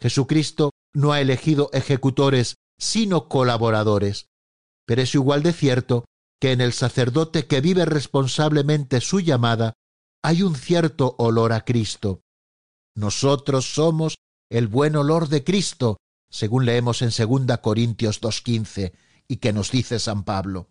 Jesucristo 0.00 0.72
no 0.92 1.12
ha 1.12 1.20
elegido 1.20 1.70
ejecutores, 1.72 2.56
sino 2.80 3.28
colaboradores. 3.28 4.26
Pero 4.88 5.02
es 5.02 5.14
igual 5.14 5.44
de 5.44 5.52
cierto 5.52 6.06
que 6.40 6.50
en 6.50 6.62
el 6.62 6.72
sacerdote 6.72 7.46
que 7.46 7.60
vive 7.60 7.84
responsablemente 7.84 9.00
su 9.00 9.20
llamada 9.20 9.74
hay 10.20 10.42
un 10.42 10.56
cierto 10.56 11.14
olor 11.16 11.52
a 11.52 11.64
Cristo. 11.64 12.22
Nosotros 12.96 13.72
somos 13.72 14.16
el 14.50 14.66
buen 14.66 14.96
olor 14.96 15.28
de 15.28 15.44
Cristo, 15.44 15.98
según 16.28 16.66
leemos 16.66 17.02
en 17.02 17.10
2 17.10 17.58
Corintios 17.58 18.20
2.15 18.20 18.94
y 19.28 19.36
que 19.36 19.52
nos 19.52 19.70
dice 19.70 20.00
San 20.00 20.24
Pablo. 20.24 20.70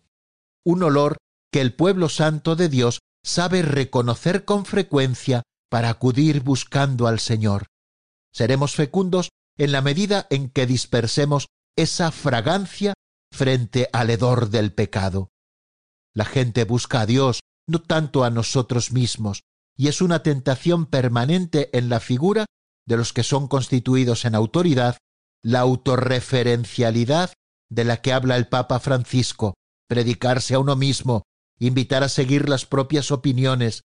Un 0.66 0.82
olor 0.82 1.16
que 1.50 1.62
el 1.62 1.74
pueblo 1.74 2.10
santo 2.10 2.56
de 2.56 2.68
Dios 2.68 3.00
sabe 3.24 3.62
reconocer 3.62 4.44
con 4.44 4.64
frecuencia 4.64 5.42
para 5.70 5.90
acudir 5.90 6.42
buscando 6.42 7.06
al 7.06 7.20
Señor. 7.20 7.66
Seremos 8.32 8.74
fecundos 8.74 9.30
en 9.56 9.72
la 9.72 9.82
medida 9.82 10.26
en 10.30 10.48
que 10.48 10.66
dispersemos 10.66 11.46
esa 11.76 12.10
fragancia 12.10 12.94
frente 13.32 13.88
al 13.92 14.10
hedor 14.10 14.50
del 14.50 14.72
pecado. 14.72 15.28
La 16.14 16.24
gente 16.24 16.64
busca 16.64 17.02
a 17.02 17.06
Dios, 17.06 17.40
no 17.68 17.80
tanto 17.80 18.24
a 18.24 18.30
nosotros 18.30 18.92
mismos, 18.92 19.42
y 19.76 19.88
es 19.88 20.00
una 20.00 20.22
tentación 20.22 20.86
permanente 20.86 21.76
en 21.76 21.88
la 21.88 22.00
figura 22.00 22.46
de 22.86 22.96
los 22.96 23.12
que 23.12 23.22
son 23.22 23.46
constituidos 23.46 24.24
en 24.24 24.34
autoridad, 24.34 24.96
la 25.42 25.60
autorreferencialidad 25.60 27.32
de 27.70 27.84
la 27.84 28.02
que 28.02 28.12
habla 28.12 28.36
el 28.36 28.48
Papa 28.48 28.80
Francisco, 28.80 29.54
predicarse 29.88 30.54
a 30.54 30.58
uno 30.58 30.74
mismo, 30.74 31.22
invitar 31.60 32.02
a 32.02 32.08
seguir 32.08 32.48
las 32.48 32.66
propias 32.66 33.10
opiniones, 33.10 33.82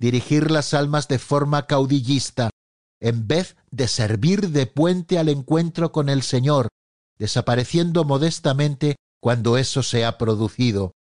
dirigir 0.00 0.50
las 0.50 0.74
almas 0.74 1.06
de 1.08 1.18
forma 1.18 1.66
caudillista, 1.66 2.50
en 3.00 3.28
vez 3.28 3.56
de 3.70 3.86
servir 3.86 4.48
de 4.50 4.66
puente 4.66 5.18
al 5.18 5.28
encuentro 5.28 5.92
con 5.92 6.08
el 6.08 6.22
Señor, 6.22 6.68
desapareciendo 7.18 8.04
modestamente 8.04 8.96
cuando 9.20 9.56
eso 9.58 9.82
se 9.82 10.04
ha 10.04 10.18
producido. 10.18 10.92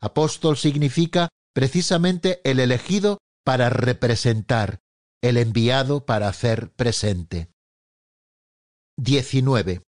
Apóstol 0.00 0.56
significa 0.56 1.28
precisamente 1.54 2.40
el 2.44 2.60
elegido 2.60 3.18
para 3.44 3.70
representar, 3.70 4.80
el 5.22 5.38
enviado 5.38 6.04
para 6.04 6.28
hacer 6.28 6.72
presente. 6.72 7.50
19. 8.98 9.82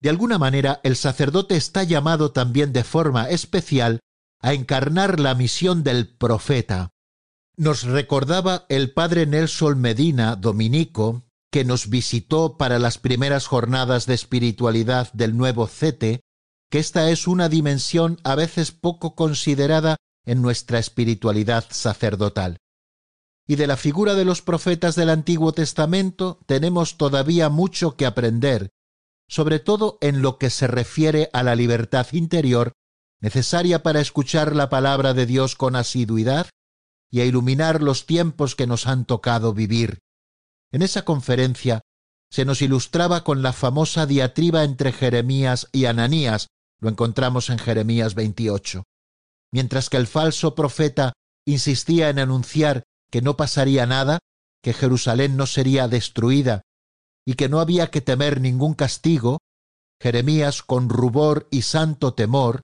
De 0.00 0.10
alguna 0.10 0.38
manera, 0.38 0.80
el 0.84 0.96
sacerdote 0.96 1.56
está 1.56 1.82
llamado 1.82 2.32
también 2.32 2.72
de 2.72 2.84
forma 2.84 3.28
especial 3.28 4.00
a 4.40 4.52
encarnar 4.52 5.20
la 5.20 5.34
misión 5.34 5.82
del 5.82 6.08
profeta. 6.08 6.90
Nos 7.56 7.84
recordaba 7.84 8.66
el 8.68 8.92
padre 8.92 9.26
Nelson 9.26 9.80
Medina, 9.80 10.36
dominico, 10.36 11.24
que 11.50 11.64
nos 11.64 11.88
visitó 11.88 12.58
para 12.58 12.78
las 12.78 12.98
primeras 12.98 13.46
jornadas 13.46 14.06
de 14.06 14.14
espiritualidad 14.14 15.10
del 15.12 15.36
nuevo 15.36 15.66
CETE, 15.66 16.20
que 16.70 16.78
esta 16.78 17.10
es 17.10 17.26
una 17.26 17.48
dimensión 17.48 18.18
a 18.24 18.34
veces 18.34 18.72
poco 18.72 19.14
considerada 19.14 19.96
en 20.26 20.42
nuestra 20.42 20.78
espiritualidad 20.78 21.64
sacerdotal. 21.70 22.58
Y 23.46 23.56
de 23.56 23.68
la 23.68 23.76
figura 23.76 24.14
de 24.14 24.24
los 24.24 24.42
profetas 24.42 24.96
del 24.96 25.08
Antiguo 25.08 25.52
Testamento 25.52 26.40
tenemos 26.46 26.98
todavía 26.98 27.48
mucho 27.48 27.96
que 27.96 28.04
aprender, 28.04 28.70
sobre 29.28 29.60
todo 29.60 29.98
en 30.00 30.20
lo 30.20 30.36
que 30.36 30.50
se 30.50 30.66
refiere 30.66 31.30
a 31.32 31.42
la 31.42 31.54
libertad 31.54 32.08
interior 32.12 32.72
necesaria 33.20 33.82
para 33.82 34.00
escuchar 34.00 34.54
la 34.54 34.68
palabra 34.68 35.14
de 35.14 35.26
Dios 35.26 35.56
con 35.56 35.76
asiduidad 35.76 36.48
y 37.10 37.20
a 37.20 37.24
iluminar 37.24 37.82
los 37.82 38.06
tiempos 38.06 38.54
que 38.54 38.66
nos 38.66 38.86
han 38.86 39.04
tocado 39.04 39.52
vivir. 39.54 40.00
En 40.72 40.82
esa 40.82 41.04
conferencia 41.04 41.80
se 42.30 42.44
nos 42.44 42.60
ilustraba 42.60 43.24
con 43.24 43.42
la 43.42 43.52
famosa 43.52 44.06
diatriba 44.06 44.64
entre 44.64 44.92
Jeremías 44.92 45.68
y 45.72 45.86
Ananías, 45.86 46.48
lo 46.80 46.90
encontramos 46.90 47.50
en 47.50 47.58
Jeremías 47.58 48.14
28. 48.14 48.84
Mientras 49.52 49.88
que 49.88 49.96
el 49.96 50.06
falso 50.06 50.54
profeta 50.54 51.12
insistía 51.46 52.10
en 52.10 52.18
anunciar 52.18 52.82
que 53.10 53.22
no 53.22 53.36
pasaría 53.36 53.86
nada, 53.86 54.18
que 54.62 54.72
Jerusalén 54.72 55.36
no 55.36 55.46
sería 55.46 55.88
destruida 55.88 56.62
y 57.24 57.34
que 57.34 57.48
no 57.48 57.60
había 57.60 57.90
que 57.90 58.00
temer 58.00 58.40
ningún 58.40 58.74
castigo, 58.74 59.38
Jeremías, 60.00 60.62
con 60.62 60.88
rubor 60.88 61.48
y 61.50 61.62
santo 61.62 62.14
temor, 62.14 62.62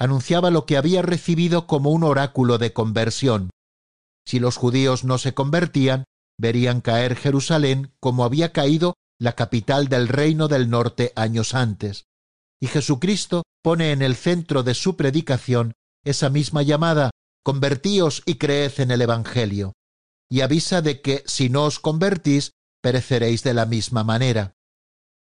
anunciaba 0.00 0.50
lo 0.50 0.64
que 0.64 0.78
había 0.78 1.02
recibido 1.02 1.66
como 1.66 1.90
un 1.90 2.02
oráculo 2.02 2.56
de 2.56 2.72
conversión. 2.72 3.50
Si 4.26 4.40
los 4.40 4.56
judíos 4.56 5.04
no 5.04 5.18
se 5.18 5.34
convertían, 5.34 6.04
verían 6.38 6.80
caer 6.80 7.16
Jerusalén 7.16 7.92
como 8.00 8.24
había 8.24 8.52
caído 8.52 8.94
la 9.18 9.34
capital 9.34 9.88
del 9.88 10.08
reino 10.08 10.48
del 10.48 10.70
norte 10.70 11.12
años 11.16 11.54
antes. 11.54 12.06
Y 12.58 12.68
Jesucristo 12.68 13.42
pone 13.62 13.92
en 13.92 14.00
el 14.00 14.16
centro 14.16 14.62
de 14.62 14.72
su 14.72 14.96
predicación 14.96 15.74
esa 16.02 16.30
misma 16.30 16.62
llamada 16.62 17.10
Convertíos 17.42 18.22
y 18.24 18.36
creed 18.36 18.72
en 18.78 18.90
el 18.90 19.02
Evangelio, 19.02 19.74
y 20.30 20.40
avisa 20.40 20.80
de 20.80 21.02
que 21.02 21.24
si 21.26 21.50
no 21.50 21.64
os 21.64 21.78
convertís, 21.78 22.52
pereceréis 22.82 23.42
de 23.42 23.52
la 23.52 23.66
misma 23.66 24.04
manera. 24.04 24.54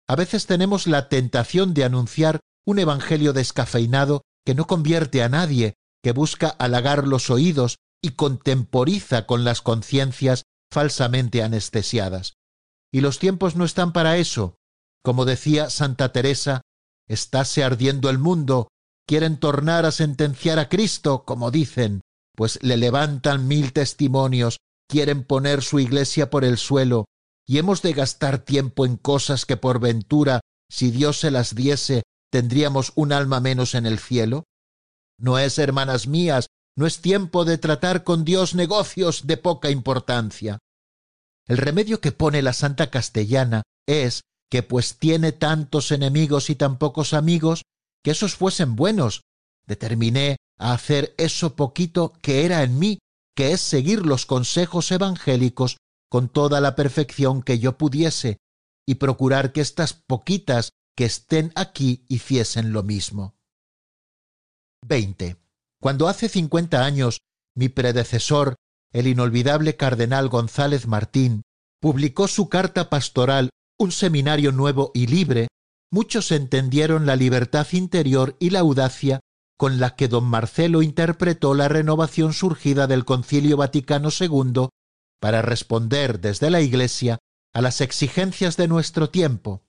A 0.09 0.17
veces 0.17 0.47
tenemos 0.47 0.87
la 0.87 1.09
tentación 1.09 1.75
de 1.75 1.85
anunciar 1.85 2.41
un 2.67 2.79
Evangelio 2.79 3.33
descafeinado 3.33 4.23
que 4.45 4.55
no 4.55 4.67
convierte 4.67 5.23
a 5.23 5.29
nadie, 5.29 5.75
que 6.03 6.13
busca 6.13 6.49
halagar 6.49 7.07
los 7.07 7.31
oídos 7.31 7.77
y 8.03 8.11
contemporiza 8.11 9.27
con 9.27 9.45
las 9.45 9.63
conciencias 9.63 10.45
falsamente 10.71 11.43
anestesiadas. 11.43 12.35
Y 12.93 13.01
los 13.01 13.19
tiempos 13.19 13.57
no 13.57 13.65
están 13.65 13.93
para 13.93 14.17
eso. 14.17 14.57
Como 15.05 15.25
decía 15.25 15.71
Santa 15.71 16.13
Teresa, 16.13 16.63
estáse 17.09 17.65
ardiendo 17.65 18.11
el 18.11 18.19
mundo, 18.19 18.69
quieren 19.07 19.39
tornar 19.39 19.87
a 19.87 19.93
sentenciar 19.93 20.59
a 20.59 20.69
Cristo, 20.69 21.25
como 21.25 21.51
dicen, 21.51 22.03
pues 22.35 22.59
le 22.63 22.77
levantan 22.77 23.47
mil 23.47 23.73
testimonios, 23.73 24.59
quieren 24.89 25.25
poner 25.25 25.63
su 25.63 25.79
iglesia 25.81 26.31
por 26.31 26.45
el 26.45 26.59
suelo, 26.59 27.07
y 27.47 27.59
hemos 27.59 27.83
de 27.83 27.93
gastar 27.93 28.39
tiempo 28.39 28.87
en 28.87 28.97
cosas 28.97 29.45
que 29.45 29.57
por 29.57 29.81
ventura, 29.81 30.41
si 30.71 30.91
Dios 30.91 31.19
se 31.19 31.31
las 31.31 31.55
diese, 31.55 32.03
tendríamos 32.33 32.93
un 32.95 33.13
alma 33.13 33.41
menos 33.41 33.75
en 33.75 33.85
el 33.85 33.99
cielo? 33.99 34.45
No 35.19 35.39
es, 35.39 35.59
hermanas 35.59 36.07
mías, 36.07 36.47
no 36.75 36.87
es 36.87 37.01
tiempo 37.01 37.45
de 37.45 37.59
tratar 37.59 38.05
con 38.05 38.25
Dios 38.25 38.55
negocios 38.55 39.27
de 39.27 39.37
poca 39.37 39.69
importancia. 39.69 40.59
El 41.47 41.59
remedio 41.59 42.01
que 42.01 42.11
pone 42.11 42.41
la 42.41 42.55
Santa 42.55 42.91
Castellana 42.91 43.63
es 43.87 44.23
que 44.51 44.63
pues 44.63 44.97
tiene 44.97 45.33
tantos 45.33 45.93
enemigos 45.93 46.49
y 46.49 46.55
tan 46.55 46.79
pocos 46.79 47.13
amigos, 47.13 47.63
que 48.03 48.13
esos 48.13 48.35
fuesen 48.35 48.77
buenos. 48.77 49.23
Determiné 49.67 50.37
a 50.59 50.73
hacer 50.73 51.15
eso 51.19 51.55
poquito 51.55 52.15
que 52.23 52.47
era 52.47 52.63
en 52.63 52.79
mí, 52.79 52.99
que 53.37 53.53
es 53.53 53.61
seguir 53.61 54.07
los 54.07 54.25
consejos 54.25 54.91
evangélicos 54.91 55.77
con 56.09 56.31
toda 56.31 56.61
la 56.63 56.75
perfección 56.77 57.43
que 57.43 57.59
yo 57.59 57.77
pudiese, 57.77 58.39
y 58.87 58.95
procurar 58.95 59.53
que 59.53 59.61
estas 59.61 59.93
poquitas 59.93 60.71
que 60.97 61.05
estén 61.05 61.53
aquí 61.55 62.05
hiciesen 62.09 62.73
lo 62.73 62.83
mismo. 62.83 63.35
20. 64.87 65.37
Cuando 65.81 66.09
hace 66.09 66.29
cincuenta 66.29 66.85
años 66.85 67.21
mi 67.55 67.69
predecesor, 67.69 68.57
el 68.93 69.07
inolvidable 69.07 69.77
cardenal 69.77 70.29
González 70.29 70.87
Martín, 70.87 71.43
publicó 71.81 72.29
su 72.29 72.49
carta 72.49 72.89
pastoral 72.91 73.51
Un 73.79 73.91
seminario 73.91 74.53
nuevo 74.53 74.93
y 74.95 75.07
libre, 75.07 75.49
muchos 75.91 76.31
entendieron 76.31 77.05
la 77.05 77.17
libertad 77.17 77.67
interior 77.73 78.37
y 78.39 78.51
la 78.51 78.61
audacia 78.61 79.21
con 79.59 79.79
la 79.79 79.95
que 79.97 80.09
don 80.09 80.25
Marcelo 80.25 80.83
interpretó 80.83 81.55
la 81.55 81.69
renovación 81.69 82.33
surgida 82.33 82.87
del 82.87 83.05
Concilio 83.05 83.57
Vaticano 83.57 84.09
II 84.11 84.69
para 85.21 85.43
responder 85.43 86.21
desde 86.21 86.51
la 86.51 86.61
Iglesia 86.61 87.19
a 87.53 87.61
las 87.61 87.81
exigencias 87.81 88.57
de 88.57 88.67
nuestro 88.67 89.11
tiempo, 89.11 89.63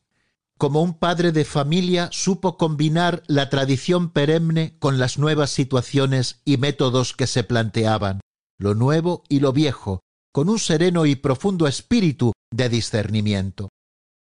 como 0.57 0.81
un 0.81 0.93
padre 0.93 1.31
de 1.31 1.45
familia 1.45 2.09
supo 2.11 2.57
combinar 2.57 3.23
la 3.27 3.49
tradición 3.49 4.09
perenne 4.11 4.77
con 4.79 4.97
las 4.99 5.17
nuevas 5.17 5.49
situaciones 5.49 6.41
y 6.45 6.57
métodos 6.57 7.13
que 7.13 7.27
se 7.27 7.43
planteaban, 7.43 8.21
lo 8.59 8.75
nuevo 8.75 9.23
y 9.29 9.39
lo 9.39 9.51
viejo, 9.51 10.01
con 10.31 10.49
un 10.49 10.59
sereno 10.59 11.05
y 11.05 11.15
profundo 11.15 11.67
espíritu 11.67 12.33
de 12.51 12.69
discernimiento. 12.69 13.69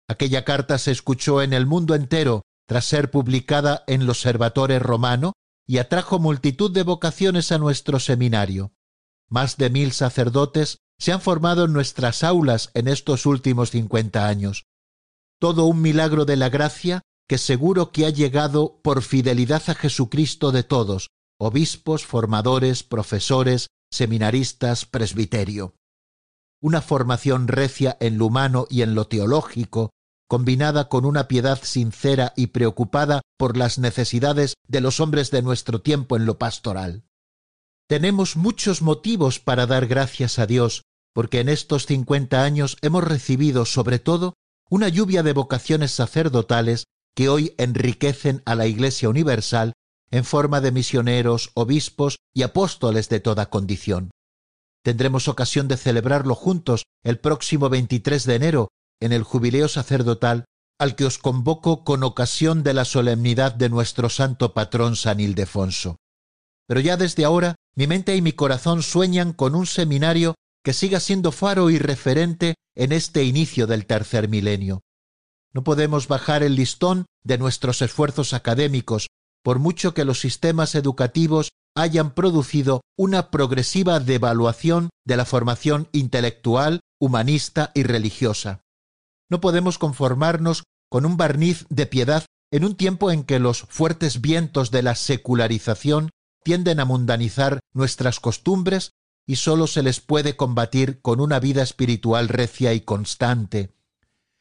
Aquella 0.09 0.43
carta 0.43 0.77
se 0.77 0.91
escuchó 0.91 1.41
en 1.41 1.53
el 1.53 1.65
mundo 1.65 1.95
entero 1.95 2.43
tras 2.67 2.85
ser 2.85 3.11
publicada 3.11 3.83
en 3.87 4.05
l'Osservatore 4.05 4.79
romano 4.79 5.33
y 5.65 5.77
atrajo 5.77 6.19
multitud 6.19 6.71
de 6.71 6.83
vocaciones 6.83 7.51
a 7.51 7.57
nuestro 7.57 7.99
seminario. 7.99 8.73
Más 9.29 9.57
de 9.57 9.69
mil 9.69 9.91
sacerdotes 9.91 10.77
se 10.99 11.11
han 11.11 11.21
formado 11.21 11.65
en 11.65 11.73
nuestras 11.73 12.23
aulas 12.23 12.71
en 12.73 12.87
estos 12.87 13.25
últimos 13.25 13.71
cincuenta 13.71 14.27
años 14.27 14.65
todo 15.39 15.65
un 15.65 15.81
milagro 15.81 16.25
de 16.25 16.35
la 16.35 16.49
gracia 16.49 17.01
que 17.27 17.37
seguro 17.37 17.91
que 17.91 18.05
ha 18.05 18.09
llegado 18.09 18.79
por 18.81 19.01
fidelidad 19.01 19.61
a 19.67 19.75
Jesucristo 19.75 20.51
de 20.51 20.63
todos, 20.63 21.09
obispos, 21.39 22.05
formadores, 22.05 22.83
profesores, 22.83 23.67
seminaristas, 23.91 24.85
presbiterio. 24.85 25.75
Una 26.61 26.81
formación 26.81 27.47
recia 27.47 27.97
en 27.99 28.17
lo 28.17 28.25
humano 28.27 28.65
y 28.69 28.81
en 28.81 28.95
lo 28.95 29.07
teológico, 29.07 29.91
combinada 30.27 30.89
con 30.89 31.05
una 31.05 31.27
piedad 31.27 31.59
sincera 31.61 32.33
y 32.35 32.47
preocupada 32.47 33.21
por 33.37 33.57
las 33.57 33.77
necesidades 33.77 34.55
de 34.67 34.81
los 34.81 34.99
hombres 34.99 35.29
de 35.31 35.41
nuestro 35.41 35.81
tiempo 35.81 36.17
en 36.17 36.25
lo 36.25 36.37
pastoral. 36.37 37.03
Tenemos 37.87 38.35
muchos 38.35 38.81
motivos 38.81 39.39
para 39.39 39.65
dar 39.65 39.87
gracias 39.87 40.39
a 40.39 40.45
Dios, 40.45 40.83
porque 41.13 41.39
en 41.39 41.49
estos 41.49 41.85
cincuenta 41.85 42.43
años 42.43 42.77
hemos 42.81 43.03
recibido 43.03 43.65
sobre 43.65 43.99
todo 43.99 44.33
una 44.69 44.89
lluvia 44.89 45.23
de 45.23 45.33
vocaciones 45.33 45.91
sacerdotales 45.91 46.85
que 47.15 47.29
hoy 47.29 47.53
enriquecen 47.57 48.41
a 48.45 48.55
la 48.55 48.67
Iglesia 48.67 49.09
Universal 49.09 49.73
en 50.11 50.23
forma 50.23 50.61
de 50.61 50.71
misioneros, 50.71 51.51
obispos 51.53 52.17
y 52.33 52.43
apóstoles 52.43 53.09
de 53.09 53.19
toda 53.19 53.49
condición. 53.49 54.11
Tendremos 54.83 55.27
ocasión 55.27 55.67
de 55.67 55.77
celebrarlo 55.77 56.35
juntos 56.35 56.83
el 57.03 57.19
próximo 57.19 57.69
23 57.69 58.23
de 58.25 58.35
enero 58.35 58.67
en 59.01 59.11
el 59.11 59.23
jubileo 59.23 59.67
sacerdotal 59.67 60.45
al 60.79 60.95
que 60.95 61.05
os 61.05 61.17
convoco 61.17 61.83
con 61.83 62.03
ocasión 62.03 62.63
de 62.63 62.73
la 62.73 62.85
solemnidad 62.85 63.53
de 63.53 63.69
nuestro 63.69 64.09
santo 64.09 64.53
patrón 64.53 64.95
San 64.95 65.19
Ildefonso. 65.19 65.97
Pero 66.67 66.79
ya 66.79 66.97
desde 66.97 67.25
ahora 67.25 67.55
mi 67.75 67.87
mente 67.87 68.15
y 68.15 68.21
mi 68.21 68.33
corazón 68.33 68.83
sueñan 68.83 69.33
con 69.33 69.55
un 69.55 69.65
seminario 69.65 70.35
que 70.67 70.73
siga 70.73 70.99
siendo 70.99 71.31
faro 71.31 71.69
y 71.69 71.79
referente 71.79 72.55
en 72.75 72.91
este 72.91 73.23
inicio 73.23 73.67
del 73.67 73.85
tercer 73.85 74.27
milenio. 74.27 74.81
No 75.53 75.63
podemos 75.63 76.09
bajar 76.09 76.43
el 76.43 76.57
listón 76.57 77.05
de 77.23 77.37
nuestros 77.37 77.81
esfuerzos 77.81 78.33
académicos, 78.33 79.07
por 79.45 79.59
mucho 79.59 79.93
que 79.93 80.03
los 80.03 80.19
sistemas 80.19 80.75
educativos 80.75 81.51
hayan 81.73 82.13
producido 82.13 82.81
una 82.97 83.31
progresiva 83.31 84.01
devaluación 84.01 84.89
de 85.05 85.15
la 85.15 85.23
formación 85.23 85.87
intelectual, 85.93 86.81
humanista 86.99 87.71
y 87.73 87.83
religiosa. 87.83 88.59
No 89.29 89.39
podemos 89.39 89.77
conformarnos 89.77 90.63
con 90.89 91.05
un 91.05 91.15
barniz 91.15 91.65
de 91.69 91.85
piedad 91.85 92.25
en 92.51 92.65
un 92.65 92.75
tiempo 92.75 93.09
en 93.09 93.23
que 93.23 93.39
los 93.39 93.61
fuertes 93.61 94.19
vientos 94.19 94.69
de 94.69 94.83
la 94.83 94.95
secularización 94.95 96.09
tienden 96.43 96.81
a 96.81 96.85
mundanizar 96.85 97.61
nuestras 97.73 98.19
costumbres 98.19 98.91
y 99.27 99.35
sólo 99.35 99.67
se 99.67 99.83
les 99.83 99.99
puede 99.99 100.37
combatir 100.37 101.01
con 101.01 101.19
una 101.19 101.39
vida 101.39 101.61
espiritual 101.61 102.29
recia 102.29 102.73
y 102.73 102.81
constante. 102.81 103.75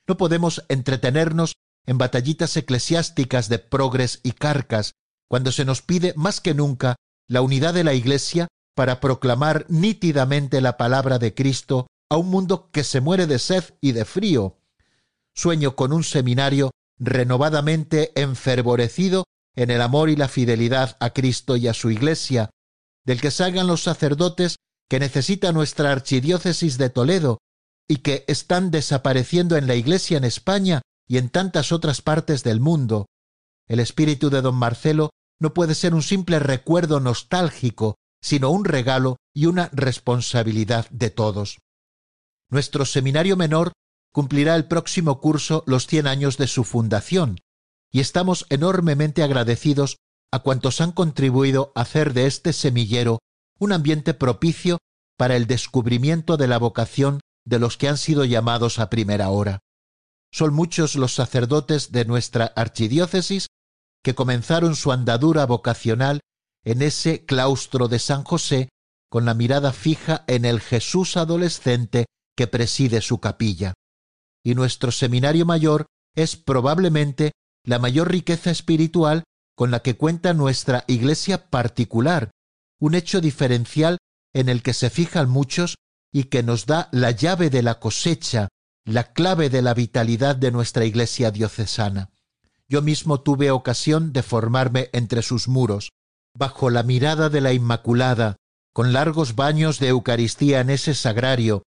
No 0.07 0.17
podemos 0.17 0.65
entretenernos 0.69 1.55
en 1.87 1.99
batallitas 1.99 2.57
eclesiásticas 2.57 3.49
de 3.49 3.59
progres 3.59 4.21
y 4.23 4.33
carcas, 4.33 4.93
cuando 5.29 5.51
se 5.51 5.65
nos 5.65 5.83
pide 5.83 6.15
más 6.17 6.41
que 6.41 6.55
nunca 6.55 6.95
la 7.29 7.43
unidad 7.43 7.75
de 7.75 7.83
la 7.83 7.95
Iglesia 7.95 8.47
para 8.77 9.01
proclamar 9.01 9.67
nítidamente 9.69 10.61
la 10.61 10.77
palabra 10.77 11.19
de 11.19 11.35
Cristo 11.35 11.89
a 12.09 12.17
un 12.17 12.29
mundo 12.29 12.71
que 12.71 12.85
se 12.85 13.01
muere 13.01 13.27
de 13.27 13.41
sed 13.41 13.65
y 13.81 13.91
de 13.91 14.05
frío. 14.05 14.59
Sueño 15.35 15.75
con 15.75 15.93
un 15.93 16.05
seminario 16.05 16.71
renovadamente 16.99 18.13
enfervorecido 18.15 19.25
en 19.57 19.71
el 19.71 19.83
amor 19.83 20.11
y 20.11 20.17
la 20.17 20.29
fidelidad 20.29 20.97
a 21.01 21.11
Cristo 21.11 21.57
y 21.57 21.67
a 21.67 21.75
su 21.75 21.91
Iglesia, 21.91 22.51
del 23.05 23.21
que 23.21 23.33
salgan 23.33 23.67
los 23.67 23.83
sacerdotes 23.83 24.57
que 24.89 25.01
necesita 25.01 25.53
nuestra 25.53 25.93
archidiócesis 25.93 26.79
de 26.79 26.91
Toledo 26.91 27.39
y 27.89 27.99
que 27.99 28.25
están 28.29 28.71
desapareciendo 28.71 29.57
en 29.57 29.67
la 29.67 29.75
Iglesia 29.75 30.17
en 30.17 30.25
España 30.25 30.83
y 31.09 31.19
en 31.19 31.29
tantas 31.29 31.73
otras 31.73 32.03
partes 32.03 32.43
del 32.43 32.61
mundo. 32.61 33.07
El 33.69 33.81
espíritu 33.81 34.31
de 34.31 34.43
don 34.43 34.55
Marcelo 34.55 35.11
no 35.41 35.55
puede 35.55 35.75
ser 35.75 35.95
un 35.95 36.03
simple 36.03 36.39
recuerdo 36.39 37.01
nostálgico, 37.01 37.97
sino 38.21 38.51
un 38.51 38.65
regalo 38.65 39.17
y 39.35 39.47
una 39.47 39.69
responsabilidad 39.73 40.89
de 40.91 41.11
todos. 41.11 41.59
Nuestro 42.51 42.85
seminario 42.85 43.37
menor 43.37 43.73
cumplirá 44.13 44.57
el 44.57 44.67
próximo 44.67 45.21
curso 45.21 45.63
los 45.67 45.87
cien 45.87 46.07
años 46.07 46.39
de 46.39 46.47
su 46.47 46.65
fundación, 46.65 47.39
y 47.93 48.01
estamos 48.01 48.47
enormemente 48.49 49.23
agradecidos 49.23 49.99
a 50.33 50.41
cuantos 50.41 50.81
han 50.81 50.93
contribuido 50.93 51.73
a 51.75 51.83
hacer 51.83 52.15
de 52.15 52.27
este 52.27 52.53
semillero 52.53 53.19
un 53.59 53.73
ambiente 53.73 54.15
propicio 54.15 54.79
para 55.17 55.37
el 55.37 55.47
descubrimiento 55.47 56.37
de 56.37 56.49
la 56.49 56.59
vocación 56.59 57.21
de 57.45 57.59
los 57.59 57.77
que 57.77 57.89
han 57.89 57.97
sido 57.97 58.25
llamados 58.25 58.79
a 58.79 58.91
primera 58.91 59.31
hora. 59.31 59.61
Son 60.33 60.53
muchos 60.53 60.97
los 60.97 61.15
sacerdotes 61.15 61.93
de 61.93 62.05
nuestra 62.05 62.47
archidiócesis 62.57 63.47
que 64.03 64.15
comenzaron 64.15 64.77
su 64.77 64.93
andadura 64.93 65.47
vocacional 65.47 66.21
en 66.65 66.83
ese 66.83 67.25
claustro 67.25 67.89
de 67.89 67.99
San 67.99 68.25
José 68.25 68.69
con 69.09 69.25
la 69.25 69.35
mirada 69.35 69.73
fija 69.73 70.25
en 70.27 70.45
el 70.45 70.61
Jesús 70.61 71.17
adolescente 71.17 72.07
que 72.37 72.47
preside 72.47 73.01
su 73.01 73.21
capilla. 73.21 73.75
Y 74.45 74.55
nuestro 74.55 74.93
seminario 74.93 75.47
mayor 75.47 75.87
es 76.15 76.37
probablemente 76.37 77.33
la 77.65 77.79
mayor 77.79 78.11
riqueza 78.11 78.51
espiritual 78.51 79.25
con 79.57 79.71
la 79.71 79.81
que 79.81 79.97
cuenta 79.97 80.35
nuestra 80.35 80.85
iglesia 80.87 81.49
particular, 81.51 82.31
un 82.79 82.95
hecho 82.95 83.21
diferencial 83.21 83.99
en 84.35 84.49
el 84.49 84.63
que 84.63 84.75
se 84.75 84.91
fijan 84.91 85.29
muchos 85.29 85.77
y 86.13 86.25
que 86.25 86.43
nos 86.43 86.67
da 86.67 86.89
la 86.93 87.11
llave 87.11 87.51
de 87.51 87.63
la 87.63 87.79
cosecha, 87.79 88.49
la 88.85 89.13
clave 89.13 89.51
de 89.51 89.63
la 89.63 89.75
vitalidad 89.75 90.37
de 90.37 90.51
nuestra 90.51 90.85
iglesia 90.85 91.31
diocesana. 91.31 92.11
Yo 92.69 92.83
mismo 92.83 93.21
tuve 93.21 93.51
ocasión 93.51 94.13
de 94.13 94.23
formarme 94.23 94.91
entre 94.93 95.23
sus 95.23 95.49
muros, 95.49 95.91
bajo 96.35 96.71
la 96.71 96.83
mirada 96.83 97.29
de 97.29 97.41
la 97.41 97.53
Inmaculada, 97.53 98.37
con 98.73 98.93
largos 98.93 99.37
baños 99.37 99.79
de 99.79 99.89
Eucaristía 99.89 100.61
en 100.61 100.71
ese 100.71 100.95
sagrario, 100.95 101.63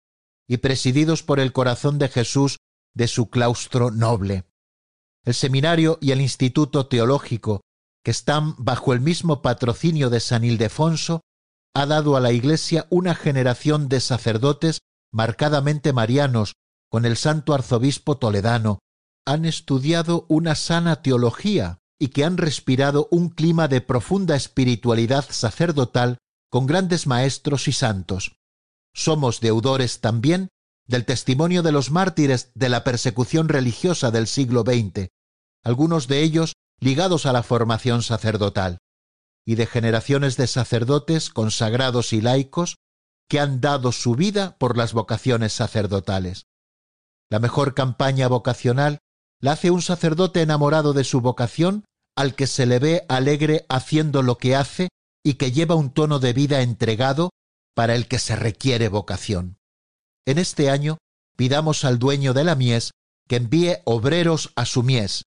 y 0.46 0.58
presididos 0.58 1.22
por 1.22 1.40
el 1.40 1.52
corazón 1.52 1.98
de 1.98 2.08
Jesús 2.08 2.58
de 2.94 3.08
su 3.08 3.30
claustro 3.30 3.90
noble. 3.90 4.44
El 5.24 5.34
seminario 5.34 5.98
y 6.00 6.12
el 6.12 6.20
instituto 6.20 6.86
teológico, 6.86 7.62
están 8.10 8.54
bajo 8.58 8.92
el 8.92 9.00
mismo 9.00 9.42
patrocinio 9.42 10.10
de 10.10 10.20
San 10.20 10.44
Ildefonso, 10.44 11.22
ha 11.74 11.86
dado 11.86 12.16
a 12.16 12.20
la 12.20 12.32
Iglesia 12.32 12.86
una 12.90 13.14
generación 13.14 13.88
de 13.88 14.00
sacerdotes 14.00 14.80
marcadamente 15.12 15.92
marianos, 15.92 16.54
con 16.90 17.04
el 17.04 17.16
santo 17.16 17.54
arzobispo 17.54 18.16
toledano, 18.16 18.78
han 19.26 19.44
estudiado 19.44 20.24
una 20.28 20.54
sana 20.54 21.02
teología 21.02 21.78
y 21.98 22.08
que 22.08 22.24
han 22.24 22.38
respirado 22.38 23.08
un 23.10 23.28
clima 23.28 23.68
de 23.68 23.80
profunda 23.80 24.36
espiritualidad 24.36 25.26
sacerdotal 25.28 26.18
con 26.50 26.66
grandes 26.66 27.06
maestros 27.06 27.68
y 27.68 27.72
santos. 27.72 28.36
Somos 28.94 29.40
deudores 29.40 30.00
también 30.00 30.48
del 30.86 31.04
testimonio 31.04 31.62
de 31.62 31.72
los 31.72 31.90
mártires 31.90 32.50
de 32.54 32.70
la 32.70 32.84
persecución 32.84 33.48
religiosa 33.48 34.10
del 34.10 34.26
siglo 34.26 34.62
XX, 34.62 35.08
algunos 35.62 36.08
de 36.08 36.22
ellos 36.22 36.54
ligados 36.80 37.26
a 37.26 37.32
la 37.32 37.42
formación 37.42 38.02
sacerdotal, 38.02 38.78
y 39.44 39.54
de 39.54 39.66
generaciones 39.66 40.36
de 40.36 40.46
sacerdotes 40.46 41.30
consagrados 41.30 42.12
y 42.12 42.20
laicos 42.20 42.76
que 43.28 43.40
han 43.40 43.60
dado 43.60 43.92
su 43.92 44.14
vida 44.14 44.56
por 44.58 44.76
las 44.76 44.92
vocaciones 44.92 45.52
sacerdotales. 45.52 46.44
La 47.30 47.38
mejor 47.38 47.74
campaña 47.74 48.28
vocacional 48.28 48.98
la 49.40 49.52
hace 49.52 49.70
un 49.70 49.82
sacerdote 49.82 50.42
enamorado 50.42 50.92
de 50.92 51.04
su 51.04 51.20
vocación, 51.20 51.84
al 52.16 52.34
que 52.34 52.46
se 52.46 52.66
le 52.66 52.78
ve 52.78 53.04
alegre 53.08 53.64
haciendo 53.68 54.22
lo 54.22 54.38
que 54.38 54.56
hace 54.56 54.88
y 55.22 55.34
que 55.34 55.52
lleva 55.52 55.74
un 55.74 55.90
tono 55.90 56.18
de 56.18 56.32
vida 56.32 56.62
entregado 56.62 57.30
para 57.74 57.94
el 57.94 58.08
que 58.08 58.18
se 58.18 58.34
requiere 58.34 58.88
vocación. 58.88 59.58
En 60.26 60.38
este 60.38 60.70
año 60.70 60.98
pidamos 61.36 61.84
al 61.84 61.98
dueño 61.98 62.34
de 62.34 62.44
la 62.44 62.54
mies 62.54 62.90
que 63.28 63.36
envíe 63.36 63.76
obreros 63.84 64.52
a 64.56 64.64
su 64.64 64.82
mies. 64.82 65.22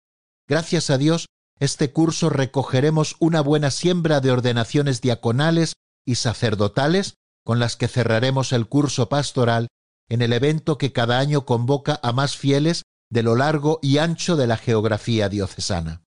Gracias 0.47 0.89
a 0.89 0.97
Dios, 0.97 1.27
este 1.61 1.91
curso 1.91 2.31
recogeremos 2.31 3.15
una 3.19 3.39
buena 3.39 3.69
siembra 3.69 4.19
de 4.19 4.31
ordenaciones 4.31 4.99
diaconales 4.99 5.75
y 6.07 6.15
sacerdotales 6.15 7.17
con 7.45 7.59
las 7.59 7.75
que 7.75 7.87
cerraremos 7.87 8.51
el 8.51 8.67
curso 8.67 9.09
pastoral 9.09 9.67
en 10.09 10.23
el 10.23 10.33
evento 10.33 10.79
que 10.79 10.91
cada 10.91 11.19
año 11.19 11.45
convoca 11.45 11.99
a 12.01 12.13
más 12.13 12.35
fieles 12.35 12.81
de 13.11 13.21
lo 13.21 13.35
largo 13.35 13.77
y 13.83 13.99
ancho 13.99 14.37
de 14.37 14.47
la 14.47 14.57
geografía 14.57 15.29
diocesana. 15.29 16.01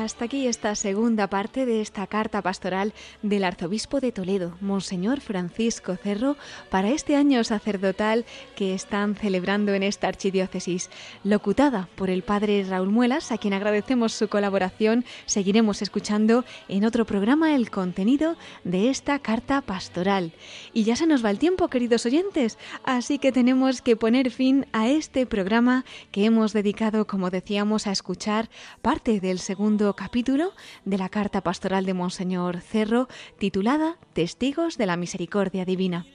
Hasta 0.00 0.24
aquí 0.24 0.46
esta 0.46 0.74
segunda 0.76 1.26
parte 1.28 1.66
de 1.66 1.82
esta 1.82 2.06
carta 2.06 2.40
pastoral 2.40 2.94
del 3.20 3.44
arzobispo 3.44 4.00
de 4.00 4.12
Toledo, 4.12 4.56
Monseñor 4.62 5.20
Francisco 5.20 5.94
Cerro, 5.94 6.38
para 6.70 6.88
este 6.88 7.16
año 7.16 7.44
sacerdotal 7.44 8.24
que 8.56 8.72
están 8.72 9.14
celebrando 9.14 9.74
en 9.74 9.82
esta 9.82 10.08
archidiócesis. 10.08 10.88
Locutada 11.22 11.90
por 11.96 12.08
el 12.08 12.22
padre 12.22 12.64
Raúl 12.66 12.88
Muelas, 12.88 13.30
a 13.30 13.36
quien 13.36 13.52
agradecemos 13.52 14.14
su 14.14 14.28
colaboración, 14.28 15.04
seguiremos 15.26 15.82
escuchando 15.82 16.46
en 16.68 16.86
otro 16.86 17.04
programa 17.04 17.54
el 17.54 17.70
contenido 17.70 18.36
de 18.64 18.88
esta 18.88 19.18
carta 19.18 19.60
pastoral. 19.60 20.32
Y 20.72 20.84
ya 20.84 20.96
se 20.96 21.06
nos 21.06 21.22
va 21.22 21.30
el 21.30 21.38
tiempo, 21.38 21.68
queridos 21.68 22.06
oyentes, 22.06 22.56
así 22.84 23.18
que 23.18 23.32
tenemos 23.32 23.82
que 23.82 23.96
poner 23.96 24.30
fin 24.30 24.64
a 24.72 24.88
este 24.88 25.26
programa 25.26 25.84
que 26.10 26.24
hemos 26.24 26.54
dedicado, 26.54 27.06
como 27.06 27.28
decíamos, 27.28 27.86
a 27.86 27.92
escuchar 27.92 28.48
parte 28.80 29.20
del 29.20 29.40
segundo 29.40 29.89
capítulo 29.94 30.52
de 30.84 30.98
la 30.98 31.08
carta 31.08 31.40
pastoral 31.42 31.84
de 31.84 31.94
Monseñor 31.94 32.60
Cerro 32.60 33.08
titulada 33.38 33.96
Testigos 34.12 34.78
de 34.78 34.86
la 34.86 34.96
Misericordia 34.96 35.64
Divina. 35.64 36.06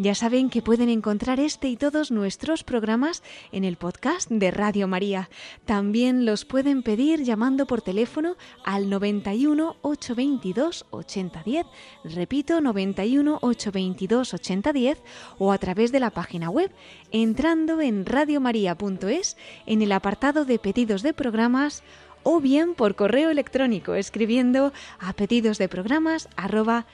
Ya 0.00 0.14
saben 0.14 0.48
que 0.48 0.62
pueden 0.62 0.90
encontrar 0.90 1.40
este 1.40 1.66
y 1.68 1.76
todos 1.76 2.12
nuestros 2.12 2.62
programas 2.62 3.24
en 3.50 3.64
el 3.64 3.76
podcast 3.76 4.30
de 4.30 4.52
Radio 4.52 4.86
María. 4.86 5.28
También 5.64 6.24
los 6.24 6.44
pueden 6.44 6.84
pedir 6.84 7.24
llamando 7.24 7.66
por 7.66 7.82
teléfono 7.82 8.36
al 8.64 8.90
91 8.90 9.74
822 9.82 10.86
8010. 10.90 11.66
Repito, 12.04 12.60
91 12.60 13.38
822 13.42 14.34
8010 14.34 15.02
o 15.38 15.50
a 15.50 15.58
través 15.58 15.90
de 15.90 15.98
la 15.98 16.10
página 16.10 16.48
web 16.48 16.70
entrando 17.10 17.80
en 17.80 18.06
radiomaria.es 18.06 19.36
en 19.66 19.82
el 19.82 19.90
apartado 19.90 20.44
de 20.44 20.60
pedidos 20.60 21.02
de 21.02 21.12
programas 21.12 21.82
o 22.30 22.40
bien 22.40 22.74
por 22.74 22.94
correo 22.94 23.30
electrónico 23.30 23.94
escribiendo 23.94 24.70
a 25.00 25.14
pedidos 25.14 25.56
de 25.56 25.66
programas 25.66 26.28
arroba. 26.36 26.84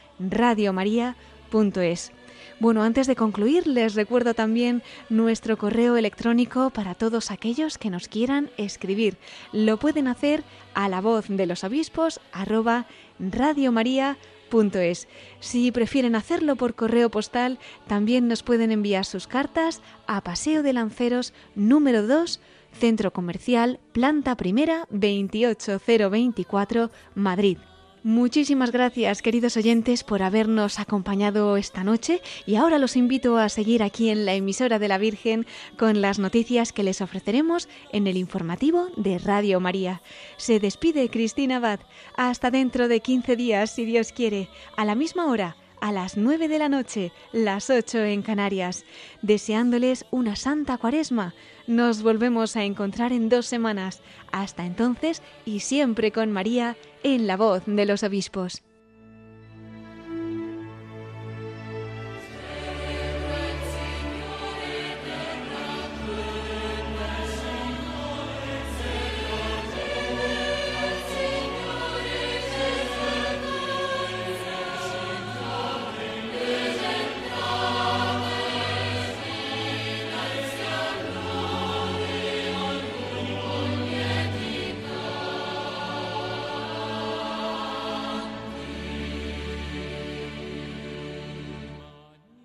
Bueno, 2.61 2.83
antes 2.85 3.09
de 3.09 3.17
concluir, 3.17 3.67
les 3.67 3.97
recuerdo 3.97 4.35
también 4.35 4.85
nuestro 5.11 5.59
correo 5.59 5.97
electrónico 5.97 6.71
para 6.71 6.95
todos 6.95 7.33
aquellos 7.33 7.79
que 7.79 7.91
nos 7.91 8.07
quieran 8.07 8.51
escribir. 8.57 9.17
Lo 9.53 9.77
pueden 9.77 10.07
hacer 10.07 10.45
a 10.73 10.89
la 10.89 11.01
voz 11.01 11.27
de 11.29 11.47
los 11.47 11.65
obispos 11.65 12.21
arroba 12.31 12.87
radiomaria.es. 13.19 15.09
Si 15.41 15.73
prefieren 15.73 16.15
hacerlo 16.15 16.55
por 16.55 16.77
correo 16.77 17.11
postal, 17.11 17.59
también 17.89 18.29
nos 18.29 18.45
pueden 18.45 18.71
enviar 18.71 19.05
sus 19.05 19.27
cartas 19.27 19.83
a 20.07 20.21
Paseo 20.21 20.63
de 20.63 20.75
Lanceros 20.75 21.35
número 21.57 22.07
2, 22.07 22.41
Centro 22.75 23.13
Comercial, 23.13 23.81
Planta 23.93 24.37
Primera, 24.37 24.87
28024, 24.91 26.91
Madrid. 27.15 27.59
Muchísimas 28.07 28.71
gracias, 28.71 29.23
queridos 29.23 29.57
oyentes, 29.57 30.05
por 30.05 30.23
habernos 30.23 30.79
acompañado 30.79 31.57
esta 31.57 31.85
noche 31.85 32.21
y 32.45 32.57
ahora 32.57 32.79
los 32.79 32.97
invito 32.97 33.39
a 33.39 33.49
seguir 33.49 33.83
aquí 33.83 34.11
en 34.11 34.27
la 34.27 34.35
emisora 34.35 34.79
de 34.79 34.89
la 34.89 34.99
Virgen 34.99 35.47
con 35.79 36.03
las 36.03 36.19
noticias 36.19 36.75
que 36.75 36.83
les 36.83 37.01
ofreceremos 37.01 37.67
en 37.93 38.07
el 38.07 38.19
informativo 38.19 38.89
de 38.99 39.17
Radio 39.17 39.59
María. 39.59 40.03
Se 40.37 40.61
despide 40.61 41.09
Cristina 41.09 41.57
Abad. 41.57 41.81
Hasta 42.15 42.51
dentro 42.51 42.89
de 42.89 43.01
15 43.01 43.37
días, 43.37 43.75
si 43.75 43.87
Dios 43.87 44.13
quiere, 44.13 44.51
a 44.77 44.85
la 44.85 44.95
misma 44.95 45.25
hora 45.25 45.57
a 45.81 45.93
las 45.93 46.17
9 46.17 46.49
de 46.49 46.59
la 46.59 46.69
noche, 46.69 47.13
las 47.33 47.71
8 47.71 47.99
en 48.05 48.23
Canarias, 48.23 48.85
deseándoles 49.23 50.07
una 50.11 50.37
santa 50.37 50.79
cuaresma. 50.79 51.35
Nos 51.67 52.03
volvemos 52.03 52.57
a 52.57 52.65
encontrar 52.65 53.13
en 53.13 53.29
dos 53.29 53.47
semanas. 53.47 54.01
Hasta 54.33 54.67
entonces 54.67 55.23
y 55.45 55.61
siempre 55.61 56.13
con 56.13 56.33
María 56.33 56.77
en 57.03 57.27
la 57.27 57.37
voz 57.37 57.63
de 57.67 57.87
los 57.87 58.03
obispos. 58.03 58.63